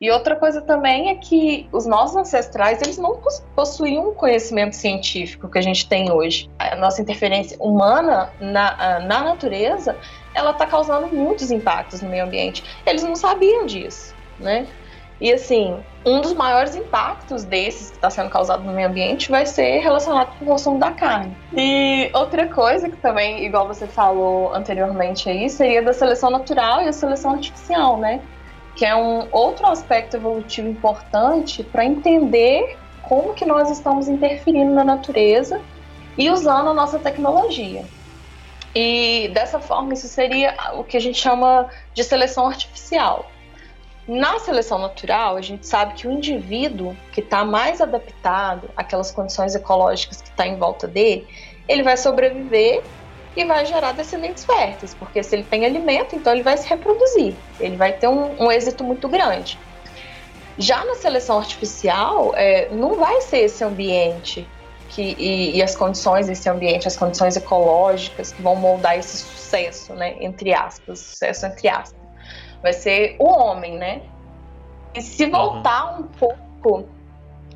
E 0.05 0.11
outra 0.11 0.37
coisa 0.37 0.61
também 0.61 1.09
é 1.09 1.15
que 1.15 1.67
os 1.73 1.87
nossos 1.87 2.15
ancestrais, 2.15 2.83
eles 2.83 2.99
não 2.99 3.23
possuíam 3.57 4.07
o 4.11 4.13
conhecimento 4.13 4.77
científico 4.77 5.49
que 5.49 5.59
a 5.59 5.63
gente 5.63 5.89
tem 5.89 6.13
hoje. 6.13 6.51
A 6.59 6.77
nossa 6.77 7.01
interferência 7.01 7.57
humana 7.59 8.31
na, 8.39 9.01
na 9.01 9.25
natureza, 9.25 9.97
ela 10.35 10.51
está 10.51 10.67
causando 10.67 11.07
muitos 11.07 11.51
impactos 11.51 12.03
no 12.03 12.11
meio 12.11 12.25
ambiente. 12.25 12.63
Eles 12.85 13.03
não 13.03 13.17
sabiam 13.17 13.65
disso, 13.65 14.15
né? 14.39 14.67
E 15.19 15.33
assim, 15.33 15.83
um 16.05 16.21
dos 16.21 16.35
maiores 16.35 16.77
impactos 16.77 17.43
desses 17.43 17.89
que 17.89 17.97
está 17.97 18.11
sendo 18.11 18.29
causado 18.29 18.63
no 18.63 18.75
meio 18.75 18.89
ambiente 18.89 19.31
vai 19.31 19.47
ser 19.47 19.79
relacionado 19.79 20.39
com 20.39 20.45
o 20.45 20.49
consumo 20.49 20.79
da 20.79 20.91
carne. 20.91 21.35
E 21.57 22.11
outra 22.13 22.47
coisa 22.47 22.91
que 22.91 22.97
também, 22.99 23.43
igual 23.47 23.67
você 23.67 23.87
falou 23.87 24.53
anteriormente 24.53 25.31
aí, 25.31 25.49
seria 25.49 25.83
da 25.83 25.95
seleção 25.95 26.29
natural 26.29 26.83
e 26.83 26.89
a 26.89 26.93
seleção 26.93 27.31
artificial, 27.31 27.97
né? 27.97 28.21
Que 28.77 28.85
é 28.85 28.95
um 28.95 29.29
outro 29.31 29.67
aspecto 29.67 30.17
evolutivo 30.17 30.69
importante 30.69 31.63
para 31.63 31.85
entender 31.85 32.77
como 33.03 33.35
que 33.35 33.45
nós 33.45 33.71
estamos 33.71 34.09
interferindo 34.09 34.73
na 34.73 34.85
natureza 34.85 35.61
e 36.19 36.31
usando 36.31 36.71
a 36.71 36.75
nossa 36.75 36.99
tecnologia. 36.99 37.85
E 38.75 39.31
dessa 39.33 39.61
forma, 39.61 39.93
isso 39.93 40.09
seria 40.09 40.55
o 40.75 40.83
que 40.83 40.97
a 40.97 41.01
gente 41.01 41.21
chama 41.21 41.69
de 41.93 42.03
seleção 42.03 42.47
artificial. 42.47 43.31
Na 44.07 44.39
seleção 44.41 44.79
natural, 44.79 45.37
a 45.37 45.41
gente 45.41 45.67
sabe 45.67 45.95
que 45.95 46.09
o 46.09 46.11
indivíduo 46.11 46.97
que 47.13 47.21
está 47.21 47.45
mais 47.45 47.81
adaptado 47.81 48.69
àquelas 48.77 49.11
condições 49.11 49.55
ecológicas 49.55 50.21
que 50.21 50.29
está 50.29 50.47
em 50.47 50.57
volta 50.57 50.87
dele, 50.87 51.27
ele 51.69 51.83
vai 51.83 51.97
sobreviver 51.97 52.83
e 53.37 53.45
vai 53.45 53.67
gerar 53.67 53.93
descendentes 53.93 54.45
férteis, 54.45 54.95
porque 54.95 55.23
se 55.23 55.35
ele 55.37 55.45
tem 55.45 55.65
alimento, 55.65 56.15
então 56.15 56.33
ele 56.33 56.43
vai 56.43 56.57
se 56.57 56.69
reproduzir, 56.69 57.35
ele 57.59 57.77
vai 57.77 57.93
ter 57.93 58.09
um, 58.09 58.45
um 58.45 58.51
êxito 58.51 58.85
muito 58.85 59.09
grande. 59.09 59.59
Já 60.57 60.85
na 60.85 60.95
seleção 60.95 61.39
artificial, 61.39 62.33
é, 62.37 62.69
não 62.71 62.95
vai 62.95 63.21
ser 63.23 63.39
esse 63.39 63.65
ambiente 63.65 64.47
que, 64.89 65.17
e, 65.19 65.57
e, 65.57 65.63
as 65.63 65.75
condições 65.75 66.29
desse 66.29 66.49
ambiente, 66.49 66.87
as 66.87 66.97
condições 66.97 67.37
ecológicas 67.37 68.33
que 68.33 68.41
vão 68.41 68.55
moldar 68.55 68.97
esse 68.97 69.17
sucesso, 69.17 69.93
né, 69.95 70.15
entre 70.21 70.55
aspas, 70.55 71.01
sucesso 71.01 71.47
entre 71.47 71.69
aspas. 71.69 71.99
Vai 72.63 72.73
ser 72.73 73.17
o 73.19 73.27
homem, 73.27 73.77
né? 73.77 74.03
E 74.95 75.03
se 75.03 75.27
voltar 75.27 75.99
um 75.99 76.05
pouco, 76.05 76.89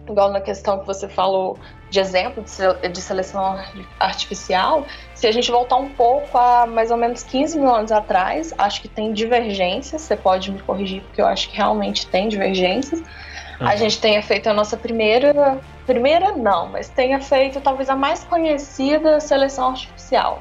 igual 0.09 0.33
na 0.33 0.41
questão 0.41 0.81
que 0.81 0.87
você 0.87 1.09
falou 1.09 1.57
de 1.89 2.01
exemplo 2.01 2.43
de 2.43 3.01
seleção 3.01 3.59
artificial, 4.01 4.85
se 5.19 5.27
a 5.27 5.33
gente 5.33 5.51
voltar 5.51 5.75
um 5.75 5.89
pouco 5.89 6.39
a 6.39 6.65
mais 6.65 6.93
ou 6.93 6.97
menos 6.97 7.25
15 7.25 7.59
mil 7.59 7.75
anos 7.75 7.91
atrás, 7.91 8.55
acho 8.57 8.81
que 8.81 8.87
tem 8.87 9.13
divergências, 9.13 10.03
você 10.03 10.17
pode 10.17 10.53
me 10.53 10.61
corrigir, 10.61 11.03
porque 11.03 11.21
eu 11.21 11.27
acho 11.27 11.49
que 11.49 11.57
realmente 11.57 12.07
tem 12.07 12.29
divergências. 12.29 13.01
Uhum. 13.01 13.67
A 13.67 13.75
gente 13.75 14.01
tenha 14.01 14.23
feito 14.23 14.49
a 14.49 14.55
nossa 14.55 14.77
primeira, 14.77 15.59
primeira 15.85 16.37
não, 16.37 16.69
mas 16.69 16.89
tenha 16.89 17.21
feito 17.21 17.61
talvez 17.61 17.91
a 17.91 17.97
mais 17.97 18.23
conhecida 18.23 19.19
seleção 19.19 19.71
artificial 19.71 20.41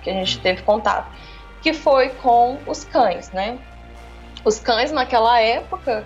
que 0.00 0.10
a 0.10 0.12
gente 0.12 0.36
uhum. 0.36 0.42
teve 0.44 0.62
contato, 0.62 1.10
que 1.60 1.72
foi 1.72 2.10
com 2.10 2.56
os 2.68 2.84
cães, 2.84 3.32
né? 3.32 3.58
Os 4.44 4.60
cães 4.60 4.92
naquela 4.92 5.40
época 5.40 6.04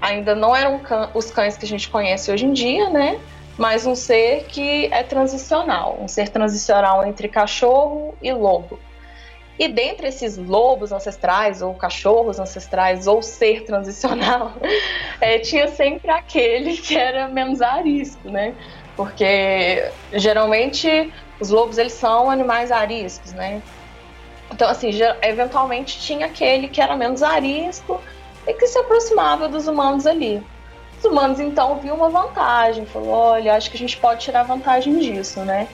ainda 0.00 0.34
não 0.34 0.56
eram 0.56 0.80
os 1.12 1.30
cães 1.30 1.58
que 1.58 1.66
a 1.66 1.68
gente 1.68 1.90
conhece 1.90 2.32
hoje 2.32 2.46
em 2.46 2.54
dia, 2.54 2.88
né? 2.88 3.20
Mas 3.60 3.84
um 3.84 3.94
ser 3.94 4.46
que 4.46 4.86
é 4.86 5.02
transicional, 5.02 5.98
um 6.00 6.08
ser 6.08 6.30
transicional 6.30 7.06
entre 7.06 7.28
cachorro 7.28 8.14
e 8.22 8.32
lobo. 8.32 8.80
E 9.58 9.68
dentre 9.68 10.08
esses 10.08 10.38
lobos 10.38 10.92
ancestrais, 10.92 11.60
ou 11.60 11.74
cachorros 11.74 12.40
ancestrais, 12.40 13.06
ou 13.06 13.20
ser 13.20 13.66
transicional, 13.66 14.54
é, 15.20 15.38
tinha 15.40 15.68
sempre 15.68 16.10
aquele 16.10 16.78
que 16.78 16.96
era 16.96 17.28
menos 17.28 17.60
arisco, 17.60 18.30
né? 18.30 18.54
Porque 18.96 19.92
geralmente 20.10 21.12
os 21.38 21.50
lobos 21.50 21.76
eles 21.76 21.92
são 21.92 22.30
animais 22.30 22.72
ariscos, 22.72 23.34
né? 23.34 23.60
Então, 24.50 24.70
assim, 24.70 24.88
eventualmente 25.20 26.00
tinha 26.00 26.24
aquele 26.24 26.66
que 26.66 26.80
era 26.80 26.96
menos 26.96 27.22
arisco 27.22 28.00
e 28.46 28.54
que 28.54 28.66
se 28.66 28.78
aproximava 28.78 29.50
dos 29.50 29.68
humanos 29.68 30.06
ali. 30.06 30.42
Os 31.00 31.04
humanos 31.06 31.40
então 31.40 31.76
viu 31.76 31.94
uma 31.94 32.10
vantagem, 32.10 32.84
falou: 32.84 33.08
olha, 33.08 33.54
acho 33.54 33.70
que 33.70 33.76
a 33.76 33.78
gente 33.78 33.96
pode 33.96 34.20
tirar 34.20 34.42
vantagem 34.42 34.98
disso, 34.98 35.40
né? 35.40 35.66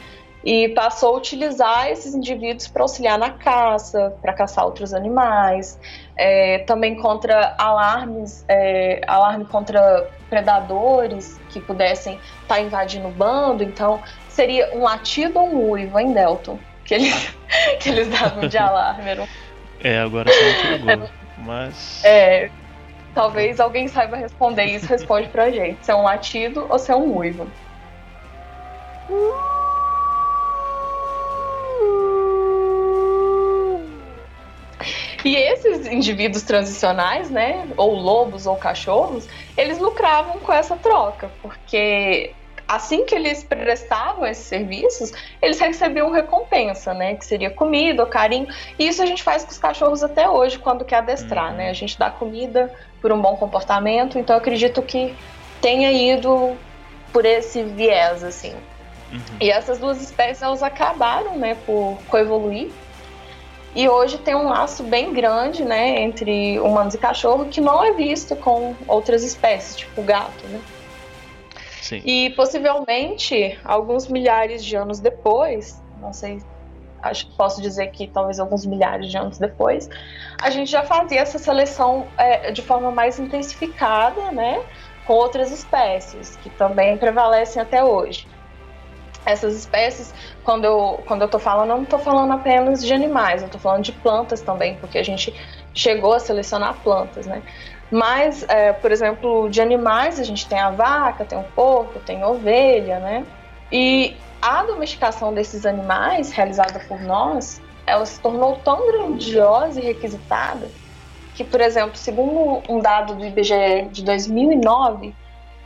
E 0.45 0.69
passou 0.69 1.15
a 1.15 1.19
utilizar 1.19 1.89
esses 1.89 2.15
indivíduos 2.15 2.69
para 2.69 2.83
auxiliar 2.83 3.19
na 3.19 3.31
caça, 3.31 4.17
para 4.23 4.33
caçar 4.33 4.65
outros 4.65 4.95
animais, 4.95 5.77
é, 6.17 6.61
também 6.61 6.95
contra 6.95 7.57
alarmes, 7.59 8.45
é, 8.47 9.01
alarme 9.09 9.45
contra 9.47 10.09
predadores 10.31 11.41
que 11.51 11.61
pudessem 11.61 12.21
estar 12.43 12.55
tá 12.55 12.61
invadindo 12.61 13.09
o 13.09 13.11
bando. 13.11 13.65
Então, 13.65 14.01
seria 14.29 14.71
um 14.77 14.85
latido 14.85 15.41
ou 15.41 15.49
um 15.49 15.71
uivo, 15.71 15.99
hein, 15.99 16.13
Delton? 16.13 16.61
Que 16.85 16.95
eles, 16.95 17.37
que 17.83 17.89
eles 17.89 18.09
davam 18.09 18.47
de 18.47 18.57
alarme. 18.57 19.11
Era 19.11 19.23
um... 19.23 19.29
É, 19.83 19.99
agora 19.99 20.31
você 20.33 20.79
me 20.79 20.87
pegou, 20.87 21.09
mas... 21.39 22.05
É, 22.05 22.49
Talvez 23.17 23.59
alguém 23.61 23.89
saiba 23.89 24.15
responder 24.19 24.67
isso, 24.67 24.85
responde 24.85 25.31
pra 25.31 25.51
gente. 25.51 25.83
Se 25.83 25.91
é 25.91 25.95
um 25.95 26.03
latido 26.03 26.67
ou 26.69 26.79
se 26.79 26.93
é 26.93 26.95
um 26.95 27.17
uivo. 27.17 27.51
E 35.25 35.35
esses 35.35 35.87
indivíduos 35.87 36.43
transicionais, 36.43 37.31
né, 37.31 37.67
ou 37.79 37.95
lobos 37.95 38.47
ou 38.47 38.55
cachorros, 38.55 39.27
eles 39.57 39.79
lucravam 39.79 40.39
com 40.41 40.53
essa 40.53 40.77
troca, 40.77 41.31
porque 41.41 42.35
assim 42.69 43.05
que 43.05 43.15
eles 43.15 43.45
prestavam 43.45 44.27
esses 44.27 44.47
serviços, 44.47 45.13
eles 45.41 45.59
recebiam 45.59 46.11
recompensa, 46.11 46.93
né? 46.93 47.15
Que 47.15 47.25
seria 47.25 47.51
comida 47.51 48.05
carinho. 48.07 48.49
E 48.79 48.89
isso 48.89 49.03
a 49.03 49.07
gente 49.07 49.23
faz 49.23 49.45
com 49.45 49.51
os 49.51 49.59
cachorros 49.59 50.03
até 50.03 50.29
hoje, 50.29 50.59
quando 50.59 50.85
quer 50.85 50.97
adestrar, 50.97 51.55
né? 51.55 51.71
A 51.71 51.73
gente 51.73 51.99
dá 51.99 52.11
comida 52.11 52.73
por 53.07 53.13
um 53.13 53.21
bom 53.21 53.37
comportamento. 53.37 54.19
Então 54.19 54.37
acredito 54.37 54.83
que 54.83 55.15
tenha 55.61 55.93
ido 55.93 56.57
por 57.13 57.25
esse 57.25 57.63
viés, 57.63 58.25
assim. 58.25 58.53
Uhum. 59.13 59.21
E 59.41 59.49
essas 59.49 59.79
duas 59.79 60.03
espécies, 60.03 60.43
elas 60.43 60.61
acabaram, 60.61 61.39
né, 61.39 61.57
por 61.65 61.97
coevoluir. 62.09 62.69
E 63.77 63.89
hoje 63.89 64.19
tem 64.19 64.35
um 64.35 64.49
laço 64.49 64.83
bem 64.83 65.13
grande, 65.13 65.65
né, 65.65 66.01
entre 66.01 66.59
humanos 66.59 66.95
e 66.95 66.99
cachorro 66.99 67.45
que 67.45 67.61
não 67.61 67.85
é 67.85 67.93
visto 67.93 68.35
com 68.35 68.75
outras 68.89 69.23
espécies, 69.23 69.77
tipo 69.77 70.01
o 70.01 70.05
gato, 70.05 70.45
né? 70.49 70.61
Sim. 71.81 72.03
E 72.05 72.31
possivelmente, 72.31 73.57
alguns 73.65 74.09
milhares 74.09 74.65
de 74.65 74.75
anos 74.75 74.99
depois, 74.99 75.81
não 76.01 76.13
sei, 76.13 76.43
acho 77.07 77.27
que 77.27 77.37
posso 77.37 77.61
dizer 77.61 77.89
que 77.89 78.07
talvez 78.07 78.39
alguns 78.39 78.65
milhares 78.67 79.11
de 79.11 79.17
anos 79.17 79.39
depois, 79.39 79.89
a 80.41 80.51
gente 80.51 80.71
já 80.71 80.83
fazia 80.83 81.21
essa 81.21 81.39
seleção 81.39 82.09
é, 82.19 82.51
de 82.53 82.63
forma 82.63 82.91
mais 82.91 83.19
intensificada, 83.19 84.31
né? 84.33 84.63
Com 85.05 85.15
outras 85.15 85.51
espécies, 85.51 86.37
que 86.37 86.51
também 86.51 86.97
prevalecem 86.99 87.63
até 87.63 87.83
hoje. 87.83 88.29
Essas 89.25 89.57
espécies, 89.57 90.15
quando 90.45 90.65
eu, 90.65 91.03
quando 91.07 91.23
eu 91.23 91.29
tô 91.29 91.39
falando, 91.39 91.71
eu 91.71 91.77
não 91.77 91.85
estou 91.85 91.99
falando 91.99 92.33
apenas 92.33 92.85
de 92.85 92.93
animais, 92.93 93.43
eu 93.43 93.47
estou 93.47 93.61
falando 93.61 93.83
de 93.83 93.93
plantas 93.93 94.41
também, 94.41 94.77
porque 94.77 94.99
a 94.99 95.03
gente 95.03 95.35
chegou 95.75 96.13
a 96.13 96.21
selecionar 96.21 96.81
plantas, 96.83 97.27
né? 97.27 97.43
Mas, 97.91 98.45
é, 98.49 98.73
por 98.73 98.91
exemplo, 98.91 99.49
de 99.49 99.61
animais, 99.61 100.19
a 100.19 100.25
gente 100.25 100.49
tem 100.49 100.59
a 100.59 100.71
vaca, 100.71 101.25
tem 101.25 101.39
o 101.39 101.45
porco, 101.45 102.01
tem 102.01 102.23
a 102.23 102.29
ovelha, 102.29 102.99
né? 102.99 103.27
E 103.71 104.26
a 104.47 104.63
domesticação 104.63 105.35
desses 105.35 105.67
animais, 105.67 106.31
realizada 106.31 106.79
por 106.87 107.01
nós, 107.01 107.61
ela 107.85 108.07
se 108.07 108.21
tornou 108.21 108.55
tão 108.59 108.87
grandiosa 108.87 109.81
e 109.81 109.85
requisitada 109.85 110.71
que, 111.35 111.43
por 111.43 111.61
exemplo, 111.61 111.97
segundo 111.97 112.63
um 112.69 112.79
dado 112.79 113.17
do 113.17 113.25
IBGE 113.25 113.89
de 113.91 114.05
2009, 114.05 115.13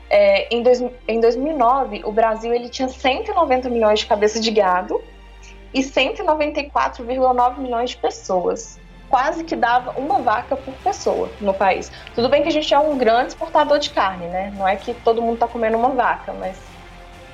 é, 0.08 0.52
em, 0.52 0.62
dois, 0.62 0.82
em 1.06 1.20
2009 1.20 2.00
o 2.04 2.10
Brasil 2.10 2.54
ele 2.54 2.70
tinha 2.70 2.88
190 2.88 3.68
milhões 3.68 4.00
de 4.00 4.06
cabeças 4.06 4.42
de 4.42 4.50
gado 4.50 4.98
e 5.74 5.80
194,9 5.80 7.58
milhões 7.58 7.90
de 7.90 7.98
pessoas. 7.98 8.80
Quase 9.10 9.44
que 9.44 9.54
dava 9.54 9.92
uma 10.00 10.20
vaca 10.20 10.56
por 10.56 10.72
pessoa 10.76 11.30
no 11.38 11.52
país. 11.52 11.92
Tudo 12.14 12.30
bem 12.30 12.42
que 12.42 12.48
a 12.48 12.52
gente 12.52 12.72
é 12.72 12.78
um 12.78 12.96
grande 12.96 13.28
exportador 13.28 13.78
de 13.78 13.90
carne, 13.90 14.26
né? 14.26 14.52
Não 14.56 14.66
é 14.66 14.74
que 14.74 14.94
todo 14.94 15.20
mundo 15.20 15.34
está 15.34 15.46
comendo 15.46 15.76
uma 15.76 15.90
vaca, 15.90 16.32
mas 16.32 16.69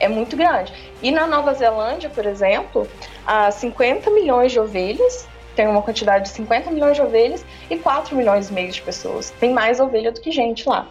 é 0.00 0.08
muito 0.08 0.36
grande. 0.36 0.72
E 1.02 1.10
na 1.10 1.26
Nova 1.26 1.54
Zelândia, 1.54 2.10
por 2.10 2.26
exemplo, 2.26 2.88
há 3.26 3.50
50 3.50 4.10
milhões 4.10 4.52
de 4.52 4.60
ovelhas, 4.60 5.28
tem 5.54 5.66
uma 5.66 5.82
quantidade 5.82 6.24
de 6.24 6.30
50 6.30 6.70
milhões 6.70 6.96
de 6.96 7.02
ovelhas 7.02 7.44
e 7.70 7.76
4 7.76 8.14
milhões 8.14 8.50
e 8.50 8.52
meio 8.52 8.70
de 8.70 8.82
pessoas. 8.82 9.30
Tem 9.40 9.52
mais 9.52 9.80
ovelha 9.80 10.12
do 10.12 10.20
que 10.20 10.30
gente 10.30 10.68
lá. 10.68 10.86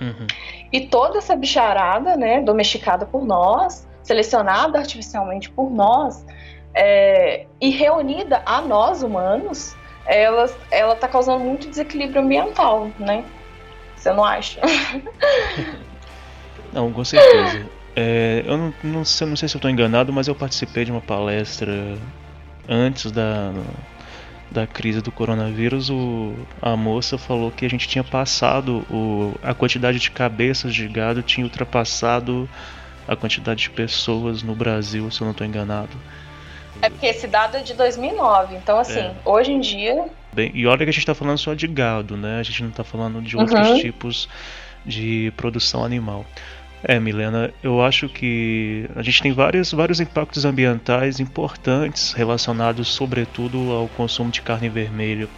Uhum. 0.00 0.26
E 0.72 0.80
toda 0.86 1.18
essa 1.18 1.34
bicharada, 1.34 2.16
né, 2.16 2.40
domesticada 2.40 3.06
por 3.06 3.24
nós, 3.24 3.86
selecionada 4.02 4.78
artificialmente 4.78 5.50
por 5.50 5.70
nós, 5.70 6.24
é, 6.74 7.46
e 7.60 7.70
reunida 7.70 8.42
a 8.44 8.60
nós 8.60 9.02
humanos, 9.02 9.76
ela, 10.04 10.50
ela 10.70 10.96
tá 10.96 11.06
causando 11.06 11.40
muito 11.40 11.68
desequilíbrio 11.68 12.22
ambiental, 12.22 12.90
né? 12.98 13.24
Você 13.94 14.12
não 14.12 14.24
acha? 14.24 14.60
não, 16.72 16.92
com 16.92 17.04
certeza. 17.04 17.66
É, 18.00 18.44
eu 18.46 18.56
não, 18.56 18.74
não, 18.84 19.04
sei, 19.04 19.26
não 19.26 19.34
sei 19.34 19.48
se 19.48 19.56
eu 19.56 19.58
estou 19.58 19.68
enganado, 19.68 20.12
mas 20.12 20.28
eu 20.28 20.34
participei 20.34 20.84
de 20.84 20.92
uma 20.92 21.00
palestra 21.00 21.98
antes 22.68 23.10
da, 23.10 23.52
da 24.48 24.68
crise 24.68 25.00
do 25.00 25.10
coronavírus. 25.10 25.90
O, 25.90 26.32
a 26.62 26.76
moça 26.76 27.18
falou 27.18 27.50
que 27.50 27.66
a 27.66 27.68
gente 27.68 27.88
tinha 27.88 28.04
passado 28.04 28.86
o, 28.88 29.34
a 29.42 29.52
quantidade 29.52 29.98
de 29.98 30.12
cabeças 30.12 30.72
de 30.72 30.86
gado 30.86 31.24
tinha 31.24 31.44
ultrapassado 31.44 32.48
a 33.08 33.16
quantidade 33.16 33.62
de 33.62 33.70
pessoas 33.70 34.44
no 34.44 34.54
Brasil, 34.54 35.10
se 35.10 35.20
eu 35.20 35.24
não 35.24 35.32
estou 35.32 35.44
enganado. 35.44 35.96
É 36.80 36.88
porque 36.88 37.06
esse 37.06 37.26
dado 37.26 37.56
é 37.56 37.62
de 37.62 37.74
2009, 37.74 38.54
então 38.54 38.78
assim, 38.78 39.00
é. 39.00 39.14
hoje 39.24 39.50
em 39.50 39.58
dia. 39.58 40.06
Bem, 40.32 40.52
e 40.54 40.68
olha 40.68 40.84
que 40.84 40.90
a 40.90 40.92
gente 40.92 41.00
está 41.00 41.16
falando 41.16 41.38
só 41.38 41.52
de 41.52 41.66
gado, 41.66 42.16
né? 42.16 42.38
A 42.38 42.44
gente 42.44 42.62
não 42.62 42.70
está 42.70 42.84
falando 42.84 43.20
de 43.20 43.36
outros 43.36 43.70
uhum. 43.70 43.80
tipos 43.80 44.28
de 44.86 45.32
produção 45.36 45.84
animal. 45.84 46.24
É, 46.82 47.00
Milena, 47.00 47.52
eu 47.62 47.82
acho 47.82 48.08
que 48.08 48.88
a 48.94 49.02
gente 49.02 49.20
tem 49.20 49.32
vários, 49.32 49.72
vários 49.72 49.98
impactos 50.00 50.44
ambientais 50.44 51.18
importantes 51.18 52.12
relacionados, 52.12 52.88
sobretudo, 52.88 53.72
ao 53.72 53.88
consumo 53.88 54.30
de 54.30 54.42
carne 54.42 54.68
vermelha. 54.68 55.28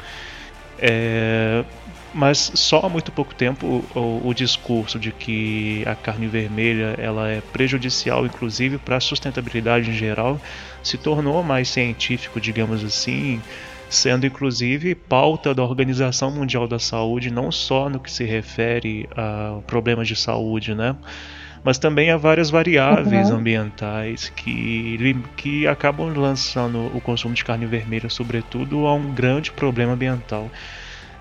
É, 0.78 1.64
mas 2.12 2.50
só 2.54 2.80
há 2.80 2.88
muito 2.88 3.12
pouco 3.12 3.34
tempo 3.34 3.84
o, 3.94 4.28
o, 4.28 4.34
discurso 4.34 4.98
de 4.98 5.12
que 5.12 5.82
a 5.86 5.94
carne 5.94 6.26
vermelha 6.26 6.94
ela 6.98 7.28
é 7.28 7.40
prejudicial, 7.40 8.26
inclusive 8.26 8.78
para 8.78 8.96
a 8.96 9.00
sustentabilidade 9.00 9.90
em 9.90 9.94
geral, 9.94 10.40
se 10.82 10.98
tornou 10.98 11.42
mais 11.42 11.68
científico, 11.68 12.40
digamos 12.40 12.84
assim, 12.84 13.40
sendo 13.90 14.24
inclusive 14.24 14.94
pauta 14.94 15.54
da 15.54 15.62
Organização 15.62 16.30
Mundial 16.30 16.66
da 16.66 16.78
Saúde, 16.78 17.30
não 17.30 17.52
só 17.52 17.90
no 17.90 18.00
que 18.00 18.10
se 18.10 18.24
refere 18.24 19.08
a 19.16 19.58
problemas 19.66 20.08
de 20.08 20.16
saúde, 20.16 20.74
né? 20.74 20.96
mas 21.62 21.78
também 21.78 22.10
há 22.10 22.16
várias 22.16 22.50
variáveis 22.50 23.30
uhum. 23.30 23.36
ambientais 23.36 24.30
que, 24.30 25.14
que 25.36 25.66
acabam 25.66 26.12
lançando 26.16 26.90
o 26.96 27.00
consumo 27.00 27.34
de 27.34 27.44
carne 27.44 27.66
vermelha, 27.66 28.08
sobretudo, 28.08 28.86
a 28.86 28.94
um 28.94 29.12
grande 29.12 29.52
problema 29.52 29.92
ambiental. 29.92 30.50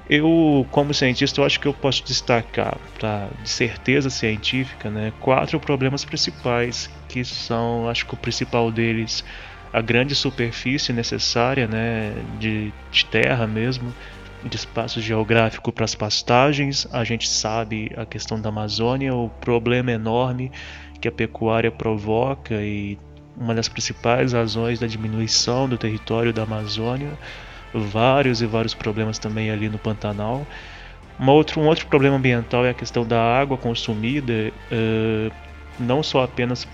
Eu, 0.10 0.66
como 0.72 0.94
cientista, 0.94 1.40
eu 1.40 1.46
acho 1.46 1.60
que 1.60 1.68
eu 1.68 1.74
posso 1.74 2.04
destacar, 2.04 2.78
pra, 2.98 3.30
de 3.44 3.50
certeza 3.50 4.10
científica, 4.10 4.90
né, 4.90 5.14
quatro 5.20 5.60
problemas 5.60 6.04
principais, 6.04 6.90
que 7.08 7.24
são, 7.24 7.88
acho 7.88 8.06
que 8.08 8.14
o 8.14 8.18
principal 8.18 8.72
deles 8.72 9.24
a 9.72 9.82
grande 9.82 10.16
superfície 10.16 10.92
necessária 10.92 11.68
né, 11.68 12.14
de, 12.40 12.74
de 12.92 13.06
terra 13.06 13.46
mesmo, 13.46 13.94
de 14.44 14.56
espaço 14.56 15.02
geográfico 15.02 15.72
para 15.72 15.86
as 15.86 15.96
pastagens. 15.96 16.88
A 16.92 17.04
gente 17.04 17.28
sabe 17.28 17.92
a 17.96 18.06
questão 18.06 18.42
da 18.42 18.50
Amazônia, 18.50 19.14
o 19.14 19.30
problema 19.30 19.92
enorme 19.92 20.52
que 21.00 21.08
a 21.08 21.12
pecuária 21.12 21.72
provoca 21.72 22.56
e 22.56 22.98
uma 23.38 23.56
das 23.56 23.70
principais 23.70 24.34
razões 24.34 24.80
da 24.80 24.88
diminuição 24.88 25.70
do 25.70 25.78
território 25.78 26.34
da 26.34 26.44
Amazônia. 26.44 27.12
Vários 27.74 28.42
e 28.42 28.48
vários 28.48 28.74
problemas 28.74 29.20
também 29.20 29.52
ali 29.52 29.70
no 29.70 29.78
Pantanal. 29.78 30.46
Uma 31.20 31.34
outro, 31.34 31.62
um 31.62 31.68
outro 31.68 31.86
problema 31.86 32.16
ambiental 32.16 32.66
é 32.66 32.72
a 32.72 32.74
questão 32.74 33.06
da 33.06 33.22
água 33.22 33.58
consumida. 33.58 34.52
Uh, 34.72 35.32
não 35.80 36.04
só 36.04 36.24
apenas 36.24 36.68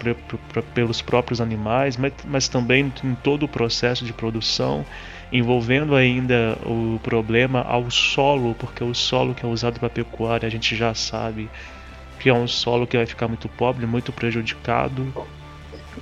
pelos 0.74 1.02
próprios 1.02 1.40
animais, 1.40 1.98
mas, 1.98 2.14
mas 2.26 2.48
também 2.48 2.92
em 3.04 3.16
todo 3.16 3.44
o 3.44 3.48
processo 3.48 4.04
de 4.04 4.14
produção, 4.14 4.86
envolvendo 5.32 5.96
ainda 5.96 6.58
o 6.66 7.00
problema 7.04 7.62
ao 7.62 7.90
solo, 7.92 8.56
porque 8.56 8.84
o 8.84 8.94
solo 8.94 9.34
que 9.34 9.46
é 9.46 9.48
usado 9.48 9.80
para 9.80 9.90
pecuária 9.90 10.48
a 10.48 10.50
gente 10.50 10.76
já 10.76 10.94
sabe 10.94 11.50
que 12.20 12.30
é 12.30 12.34
um 12.34 12.48
solo 12.48 12.88
que 12.88 12.98
vai 12.98 13.06
ficar 13.06 13.28
muito 13.28 13.48
pobre, 13.50 13.86
muito 13.86 14.12
prejudicado 14.12 15.14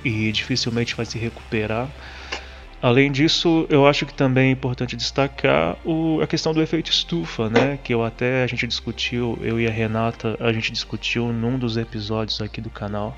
e 0.04 0.32
dificilmente 0.32 0.94
vai 0.94 1.04
se 1.04 1.18
recuperar. 1.18 1.88
Além 2.84 3.10
disso, 3.10 3.64
eu 3.70 3.86
acho 3.86 4.04
que 4.04 4.12
também 4.12 4.48
é 4.48 4.50
importante 4.50 4.94
destacar 4.94 5.74
o, 5.86 6.20
a 6.20 6.26
questão 6.26 6.52
do 6.52 6.60
efeito 6.60 6.90
estufa, 6.90 7.48
né? 7.48 7.78
Que 7.82 7.94
eu 7.94 8.04
até 8.04 8.44
a 8.44 8.46
gente 8.46 8.66
discutiu, 8.66 9.38
eu 9.40 9.58
e 9.58 9.66
a 9.66 9.70
Renata, 9.70 10.36
a 10.38 10.52
gente 10.52 10.70
discutiu 10.70 11.32
num 11.32 11.58
dos 11.58 11.78
episódios 11.78 12.42
aqui 12.42 12.60
do 12.60 12.68
canal, 12.68 13.16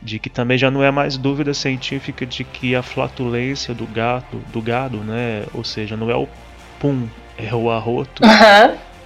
de 0.00 0.18
que 0.18 0.30
também 0.30 0.56
já 0.56 0.70
não 0.70 0.82
é 0.82 0.90
mais 0.90 1.18
dúvida 1.18 1.52
científica 1.52 2.24
de 2.24 2.42
que 2.42 2.74
a 2.74 2.82
flatulência 2.82 3.74
do 3.74 3.86
gato, 3.86 4.38
do 4.50 4.62
gado, 4.62 4.96
né? 5.00 5.44
Ou 5.52 5.62
seja, 5.62 5.94
não 5.94 6.10
é 6.10 6.16
o 6.16 6.26
pum, 6.80 7.06
é 7.36 7.54
o 7.54 7.70
arroto. 7.70 8.22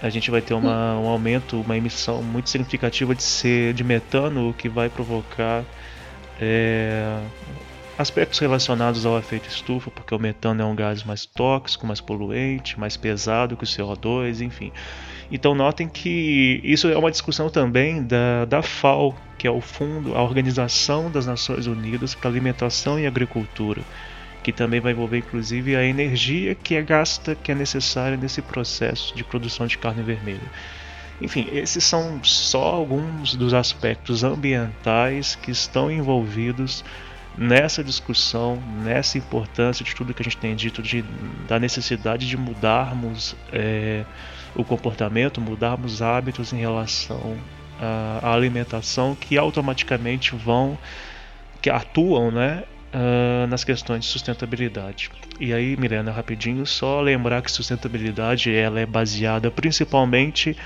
Uhum. 0.01 0.07
A 0.07 0.09
gente 0.09 0.31
vai 0.31 0.41
ter 0.41 0.55
uma, 0.55 0.99
um 0.99 1.09
aumento, 1.09 1.61
uma 1.61 1.77
emissão 1.77 2.23
muito 2.23 2.49
significativa 2.49 3.15
de, 3.15 3.23
ser, 3.23 3.75
de 3.75 3.85
metano, 3.85 4.49
o 4.49 4.55
que 4.55 4.67
vai 4.67 4.89
provocar 4.89 5.63
é, 6.41 7.21
aspectos 8.01 8.39
relacionados 8.39 9.05
ao 9.05 9.19
efeito 9.19 9.49
estufa, 9.49 9.91
porque 9.91 10.15
o 10.15 10.19
metano 10.19 10.63
é 10.63 10.65
um 10.65 10.75
gás 10.75 11.05
mais 11.05 11.27
tóxico, 11.27 11.87
mais 11.87 12.01
poluente, 12.01 12.81
mais 12.81 12.97
pesado 12.97 13.57
que 13.57 13.65
o 13.65 13.67
CO2, 13.67 14.41
enfim. 14.41 14.73
Então 15.31 15.55
notem 15.55 15.87
que 15.87 16.61
isso 16.65 16.89
é 16.89 16.97
uma 16.97 17.11
discussão 17.11 17.51
também 17.51 18.03
da, 18.03 18.47
da 18.47 18.63
FAO, 18.63 19.15
que 19.37 19.47
é 19.47 19.51
o 19.51 19.61
fundo, 19.61 20.17
a 20.17 20.23
Organização 20.23 21.11
das 21.11 21.27
Nações 21.27 21.67
Unidas 21.67 22.15
para 22.15 22.31
Alimentação 22.31 22.99
e 22.99 23.07
Agricultura, 23.07 23.83
que 24.43 24.51
também 24.51 24.81
vai 24.81 24.93
envolver 24.93 25.19
inclusive 25.19 25.77
a 25.77 25.85
energia 25.85 26.55
que 26.55 26.77
é 26.77 26.83
gasta, 26.83 27.35
que 27.35 27.53
é 27.53 27.55
necessária 27.55 28.17
nesse 28.17 28.41
processo 28.41 29.15
de 29.15 29.23
produção 29.23 29.67
de 29.67 29.77
carne 29.77 30.03
vermelha. 30.03 30.51
Enfim, 31.21 31.49
esses 31.53 31.85
são 31.85 32.25
só 32.25 32.63
alguns 32.63 33.35
dos 33.35 33.53
aspectos 33.53 34.25
ambientais 34.25 35.35
que 35.35 35.51
estão 35.51 35.91
envolvidos 35.91 36.83
nessa 37.37 37.83
discussão, 37.83 38.63
nessa 38.83 39.19
importância 39.19 39.85
de 39.85 39.95
tudo 39.95 40.13
que 40.13 40.23
a 40.23 40.25
gente 40.25 40.37
tem 40.37 40.55
dito, 40.55 40.83
de, 40.83 41.03
da 41.49 41.59
necessidade 41.59 42.29
de 42.29 42.37
mudarmos 42.37 43.37
é, 43.53 44.05
o 44.55 44.65
comportamento, 44.65 45.41
mudarmos 45.41 46.03
hábitos 46.03 46.53
em 46.53 46.59
relação 46.59 47.37
à, 47.81 48.33
alimentação 48.33 49.15
que 49.15 49.39
automaticamente 49.39 50.35
vão, 50.35 50.79
que 51.61 51.71
atuam, 51.71 52.31
né, 52.31 52.65
Uh, 52.93 53.47
nas 53.47 53.63
questões 53.63 54.01
de 54.01 54.11
sustentabilidade. 54.11 55.13
E 55.39 55.55
aí, 55.55 55.77
Milena, 55.77 56.11
rapidinho, 56.11 56.67
só 56.67 57.01
lembrar 57.01 57.41
que 57.41 57.49
sustentabilidade 57.49 58.53
ela 58.53 58.81
é 58.81 58.85
baseada 58.85 59.49
principalmente 59.49 60.57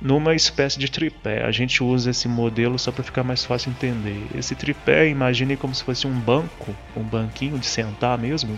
numa 0.00 0.34
espécie 0.34 0.78
de 0.78 0.90
tripé. 0.90 1.44
A 1.44 1.50
gente 1.50 1.82
usa 1.82 2.10
esse 2.10 2.28
modelo 2.28 2.78
só 2.78 2.92
para 2.92 3.04
ficar 3.04 3.22
mais 3.22 3.44
fácil 3.44 3.70
entender. 3.70 4.26
Esse 4.34 4.54
tripé, 4.54 5.08
imagine 5.08 5.56
como 5.56 5.74
se 5.74 5.82
fosse 5.82 6.06
um 6.06 6.18
banco, 6.18 6.74
um 6.96 7.02
banquinho 7.02 7.58
de 7.58 7.66
sentar 7.66 8.18
mesmo, 8.18 8.54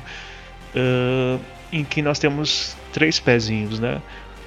uh, 0.75 1.41
em 1.73 1.85
que 1.85 2.03
nós 2.03 2.19
temos 2.19 2.77
três 2.93 3.21
pezinhos, 3.21 3.79
né? 3.79 4.01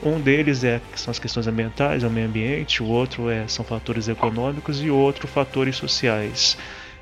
Um 0.03 0.19
deles 0.19 0.63
é, 0.63 0.81
são 0.95 1.11
as 1.11 1.19
questões 1.19 1.45
ambientais, 1.45 2.03
é 2.03 2.07
o 2.07 2.09
meio 2.09 2.27
ambiente, 2.27 2.81
o 2.81 2.87
outro 2.87 3.29
é, 3.29 3.47
são 3.47 3.63
fatores 3.63 4.07
econômicos 4.07 4.81
e 4.83 4.89
outro 4.89 5.27
fatores 5.27 5.75
sociais. 5.75 6.57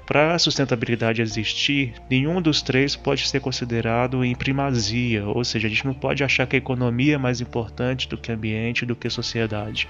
Para 0.09 0.33
a 0.33 0.39
sustentabilidade 0.39 1.21
existir, 1.21 1.93
nenhum 2.09 2.41
dos 2.41 2.63
três 2.63 2.95
pode 2.95 3.27
ser 3.27 3.39
considerado 3.39 4.25
em 4.25 4.33
primazia, 4.33 5.23
ou 5.27 5.43
seja, 5.43 5.67
a 5.67 5.69
gente 5.69 5.85
não 5.85 5.93
pode 5.93 6.23
achar 6.23 6.47
que 6.47 6.55
a 6.55 6.57
economia 6.57 7.13
é 7.13 7.17
mais 7.19 7.41
importante 7.41 8.09
do 8.09 8.17
que 8.17 8.31
o 8.31 8.33
ambiente, 8.33 8.87
do 8.87 8.95
que 8.95 9.05
a 9.05 9.11
sociedade. 9.11 9.87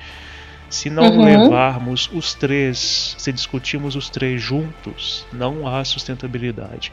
Se 0.70 0.90
não 0.90 1.06
uhum. 1.06 1.24
levarmos 1.24 2.10
os 2.12 2.34
três, 2.34 3.16
se 3.18 3.32
discutirmos 3.32 3.96
os 3.96 4.10
três 4.10 4.42
juntos, 4.42 5.26
não 5.32 5.66
há 5.66 5.86
sustentabilidade. 5.86 6.92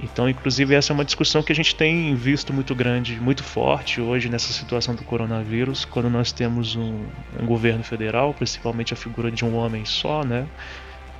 Então, 0.00 0.28
inclusive, 0.28 0.74
essa 0.74 0.92
é 0.92 0.94
uma 0.94 1.04
discussão 1.04 1.44
que 1.44 1.52
a 1.52 1.54
gente 1.54 1.72
tem 1.72 2.16
visto 2.16 2.52
muito 2.52 2.74
grande, 2.74 3.14
muito 3.20 3.44
forte 3.44 4.00
hoje 4.00 4.28
nessa 4.28 4.52
situação 4.52 4.96
do 4.96 5.04
coronavírus, 5.04 5.84
quando 5.84 6.10
nós 6.10 6.32
temos 6.32 6.74
um, 6.74 7.04
um 7.40 7.46
governo 7.46 7.84
federal, 7.84 8.34
principalmente 8.34 8.92
a 8.92 8.96
figura 8.96 9.30
de 9.30 9.44
um 9.44 9.54
homem 9.54 9.84
só, 9.84 10.24
né? 10.24 10.48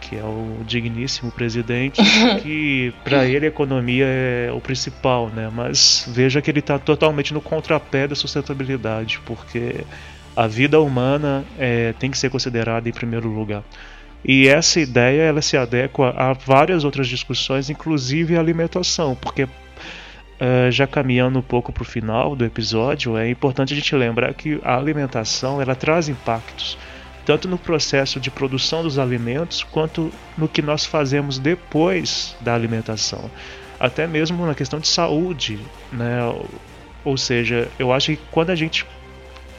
Que 0.00 0.16
é 0.16 0.22
o 0.22 0.62
digníssimo 0.66 1.30
presidente, 1.30 2.00
que 2.42 2.92
para 3.04 3.26
ele 3.26 3.46
a 3.46 3.48
economia 3.48 4.06
é 4.06 4.50
o 4.52 4.60
principal, 4.60 5.28
né? 5.28 5.50
Mas 5.52 6.06
veja 6.08 6.40
que 6.40 6.50
ele 6.50 6.60
está 6.60 6.78
totalmente 6.78 7.32
no 7.34 7.40
contrapé 7.40 8.06
da 8.06 8.14
sustentabilidade, 8.14 9.20
porque 9.24 9.84
a 10.36 10.46
vida 10.46 10.80
humana 10.80 11.44
é, 11.58 11.94
tem 11.98 12.10
que 12.10 12.18
ser 12.18 12.30
considerada 12.30 12.88
em 12.88 12.92
primeiro 12.92 13.28
lugar. 13.28 13.62
E 14.24 14.48
essa 14.48 14.80
ideia 14.80 15.22
ela 15.22 15.40
se 15.40 15.56
adequa 15.56 16.12
a 16.16 16.32
várias 16.32 16.84
outras 16.84 17.06
discussões, 17.06 17.70
inclusive 17.70 18.36
a 18.36 18.40
alimentação, 18.40 19.14
porque 19.14 19.44
uh, 19.44 20.70
já 20.70 20.86
caminhando 20.86 21.38
um 21.38 21.42
pouco 21.42 21.72
para 21.72 21.82
o 21.82 21.86
final 21.86 22.34
do 22.34 22.44
episódio, 22.44 23.16
é 23.16 23.30
importante 23.30 23.72
a 23.72 23.76
gente 23.76 23.94
lembrar 23.94 24.34
que 24.34 24.60
a 24.64 24.76
alimentação 24.76 25.62
ela 25.62 25.74
traz 25.74 26.08
impactos 26.08 26.76
tanto 27.26 27.48
no 27.48 27.58
processo 27.58 28.20
de 28.20 28.30
produção 28.30 28.84
dos 28.84 29.00
alimentos 29.00 29.64
quanto 29.64 30.12
no 30.38 30.48
que 30.48 30.62
nós 30.62 30.86
fazemos 30.86 31.38
depois 31.38 32.36
da 32.40 32.54
alimentação, 32.54 33.28
até 33.80 34.06
mesmo 34.06 34.46
na 34.46 34.54
questão 34.54 34.78
de 34.78 34.86
saúde, 34.86 35.58
né? 35.92 36.18
Ou 37.04 37.16
seja, 37.16 37.68
eu 37.78 37.92
acho 37.92 38.12
que 38.12 38.22
quando 38.30 38.50
a 38.50 38.54
gente 38.54 38.86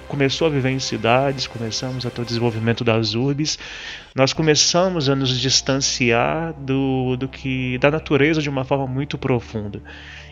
começou 0.08 0.48
a 0.48 0.50
viver 0.50 0.70
em 0.70 0.80
cidades, 0.80 1.46
começamos 1.46 2.06
a 2.06 2.10
ter 2.10 2.22
o 2.22 2.26
desenvolvimento 2.26 2.86
das 2.86 3.14
urbes, 3.14 3.60
nós 4.16 4.32
começamos 4.32 5.10
a 5.10 5.16
nos 5.16 5.38
distanciar 5.38 6.54
do, 6.54 7.18
do 7.18 7.28
que 7.28 7.78
da 7.80 7.92
natureza 7.92 8.42
de 8.42 8.50
uma 8.50 8.64
forma 8.64 8.88
muito 8.88 9.18
profunda. 9.18 9.82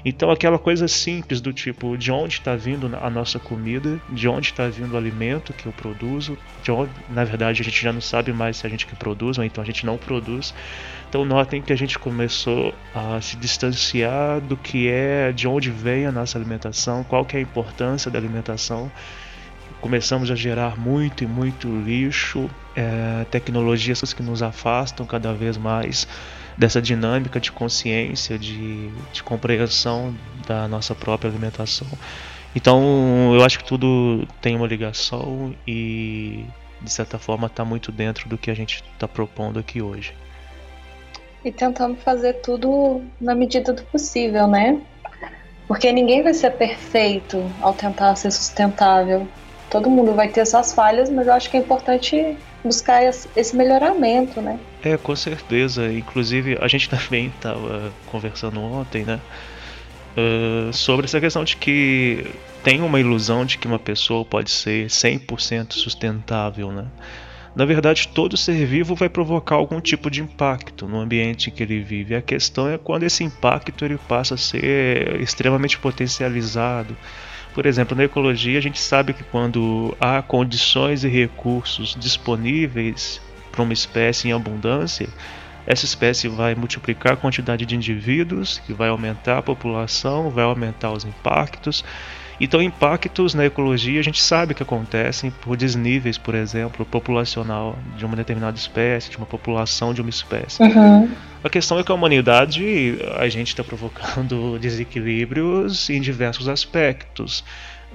Então 0.08 0.30
aquela 0.30 0.60
coisa 0.60 0.88
simples 0.88 1.42
do 1.42 1.52
tipo 1.52 1.98
de 1.98 2.12
onde 2.12 2.36
está 2.36 2.56
vindo 2.56 2.96
a 3.02 3.10
nossa 3.10 3.40
comida, 3.40 4.00
de 4.08 4.28
onde 4.28 4.52
está 4.52 4.68
vindo 4.68 4.94
o 4.94 4.98
alimento 4.98 5.52
que 5.52 5.66
eu 5.66 5.74
produzo, 5.74 6.38
de 6.62 6.72
onde, 6.72 6.92
na 7.10 7.24
verdade 7.24 7.60
a 7.60 7.66
gente 7.66 7.82
já 7.82 7.92
não 7.92 8.00
sabe 8.00 8.32
mais 8.32 8.58
se 8.58 8.68
a 8.68 8.70
gente 8.70 8.86
que 8.86 8.96
produz 8.96 9.40
ou 9.40 9.44
então 9.44 9.64
a 9.64 9.66
gente 9.66 9.84
não 9.84 9.98
produz. 9.98 10.54
Então 11.10 11.26
notem 11.26 11.60
que 11.60 11.74
a 11.74 11.76
gente 11.76 11.98
começou 11.98 12.72
a 12.94 13.20
se 13.20 13.36
distanciar 13.36 14.40
do 14.42 14.56
que 14.56 14.88
é, 14.88 15.32
de 15.32 15.48
onde 15.48 15.72
vem 15.72 16.06
a 16.06 16.12
nossa 16.12 16.38
alimentação, 16.38 17.04
qual 17.04 17.26
que 17.26 17.36
é 17.36 17.40
a 17.40 17.42
importância 17.42 18.12
da 18.12 18.20
alimentação. 18.20 18.92
Começamos 19.82 20.30
a 20.30 20.36
gerar 20.36 20.78
muito 20.78 21.24
e 21.24 21.28
muito 21.28 21.68
lixo, 21.82 22.48
é, 22.76 23.26
tecnologias 23.32 24.14
que 24.14 24.22
nos 24.22 24.44
afastam 24.44 25.04
cada 25.04 25.34
vez 25.34 25.58
mais 25.58 26.08
dessa 26.58 26.82
dinâmica 26.82 27.40
de 27.40 27.52
consciência, 27.52 28.38
de, 28.40 28.90
de 29.12 29.24
compreensão 29.24 30.16
da 30.48 30.68
nossa 30.68 30.96
própria 30.96 31.30
alimentação. 31.30 31.88
Então, 32.56 33.34
eu 33.34 33.44
acho 33.44 33.60
que 33.60 33.66
tudo 33.66 34.26
tem 34.42 34.56
uma 34.56 34.66
ligação 34.66 35.54
e, 35.68 36.46
de 36.82 36.92
certa 36.92 37.20
forma, 37.20 37.48
está 37.48 37.66
muito 37.66 37.92
dentro 37.92 38.30
do 38.30 38.38
que 38.38 38.50
a 38.50 38.54
gente 38.54 38.84
está 38.94 39.08
propondo 39.08 39.60
aqui 39.60 39.82
hoje. 39.82 40.14
E 41.44 41.52
tentando 41.52 41.98
fazer 41.98 42.36
tudo 42.36 43.04
na 43.20 43.36
medida 43.36 43.74
do 43.74 43.84
possível, 43.84 44.48
né? 44.48 44.80
Porque 45.68 45.92
ninguém 45.92 46.24
vai 46.24 46.34
ser 46.34 46.52
perfeito 46.52 47.44
ao 47.62 47.74
tentar 47.74 48.16
ser 48.16 48.32
sustentável. 48.32 49.28
Todo 49.70 49.90
mundo 49.90 50.14
vai 50.14 50.30
ter 50.30 50.46
suas 50.46 50.74
falhas, 50.74 51.10
mas 51.10 51.28
eu 51.28 51.34
acho 51.34 51.50
que 51.50 51.58
é 51.58 51.60
importante 51.60 52.38
buscar 52.66 53.04
esse 53.04 53.56
melhoramento, 53.56 54.42
né? 54.42 54.60
É, 54.84 54.98
com 54.98 55.16
certeza. 55.16 55.92
Inclusive, 55.92 56.58
a 56.60 56.68
gente 56.68 56.90
também 56.90 57.28
estava 57.28 57.94
conversando 58.08 58.60
ontem, 58.60 59.06
né? 59.06 59.20
Uh, 60.18 60.72
sobre 60.72 61.06
essa 61.06 61.20
questão 61.20 61.44
de 61.44 61.58
que 61.58 62.26
tem 62.64 62.82
uma 62.82 63.00
ilusão 63.00 63.46
de 63.46 63.58
que 63.58 63.68
uma 63.68 63.78
pessoa 63.78 64.24
pode 64.24 64.50
ser 64.50 64.88
100% 64.88 65.74
sustentável, 65.74 66.72
né? 66.72 66.86
Na 67.56 67.64
verdade, 67.64 68.10
todo 68.10 68.36
ser 68.36 68.66
vivo 68.66 68.96
vai 68.96 69.08
provocar 69.08 69.56
algum 69.56 69.80
tipo 69.80 70.10
de 70.10 70.22
impacto 70.22 70.88
no 70.88 71.00
ambiente 71.00 71.50
em 71.50 71.54
que 71.54 71.64
ele 71.64 71.80
vive. 71.80 72.14
A 72.14 72.22
questão 72.22 72.68
é 72.68 72.78
quando 72.78 73.04
esse 73.04 73.24
impacto 73.24 73.86
ele 73.86 73.98
passa 73.98 74.36
a 74.36 74.38
ser 74.38 75.22
extremamente 75.22 75.78
potencializado 75.78 76.98
por 77.56 77.66
exemplo, 77.66 77.96
na 77.96 78.04
ecologia, 78.04 78.60
a 78.60 78.62
gente 78.62 78.80
sabe 78.80 79.14
que 79.14 79.24
quando 79.24 79.96
há 79.98 80.22
condições 80.22 81.06
e 81.06 81.08
recursos 81.08 81.96
disponíveis 81.98 83.22
para 83.50 83.64
uma 83.64 83.72
espécie 83.72 84.28
em 84.28 84.34
abundância, 84.34 85.08
essa 85.66 85.86
espécie 85.86 86.28
vai 86.28 86.54
multiplicar 86.54 87.14
a 87.14 87.16
quantidade 87.16 87.66
de 87.66 87.74
indivíduos, 87.74 88.60
que 88.60 88.74
vai 88.74 88.90
aumentar 88.90 89.38
a 89.38 89.42
população, 89.42 90.30
vai 90.30 90.44
aumentar 90.44 90.92
os 90.92 91.06
impactos 91.06 91.84
então, 92.40 92.62
impactos 92.62 93.34
na 93.34 93.46
ecologia 93.46 94.00
a 94.00 94.04
gente 94.04 94.22
sabe 94.22 94.54
que 94.54 94.62
acontecem 94.62 95.32
por 95.32 95.56
desníveis, 95.56 96.18
por 96.18 96.36
exemplo, 96.36 96.86
populacional 96.86 97.78
de 97.98 98.06
uma 98.06 98.16
determinada 98.16 98.58
espécie, 98.58 99.10
de 99.10 99.18
uma 99.18 99.26
população 99.26 99.94
de 99.94 100.02
uma 100.02 100.10
espécie. 100.10 100.62
Uhum. 100.62 101.10
A 101.44 101.50
questão 101.50 101.80
é 101.80 101.84
que 101.84 101.92
a 101.92 101.96
humanidade, 101.96 102.98
a 103.18 103.30
gente 103.30 103.50
está 103.50 103.64
provocando 103.64 104.58
desequilíbrios 104.60 105.90
em 105.90 106.02
diversos 106.02 106.50
aspectos. 106.50 107.44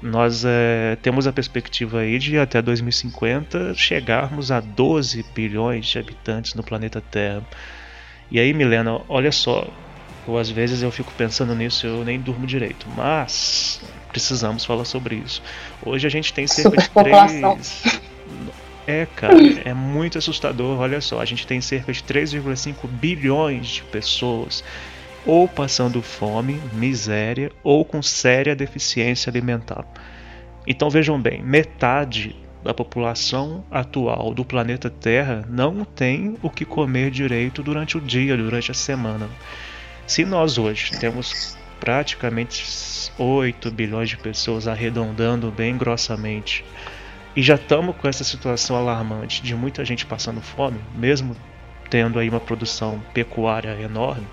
Nós 0.02 0.44
é, 0.46 0.96
temos 1.02 1.26
a 1.26 1.32
perspectiva 1.32 2.00
aí 2.00 2.18
de 2.18 2.38
até 2.38 2.62
2050 2.62 3.74
chegarmos 3.74 4.50
a 4.50 4.60
12 4.60 5.22
bilhões 5.34 5.86
de 5.86 5.98
habitantes 5.98 6.54
no 6.54 6.62
planeta 6.62 7.02
Terra. 7.02 7.42
E 8.30 8.40
aí, 8.40 8.54
Milena, 8.54 9.00
olha 9.08 9.32
só, 9.32 9.66
eu, 10.26 10.38
às 10.38 10.48
vezes 10.48 10.82
eu 10.82 10.90
fico 10.90 11.12
pensando 11.18 11.54
nisso 11.54 11.86
e 11.86 11.90
eu 11.90 12.04
nem 12.04 12.18
durmo 12.18 12.46
direito. 12.46 12.86
Mas 12.96 13.82
precisamos 14.10 14.64
falar 14.64 14.84
sobre 14.84 15.16
isso. 15.16 15.42
Hoje 15.84 16.06
a 16.06 16.10
gente 16.10 16.32
tem 16.32 16.46
cerca 16.46 16.76
de 16.76 16.90
3. 16.90 18.00
É, 18.86 19.06
cara, 19.06 19.36
é 19.64 19.72
muito 19.72 20.18
assustador. 20.18 20.80
Olha 20.80 21.00
só, 21.00 21.20
a 21.20 21.24
gente 21.24 21.46
tem 21.46 21.60
cerca 21.60 21.92
de 21.92 22.02
3,5 22.02 22.88
bilhões 22.88 23.68
de 23.68 23.82
pessoas 23.84 24.64
ou 25.24 25.46
passando 25.46 26.00
fome, 26.02 26.60
miséria 26.72 27.52
ou 27.62 27.84
com 27.84 28.02
séria 28.02 28.56
deficiência 28.56 29.30
alimentar. 29.30 29.84
Então 30.66 30.90
vejam 30.90 31.20
bem, 31.20 31.42
metade 31.42 32.34
da 32.62 32.74
população 32.74 33.64
atual 33.70 34.34
do 34.34 34.44
planeta 34.44 34.90
Terra 34.90 35.44
não 35.48 35.84
tem 35.84 36.36
o 36.42 36.50
que 36.50 36.64
comer 36.64 37.10
direito 37.10 37.62
durante 37.62 37.96
o 37.96 38.00
dia, 38.00 38.36
durante 38.36 38.70
a 38.70 38.74
semana. 38.74 39.28
Se 40.06 40.24
nós 40.24 40.58
hoje 40.58 40.98
temos 40.98 41.56
praticamente 41.80 43.10
8 43.18 43.70
bilhões 43.70 44.10
de 44.10 44.18
pessoas 44.18 44.68
arredondando 44.68 45.50
bem 45.50 45.76
grossamente, 45.76 46.64
e 47.34 47.42
já 47.42 47.54
estamos 47.54 47.96
com 47.96 48.06
essa 48.06 48.22
situação 48.22 48.76
alarmante 48.76 49.42
de 49.42 49.54
muita 49.54 49.84
gente 49.84 50.04
passando 50.04 50.40
fome, 50.40 50.78
mesmo 50.94 51.34
tendo 51.88 52.18
aí 52.18 52.28
uma 52.28 52.38
produção 52.38 53.02
pecuária 53.12 53.76
enorme, 53.80 54.26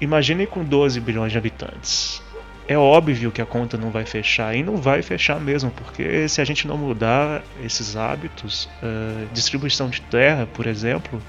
imagine 0.00 0.46
com 0.46 0.64
12 0.64 1.00
bilhões 1.00 1.32
de 1.32 1.38
habitantes. 1.38 2.22
É 2.68 2.76
óbvio 2.76 3.30
que 3.30 3.40
a 3.40 3.46
conta 3.46 3.76
não 3.76 3.90
vai 3.90 4.04
fechar 4.04 4.54
e 4.56 4.62
não 4.62 4.76
vai 4.76 5.00
fechar 5.00 5.40
mesmo, 5.40 5.70
porque 5.70 6.28
se 6.28 6.40
a 6.40 6.44
gente 6.44 6.66
não 6.66 6.76
mudar 6.76 7.42
esses 7.62 7.96
hábitos, 7.96 8.68
uh, 8.82 9.26
distribuição 9.32 9.88
de 9.88 10.00
terra, 10.00 10.46
por 10.52 10.66
exemplo, 10.66 11.22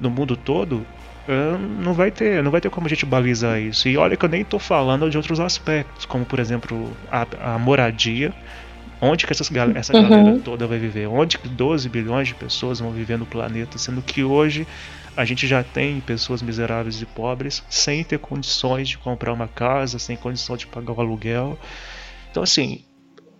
no 0.00 0.10
mundo 0.10 0.36
todo, 0.36 0.84
não 1.82 1.94
vai 1.94 2.10
ter, 2.10 2.42
não 2.42 2.50
vai 2.50 2.60
ter 2.60 2.70
como 2.70 2.86
a 2.86 2.88
gente 2.88 3.06
balizar 3.06 3.60
isso. 3.60 3.88
E 3.88 3.96
olha 3.96 4.16
que 4.16 4.24
eu 4.24 4.28
nem 4.28 4.42
estou 4.42 4.58
falando 4.58 5.08
de 5.08 5.16
outros 5.16 5.40
aspectos, 5.40 6.04
como 6.04 6.24
por 6.24 6.38
exemplo 6.38 6.90
a, 7.10 7.54
a 7.54 7.58
moradia, 7.58 8.32
onde 9.00 9.26
que 9.26 9.32
essas, 9.32 9.50
essa 9.74 9.96
uhum. 9.96 10.08
galera 10.08 10.38
toda 10.40 10.66
vai 10.66 10.78
viver, 10.78 11.06
onde 11.06 11.38
que 11.38 11.48
12 11.48 11.88
bilhões 11.88 12.28
de 12.28 12.34
pessoas 12.34 12.80
vão 12.80 12.90
viver 12.90 13.18
no 13.18 13.26
planeta, 13.26 13.78
sendo 13.78 14.02
que 14.02 14.22
hoje 14.22 14.66
a 15.16 15.24
gente 15.24 15.46
já 15.46 15.62
tem 15.62 16.00
pessoas 16.00 16.40
miseráveis 16.40 17.00
e 17.00 17.06
pobres 17.06 17.62
sem 17.68 18.02
ter 18.02 18.18
condições 18.18 18.88
de 18.88 18.98
comprar 18.98 19.32
uma 19.32 19.48
casa, 19.48 19.98
sem 19.98 20.16
condições 20.16 20.60
de 20.60 20.66
pagar 20.66 20.92
o 20.92 21.00
aluguel. 21.00 21.58
Então 22.30 22.42
assim, 22.42 22.84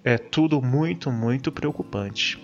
é 0.05 0.19
tudo 0.19 0.61
muito, 0.61 1.11
muito 1.11 1.51
preocupante. 1.51 2.39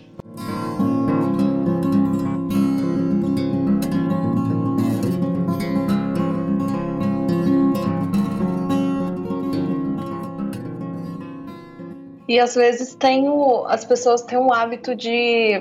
E 12.28 12.38
às 12.38 12.54
vezes 12.54 12.94
tem 12.94 13.28
o, 13.28 13.64
as 13.66 13.84
pessoas 13.84 14.22
têm 14.22 14.38
o 14.38 14.52
hábito 14.52 14.94
de 14.94 15.54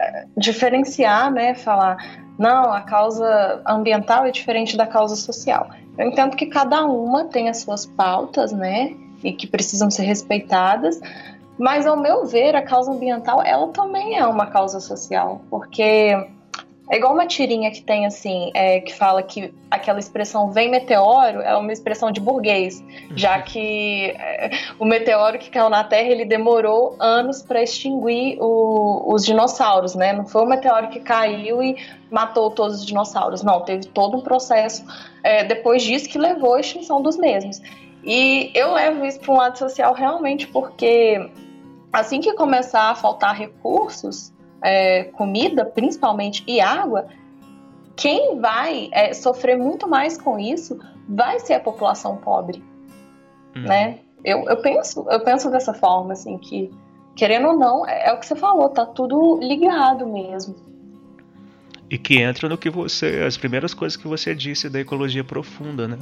eh, 0.00 0.26
diferenciar, 0.36 1.30
né? 1.32 1.54
Falar, 1.54 1.96
não, 2.38 2.72
a 2.72 2.80
causa 2.80 3.62
ambiental 3.66 4.26
é 4.26 4.30
diferente 4.30 4.76
da 4.76 4.86
causa 4.86 5.14
social. 5.14 5.70
Eu 5.96 6.08
entendo 6.08 6.36
que 6.36 6.46
cada 6.46 6.84
uma 6.84 7.24
tem 7.24 7.48
as 7.48 7.58
suas 7.58 7.86
pautas, 7.86 8.52
né? 8.52 8.92
E 9.22 9.32
que 9.32 9.46
precisam 9.46 9.90
ser 9.90 10.02
respeitadas, 10.02 11.00
Mas, 11.58 11.86
ao 11.86 11.96
meu 11.96 12.24
ver, 12.24 12.54
a 12.54 12.62
causa 12.62 12.92
ambiental, 12.92 13.42
ela 13.42 13.66
também 13.68 14.16
é 14.16 14.24
uma 14.24 14.46
causa 14.46 14.78
social, 14.78 15.40
porque 15.50 16.14
é 16.90 16.96
igual 16.96 17.12
uma 17.12 17.26
tirinha 17.26 17.70
que 17.70 17.82
tem 17.82 18.06
assim, 18.06 18.50
é, 18.54 18.80
que 18.80 18.94
fala 18.94 19.22
que 19.22 19.52
aquela 19.70 19.98
expressão 19.98 20.50
vem 20.50 20.70
meteoro 20.70 21.42
é 21.42 21.54
uma 21.54 21.72
expressão 21.72 22.10
de 22.10 22.20
burguês, 22.20 22.82
já 23.14 23.36
uhum. 23.36 23.42
que 23.42 24.10
é, 24.18 24.50
o 24.78 24.84
meteoro 24.86 25.38
que 25.38 25.50
caiu 25.50 25.68
na 25.68 25.84
Terra 25.84 26.08
ele 26.08 26.24
demorou 26.24 26.96
anos 26.98 27.42
para 27.42 27.62
extinguir 27.62 28.38
o, 28.40 29.12
os 29.12 29.24
dinossauros, 29.24 29.94
né? 29.94 30.14
Não 30.14 30.26
foi 30.26 30.42
o 30.42 30.46
meteoro 30.46 30.88
que 30.88 31.00
caiu 31.00 31.62
e 31.62 31.76
matou 32.10 32.50
todos 32.50 32.80
os 32.80 32.86
dinossauros, 32.86 33.42
não, 33.42 33.60
teve 33.60 33.86
todo 33.88 34.16
um 34.16 34.20
processo 34.22 34.82
é, 35.22 35.44
depois 35.44 35.82
disso 35.82 36.08
que 36.08 36.18
levou 36.18 36.54
à 36.54 36.60
extinção 36.60 37.02
dos 37.02 37.18
mesmos. 37.18 37.60
E 38.02 38.50
eu 38.54 38.72
levo 38.72 39.04
isso 39.04 39.20
para 39.20 39.32
um 39.32 39.36
lado 39.36 39.58
social 39.58 39.92
realmente 39.92 40.46
porque 40.46 41.30
assim 41.92 42.20
que 42.20 42.32
começar 42.32 42.90
a 42.90 42.94
faltar 42.94 43.34
recursos 43.34 44.32
é, 44.62 45.04
comida, 45.04 45.64
principalmente, 45.64 46.44
e 46.46 46.60
água, 46.60 47.06
quem 47.96 48.40
vai 48.40 48.88
é, 48.92 49.12
sofrer 49.12 49.56
muito 49.56 49.88
mais 49.88 50.16
com 50.16 50.38
isso 50.38 50.78
vai 51.08 51.40
ser 51.40 51.54
a 51.54 51.60
população 51.60 52.16
pobre, 52.16 52.62
hum. 53.56 53.62
né? 53.62 53.98
Eu, 54.24 54.44
eu, 54.48 54.56
penso, 54.56 55.06
eu 55.08 55.20
penso 55.20 55.50
dessa 55.50 55.72
forma, 55.72 56.12
assim, 56.12 56.36
que 56.38 56.70
querendo 57.18 57.48
ou 57.48 57.56
não, 57.56 57.86
é, 57.86 58.08
é, 58.08 58.12
o 58.12 58.20
que 58.20 58.26
você 58.26 58.36
falou, 58.36 58.68
tá 58.68 58.86
tudo 58.86 59.40
ligado 59.42 60.06
mesmo. 60.06 60.54
E 61.90 61.98
que 61.98 62.20
entra 62.20 62.48
no 62.48 62.56
que 62.56 62.70
você, 62.70 63.24
as 63.26 63.36
primeiras 63.36 63.74
coisas 63.74 63.96
que 63.96 64.06
você 64.06 64.34
disse 64.34 64.68
da 64.68 64.78
ecologia 64.78 65.24
profunda, 65.24 65.88
né? 65.88 65.98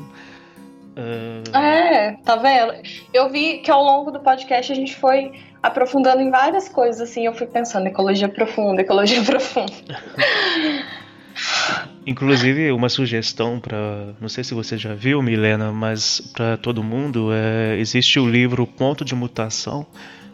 Uh... 0.96 1.56
É, 1.56 2.12
tá 2.24 2.36
vendo? 2.36 2.72
Eu 3.12 3.28
vi 3.28 3.58
que 3.58 3.70
ao 3.70 3.84
longo 3.84 4.10
do 4.10 4.20
podcast 4.20 4.72
a 4.72 4.74
gente 4.74 4.96
foi 4.96 5.32
aprofundando 5.62 6.22
em 6.22 6.30
várias 6.30 6.68
coisas, 6.68 7.00
assim, 7.00 7.26
eu 7.26 7.34
fui 7.34 7.46
pensando, 7.46 7.86
ecologia 7.86 8.28
profunda, 8.28 8.80
ecologia 8.80 9.22
profunda. 9.24 9.72
Inclusive, 12.06 12.70
uma 12.70 12.88
sugestão 12.88 13.60
para, 13.60 14.14
não 14.20 14.28
sei 14.28 14.44
se 14.44 14.54
você 14.54 14.78
já 14.78 14.94
viu, 14.94 15.20
Milena, 15.20 15.72
mas 15.72 16.20
para 16.32 16.56
todo 16.56 16.82
mundo, 16.82 17.30
é, 17.32 17.76
existe 17.78 18.18
o 18.18 18.28
livro 18.28 18.66
Ponto 18.66 19.04
de 19.04 19.14
Mutação, 19.14 19.84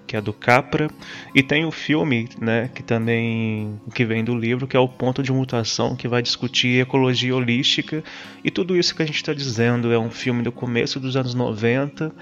que 0.06 0.16
é 0.16 0.20
do 0.20 0.32
Capra, 0.32 0.90
e 1.34 1.42
tem 1.42 1.64
o 1.64 1.70
filme, 1.70 2.28
né, 2.40 2.70
que 2.74 2.82
também 2.82 3.80
que 3.94 4.04
vem 4.04 4.24
do 4.24 4.34
livro, 4.34 4.66
que 4.66 4.76
é 4.76 4.80
o 4.80 4.88
Ponto 4.88 5.22
de 5.22 5.32
Mutação, 5.32 5.96
que 5.96 6.08
vai 6.08 6.22
discutir 6.22 6.80
ecologia 6.80 7.34
holística 7.34 8.02
e 8.44 8.50
tudo 8.50 8.76
isso 8.76 8.94
que 8.94 9.02
a 9.02 9.06
gente 9.06 9.16
está 9.16 9.32
dizendo 9.32 9.92
é 9.92 9.98
um 9.98 10.10
filme 10.10 10.42
do 10.42 10.52
começo 10.52 11.00
dos 11.00 11.16
anos 11.16 11.34
90, 11.34 12.12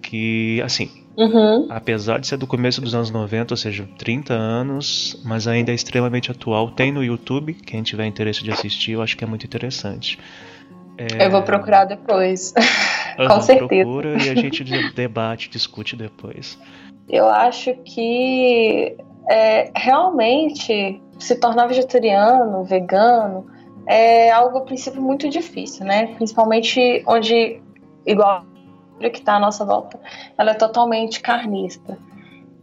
que 0.00 0.60
assim, 0.62 0.90
Uhum. 1.16 1.66
Apesar 1.68 2.18
de 2.18 2.26
ser 2.26 2.38
do 2.38 2.46
começo 2.46 2.80
dos 2.80 2.94
anos 2.94 3.10
90, 3.10 3.52
ou 3.52 3.56
seja, 3.56 3.86
30 3.98 4.32
anos, 4.32 5.20
mas 5.24 5.46
ainda 5.46 5.70
é 5.70 5.74
extremamente 5.74 6.30
atual. 6.30 6.70
Tem 6.70 6.90
no 6.90 7.04
YouTube, 7.04 7.52
quem 7.52 7.82
tiver 7.82 8.06
interesse 8.06 8.42
de 8.42 8.50
assistir, 8.50 8.92
eu 8.92 9.02
acho 9.02 9.16
que 9.16 9.22
é 9.22 9.26
muito 9.26 9.44
interessante. 9.44 10.18
É... 10.96 11.26
Eu 11.26 11.30
vou 11.30 11.42
procurar 11.42 11.84
depois. 11.84 12.54
Uhum, 13.18 13.26
Com 13.28 13.40
certeza. 13.42 13.84
Procura 13.84 14.22
e 14.22 14.30
a 14.30 14.34
gente 14.34 14.64
debate, 14.94 15.50
discute 15.50 15.96
depois. 15.96 16.58
Eu 17.12 17.28
acho 17.28 17.74
que 17.84 18.96
é, 19.30 19.70
realmente 19.76 21.00
se 21.18 21.36
tornar 21.36 21.66
vegetariano, 21.66 22.64
vegano, 22.64 23.46
é 23.86 24.30
algo 24.30 24.58
a 24.58 24.60
princípio 24.62 25.02
muito 25.02 25.28
difícil, 25.28 25.84
né? 25.84 26.06
Principalmente 26.14 27.02
onde, 27.06 27.60
igual 28.06 28.44
que 28.98 29.18
está 29.18 29.34
à 29.34 29.40
nossa 29.40 29.64
volta, 29.64 29.98
ela 30.38 30.52
é 30.52 30.54
totalmente 30.54 31.20
carnista. 31.20 31.98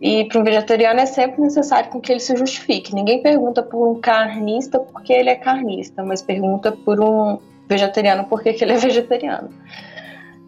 E 0.02 0.24
para 0.26 0.40
um 0.40 0.44
vegetariano 0.44 1.00
é 1.00 1.06
sempre 1.06 1.42
necessário 1.42 1.90
com 1.90 2.00
que 2.00 2.12
ele 2.12 2.22
se 2.22 2.36
justifique. 2.36 2.96
Ninguém 2.96 3.22
pergunta 3.22 3.62
por 3.62 3.86
um 3.86 4.00
carnista 4.00 4.80
porque 4.80 5.12
ele 5.12 5.30
é 5.30 5.36
carnista, 5.36 6.04
mas 6.04 6.22
pergunta 6.22 6.72
por 6.72 7.02
um 7.02 7.38
vegetariano 7.68 8.24
porque 8.26 8.56
ele 8.62 8.72
é 8.72 8.78
vegetariano. 8.80 9.50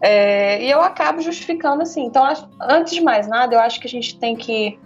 É, 0.02 0.60
e 0.60 0.68
eu 0.68 0.82
acabo 0.82 1.20
justificando 1.20 1.82
assim. 1.82 2.04
Então, 2.04 2.26
antes 2.60 2.92
de 2.92 3.00
mais 3.00 3.28
nada, 3.28 3.54
eu 3.54 3.60
acho 3.60 3.80
que 3.80 3.86
a 3.86 3.90
gente 3.90 4.18
tem 4.18 4.34
que 4.34 4.78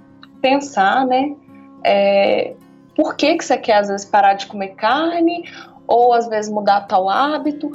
pensar, 0.43 1.07
né? 1.07 1.35
É, 1.83 2.55
por 2.95 3.17
que, 3.17 3.35
que 3.37 3.45
você 3.45 3.57
quer, 3.57 3.79
às 3.79 3.89
vezes, 3.89 4.05
parar 4.05 4.35
de 4.35 4.47
comer 4.47 4.75
carne, 4.75 5.45
ou 5.87 6.13
às 6.13 6.29
vezes 6.29 6.51
mudar 6.53 6.83
tal 6.83 7.09
hábito, 7.09 7.71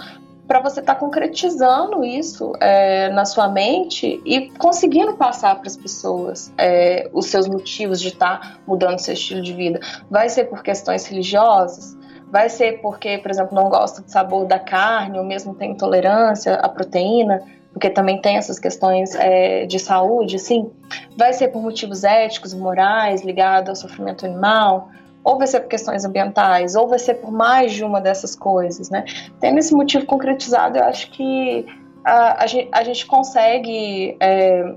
para 0.47 0.59
você 0.59 0.81
estar 0.81 0.95
tá 0.95 0.99
concretizando 0.99 2.03
isso 2.03 2.51
é, 2.59 3.09
na 3.09 3.23
sua 3.23 3.47
mente 3.47 4.21
e 4.25 4.49
conseguindo 4.51 5.13
passar 5.13 5.55
para 5.55 5.67
as 5.67 5.77
pessoas 5.77 6.51
é, 6.57 7.09
os 7.13 7.27
seus 7.27 7.47
motivos 7.47 8.01
de 8.01 8.09
estar 8.09 8.39
tá 8.39 8.57
mudando 8.67 8.99
seu 8.99 9.13
estilo 9.13 9.41
de 9.41 9.53
vida. 9.53 9.79
Vai 10.09 10.27
ser 10.27 10.45
por 10.45 10.61
questões 10.61 11.05
religiosas, 11.05 11.97
vai 12.31 12.49
ser 12.49 12.81
porque, 12.81 13.17
por 13.17 13.29
exemplo, 13.29 13.53
não 13.53 13.69
gosta 13.69 14.01
do 14.01 14.09
sabor 14.09 14.45
da 14.45 14.57
carne 14.57 15.19
ou 15.19 15.25
mesmo 15.25 15.53
tem 15.53 15.71
intolerância 15.71 16.55
à 16.55 16.69
proteína, 16.69 17.41
porque 17.73 17.89
também 17.89 18.21
tem 18.21 18.37
essas 18.37 18.57
questões 18.57 19.15
é, 19.15 19.65
de 19.65 19.79
saúde, 19.79 20.39
sim. 20.39 20.71
Vai 21.17 21.33
ser 21.33 21.49
por 21.49 21.61
motivos 21.61 22.03
éticos, 22.03 22.53
morais, 22.53 23.21
ligados 23.21 23.69
ao 23.69 23.75
sofrimento 23.75 24.25
animal 24.25 24.89
ou 25.23 25.37
vai 25.37 25.47
ser 25.47 25.61
por 25.61 25.69
questões 25.69 26.03
ambientais, 26.03 26.75
ou 26.75 26.87
vai 26.87 26.99
ser 26.99 27.15
por 27.15 27.31
mais 27.31 27.73
de 27.73 27.83
uma 27.83 28.01
dessas 28.01 28.35
coisas, 28.35 28.89
né? 28.89 29.05
Tendo 29.39 29.59
esse 29.59 29.73
motivo 29.73 30.05
concretizado, 30.05 30.77
eu 30.77 30.83
acho 30.83 31.11
que 31.11 31.65
a, 32.03 32.43
a, 32.43 32.47
gente, 32.47 32.69
a 32.71 32.83
gente, 32.83 33.05
consegue 33.05 34.17
é, 34.19 34.73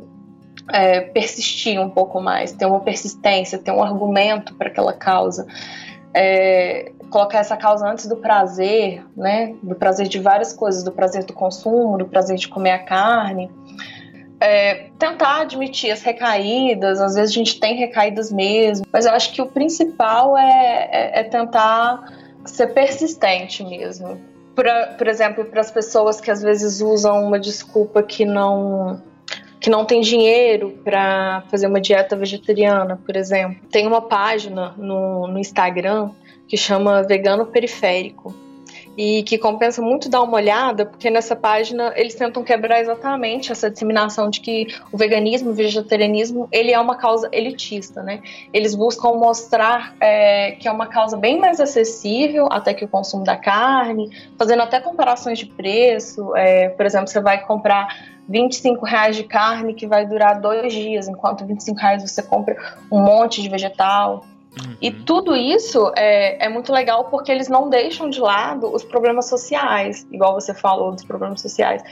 é, 0.71 1.01
persistir 1.01 1.81
um 1.81 1.89
pouco 1.89 2.21
mais, 2.21 2.53
ter 2.53 2.67
uma 2.67 2.81
persistência, 2.81 3.59
ter 3.59 3.71
um 3.71 3.83
argumento 3.83 4.55
para 4.55 4.69
aquela 4.69 4.93
causa. 4.93 5.47
É, 6.13 6.93
colocar 7.11 7.39
essa 7.39 7.57
causa 7.57 7.89
antes 7.89 8.07
do 8.07 8.17
prazer, 8.17 9.05
né? 9.17 9.55
Do 9.63 9.75
prazer 9.75 10.09
de 10.09 10.19
várias 10.19 10.53
coisas, 10.53 10.83
do 10.83 10.93
prazer 10.93 11.25
do 11.25 11.33
consumo, 11.33 11.99
do 11.99 12.07
prazer 12.07 12.37
de 12.37 12.49
comer 12.49 12.73
a 12.73 12.79
carne 12.79 13.51
é, 14.45 14.91
tentar 14.99 15.41
admitir 15.41 15.91
as 15.91 16.03
recaídas, 16.03 17.01
às 17.01 17.15
vezes 17.15 17.31
a 17.31 17.35
gente 17.35 17.59
tem 17.59 17.77
recaídas 17.77 18.31
mesmo, 18.31 18.87
mas 18.93 19.07
eu 19.07 19.13
acho 19.13 19.33
que 19.33 19.41
o 19.41 19.47
principal 19.47 20.37
é, 20.37 20.89
é, 20.93 21.21
é 21.21 21.23
tentar 21.25 22.13
ser 22.45 22.69
persistente 22.69 23.65
mesmo. 23.65 24.21
Pra, 24.55 24.89
por 24.99 25.09
exemplo, 25.09 25.47
para 25.47 25.63
as 25.63 25.71
pessoas 25.71 26.21
que 26.21 26.31
às 26.31 26.43
vezes 26.43 26.83
usam 26.83 27.25
uma 27.25 27.41
desculpa 27.41 28.03
que 28.03 28.25
não 28.25 29.03
que 29.59 29.71
não 29.71 29.87
tem 29.87 30.03
dinheiro 30.03 30.79
para 30.85 31.43
fazer 31.51 31.67
uma 31.67 31.81
dieta 31.81 32.15
vegetariana, 32.15 33.01
por 33.03 33.17
exemplo. 33.17 33.67
Tem 33.71 33.87
uma 33.87 34.03
página 34.03 34.75
no, 34.77 35.27
no 35.27 35.39
Instagram 35.39 36.11
que 36.47 36.57
chama 36.57 37.03
Vegano 37.03 37.47
Periférico 37.47 38.35
e 38.97 39.23
que 39.25 39.39
compensa 39.39 39.83
muito 39.83 40.09
dar 40.09 40.23
uma 40.23 40.37
olhada, 40.37 40.87
porque 40.87 41.11
nessa 41.11 41.35
página 41.35 41.93
eles 41.97 42.15
tentam 42.15 42.45
quebrar 42.45 42.81
exatamente 42.81 43.51
essa 43.51 43.71
disseminação 43.71 44.31
de 44.31 44.41
que 44.41 44.69
o 44.93 44.97
veganismo, 44.97 45.51
o 45.51 45.55
vegetarianismo, 45.55 46.49
ele 46.53 46.73
é 46.73 46.79
uma 46.79 46.97
causa 46.97 47.29
elitista, 47.33 48.03
né? 48.03 48.23
Eles 48.53 48.75
buscam 48.75 49.15
mostrar 49.15 49.95
é, 50.01 50.53
que 50.53 50.69
é 50.69 50.73
uma 50.73 50.87
causa 50.87 51.17
bem 51.17 51.39
mais 51.39 51.61
acessível 51.61 52.49
até 52.51 52.73
que 52.73 52.85
o 52.85 52.89
consumo 52.89 53.25
da 53.25 53.37
carne, 53.37 54.11
fazendo 54.39 54.63
até 54.63 54.81
comparações 54.81 55.39
de 55.39 55.47
preço. 55.47 56.35
É, 56.37 56.69
por 56.69 56.87
exemplo, 56.87 57.09
você 57.09 57.21
vai 57.21 57.45
comprar 57.45 58.15
25 58.29 58.87
reais 58.87 59.17
de 59.17 59.25
carne 59.25 59.75
que 59.75 59.87
vai 59.87 60.07
durar 60.07 60.41
dois 60.41 60.73
dias, 60.73 61.09
enquanto 61.09 61.45
25 61.45 61.79
reais 61.79 62.03
você 62.03 62.23
compra 62.23 62.57
um 62.91 63.01
monte 63.01 63.43
de 63.43 63.49
vegetal. 63.49 64.25
Uhum. 64.61 64.77
E 64.81 64.91
tudo 64.91 65.35
isso 65.35 65.93
é, 65.97 66.47
é 66.47 66.49
muito 66.49 66.73
legal 66.73 67.05
porque 67.05 67.31
eles 67.31 67.49
não 67.49 67.69
deixam 67.69 68.09
de 68.09 68.21
lado 68.21 68.73
os 68.73 68.85
problemas 68.85 69.29
sociais, 69.29 70.07
igual 70.13 70.35
você 70.35 70.55
falou 70.55 70.93
dos 70.93 71.05
problemas 71.05 71.41
sociais, 71.41 71.83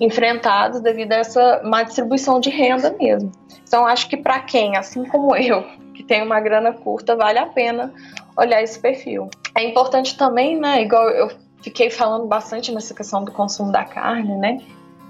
enfrentados 0.00 0.80
devido 0.80 1.12
a 1.12 1.16
essa 1.16 1.62
má 1.64 1.82
distribuição 1.82 2.38
de 2.38 2.50
renda 2.50 2.94
mesmo. 2.98 3.32
Então, 3.66 3.86
acho 3.86 4.08
que 4.08 4.16
para 4.16 4.40
quem, 4.40 4.76
assim 4.76 5.04
como 5.04 5.34
eu, 5.36 5.64
que 5.94 6.02
tem 6.02 6.22
uma 6.22 6.40
grana 6.40 6.72
curta, 6.72 7.16
vale 7.16 7.38
a 7.38 7.46
pena 7.46 7.92
olhar 8.36 8.62
esse 8.62 8.78
perfil. 8.78 9.28
É 9.56 9.64
importante 9.64 10.16
também, 10.16 10.58
né, 10.58 10.82
igual 10.82 11.08
eu 11.10 11.30
fiquei 11.62 11.90
falando 11.90 12.26
bastante 12.26 12.72
nessa 12.72 12.94
questão 12.94 13.24
do 13.24 13.32
consumo 13.32 13.70
da 13.70 13.84
carne, 13.84 14.36
né, 14.36 14.60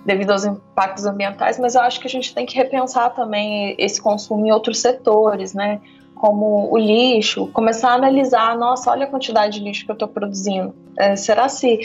devido 0.04 0.30
aos 0.30 0.44
impactos 0.44 1.04
ambientais, 1.06 1.58
mas 1.58 1.74
eu 1.74 1.82
acho 1.82 2.00
que 2.00 2.06
a 2.06 2.10
gente 2.10 2.34
tem 2.34 2.44
que 2.44 2.56
repensar 2.56 3.10
também 3.10 3.74
esse 3.78 4.00
consumo 4.00 4.46
em 4.46 4.50
outros 4.50 4.80
setores, 4.80 5.54
né? 5.54 5.80
Como 6.22 6.72
o 6.72 6.78
lixo, 6.78 7.48
começar 7.48 7.90
a 7.90 7.94
analisar, 7.94 8.56
nossa, 8.56 8.92
olha 8.92 9.06
a 9.06 9.10
quantidade 9.10 9.58
de 9.58 9.64
lixo 9.64 9.84
que 9.84 9.90
eu 9.90 9.94
estou 9.94 10.06
produzindo. 10.06 10.72
É, 10.96 11.16
será 11.16 11.48
se 11.48 11.80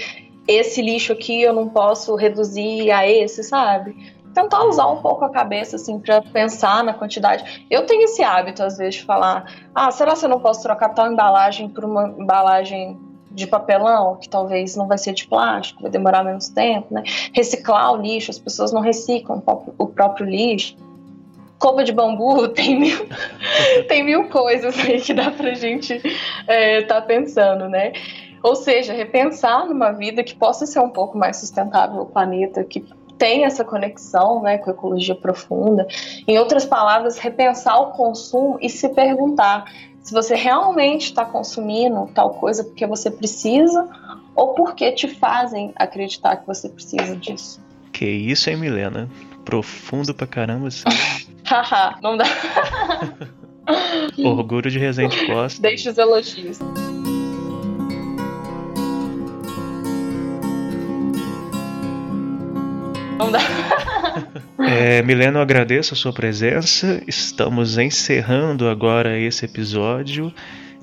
esse 0.47 0.79
lixo 0.79 1.11
aqui 1.11 1.41
eu 1.41 1.51
não 1.51 1.67
posso 1.67 2.15
reduzir 2.15 2.91
a 2.91 3.09
esse, 3.09 3.43
sabe? 3.43 3.95
Tentar 4.35 4.63
usar 4.65 4.85
um 4.89 5.01
pouco 5.01 5.25
a 5.25 5.31
cabeça, 5.31 5.77
assim, 5.77 5.97
para 5.99 6.21
pensar 6.21 6.83
na 6.83 6.93
quantidade. 6.93 7.65
Eu 7.67 7.87
tenho 7.87 8.03
esse 8.03 8.21
hábito, 8.21 8.61
às 8.61 8.77
vezes, 8.77 8.97
de 8.97 9.05
falar: 9.05 9.51
ah, 9.73 9.89
será 9.89 10.15
que 10.15 10.23
eu 10.23 10.29
não 10.29 10.39
posso 10.39 10.61
trocar 10.61 10.89
tal 10.89 11.11
embalagem 11.11 11.67
por 11.67 11.83
uma 11.83 12.07
embalagem 12.07 12.95
de 13.31 13.47
papelão, 13.47 14.17
que 14.17 14.29
talvez 14.29 14.75
não 14.75 14.85
vai 14.85 14.99
ser 14.99 15.13
de 15.13 15.27
plástico, 15.27 15.81
vai 15.81 15.89
demorar 15.89 16.23
menos 16.23 16.47
tempo, 16.49 16.93
né? 16.93 17.01
Reciclar 17.33 17.91
o 17.91 17.97
lixo, 17.97 18.29
as 18.29 18.37
pessoas 18.37 18.71
não 18.71 18.81
reciclam 18.81 19.41
o 19.79 19.87
próprio 19.87 20.27
lixo. 20.27 20.77
Cova 21.59 21.83
de 21.83 21.91
bambu, 21.91 22.47
tem 22.53 22.79
mil, 22.79 23.07
tem 23.87 24.03
mil 24.03 24.29
coisas 24.29 24.77
aí 24.79 25.01
que 25.01 25.13
dá 25.13 25.31
pra 25.31 25.53
gente 25.53 25.93
estar 25.93 26.13
é, 26.47 26.81
tá 26.81 27.01
pensando, 27.01 27.67
né? 27.69 27.93
Ou 28.43 28.55
seja, 28.55 28.93
repensar 28.93 29.65
numa 29.65 29.91
vida 29.91 30.23
que 30.23 30.35
possa 30.35 30.65
ser 30.65 30.79
um 30.79 30.89
pouco 30.89 31.17
mais 31.17 31.37
sustentável 31.37 32.01
o 32.01 32.05
planeta, 32.05 32.63
que 32.63 32.85
tem 33.17 33.45
essa 33.45 33.65
conexão 33.65 34.41
né, 34.41 34.57
com 34.59 34.69
a 34.69 34.73
ecologia 34.73 35.15
profunda. 35.15 35.87
Em 36.27 36.37
outras 36.37 36.65
palavras, 36.65 37.17
repensar 37.17 37.79
o 37.81 37.91
consumo 37.91 38.57
e 38.61 38.69
se 38.69 38.87
perguntar 38.89 39.65
se 40.01 40.13
você 40.13 40.35
realmente 40.35 41.07
está 41.07 41.25
consumindo 41.25 42.09
tal 42.13 42.29
coisa 42.35 42.63
porque 42.63 42.85
você 42.85 43.11
precisa 43.11 43.89
ou 44.35 44.53
porque 44.53 44.91
te 44.91 45.07
fazem 45.07 45.73
acreditar 45.75 46.37
que 46.37 46.47
você 46.47 46.69
precisa 46.69 47.15
disso. 47.15 47.59
Que 47.91 48.05
isso, 48.05 48.49
hein, 48.49 48.57
Milena? 48.57 49.09
Profundo 49.47 50.13
pra 50.13 50.27
caramba. 50.27 50.67
Assim. 50.67 50.83
Haha, 51.45 51.97
não 52.03 52.17
dá. 52.17 52.25
Orgulho 54.17 54.69
de 54.69 54.77
Resende 54.77 55.25
Costa. 55.25 55.61
Deixa 55.61 55.89
os 55.89 55.97
elogios. 55.97 56.59
Não 63.17 63.31
dá. 63.31 63.39
É, 64.59 65.01
Milena, 65.01 65.39
eu 65.39 65.41
agradeço 65.41 65.93
a 65.93 65.97
sua 65.97 66.11
presença. 66.11 67.01
Estamos 67.07 67.77
encerrando 67.77 68.67
agora 68.67 69.17
esse 69.17 69.45
episódio 69.45 70.33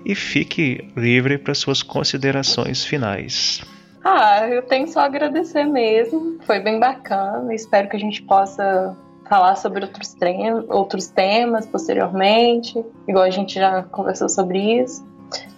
e 0.07 0.15
fique 0.15 0.89
livre 0.97 1.37
para 1.37 1.53
suas 1.53 1.83
considerações 1.83 2.83
finais. 2.83 3.61
Ah, 4.05 4.47
eu 4.49 4.63
tenho 4.63 4.87
só 4.87 5.01
a 5.01 5.05
agradecer 5.05 5.65
mesmo. 5.65 6.39
Foi 6.43 6.61
bem 6.61 6.79
bacana. 6.79 7.55
Espero 7.55 7.89
que 7.89 7.97
a 7.97 8.01
gente 8.01 8.23
possa 8.23 8.95
falar 9.29 9.57
sobre 9.57 9.83
outros, 9.85 10.15
outros 10.69 11.07
temas 11.09 11.67
posteriormente, 11.67 12.85
igual 13.09 13.25
a 13.25 13.31
gente 13.31 13.55
já 13.55 13.83
conversou 13.85 14.29
sobre 14.29 14.59
isso. 14.83 15.07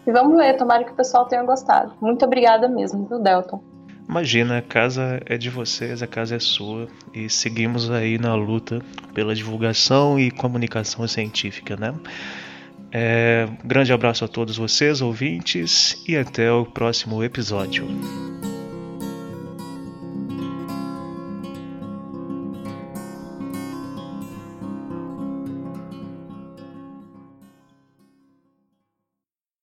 E 0.06 0.12
vamos 0.12 0.36
ver, 0.36 0.56
tomara 0.56 0.84
que 0.84 0.92
o 0.92 0.94
pessoal 0.94 1.26
tenha 1.26 1.42
gostado. 1.42 1.92
Muito 2.00 2.24
obrigada 2.24 2.68
mesmo, 2.68 3.06
viu, 3.06 3.18
Delton? 3.18 3.60
Imagina, 4.08 4.58
a 4.58 4.62
casa 4.62 5.20
é 5.26 5.36
de 5.36 5.50
vocês, 5.50 6.00
a 6.00 6.06
casa 6.06 6.36
é 6.36 6.38
sua 6.38 6.86
e 7.12 7.28
seguimos 7.28 7.90
aí 7.90 8.18
na 8.18 8.36
luta 8.36 8.80
pela 9.12 9.34
divulgação 9.34 10.18
e 10.18 10.30
comunicação 10.30 11.06
científica, 11.08 11.76
né? 11.76 11.92
É, 12.92 13.48
grande 13.64 13.92
abraço 13.92 14.24
a 14.24 14.28
todos 14.28 14.56
vocês, 14.56 15.02
ouvintes, 15.02 16.04
e 16.06 16.16
até 16.16 16.50
o 16.52 16.64
próximo 16.64 17.22
episódio. 17.22 17.84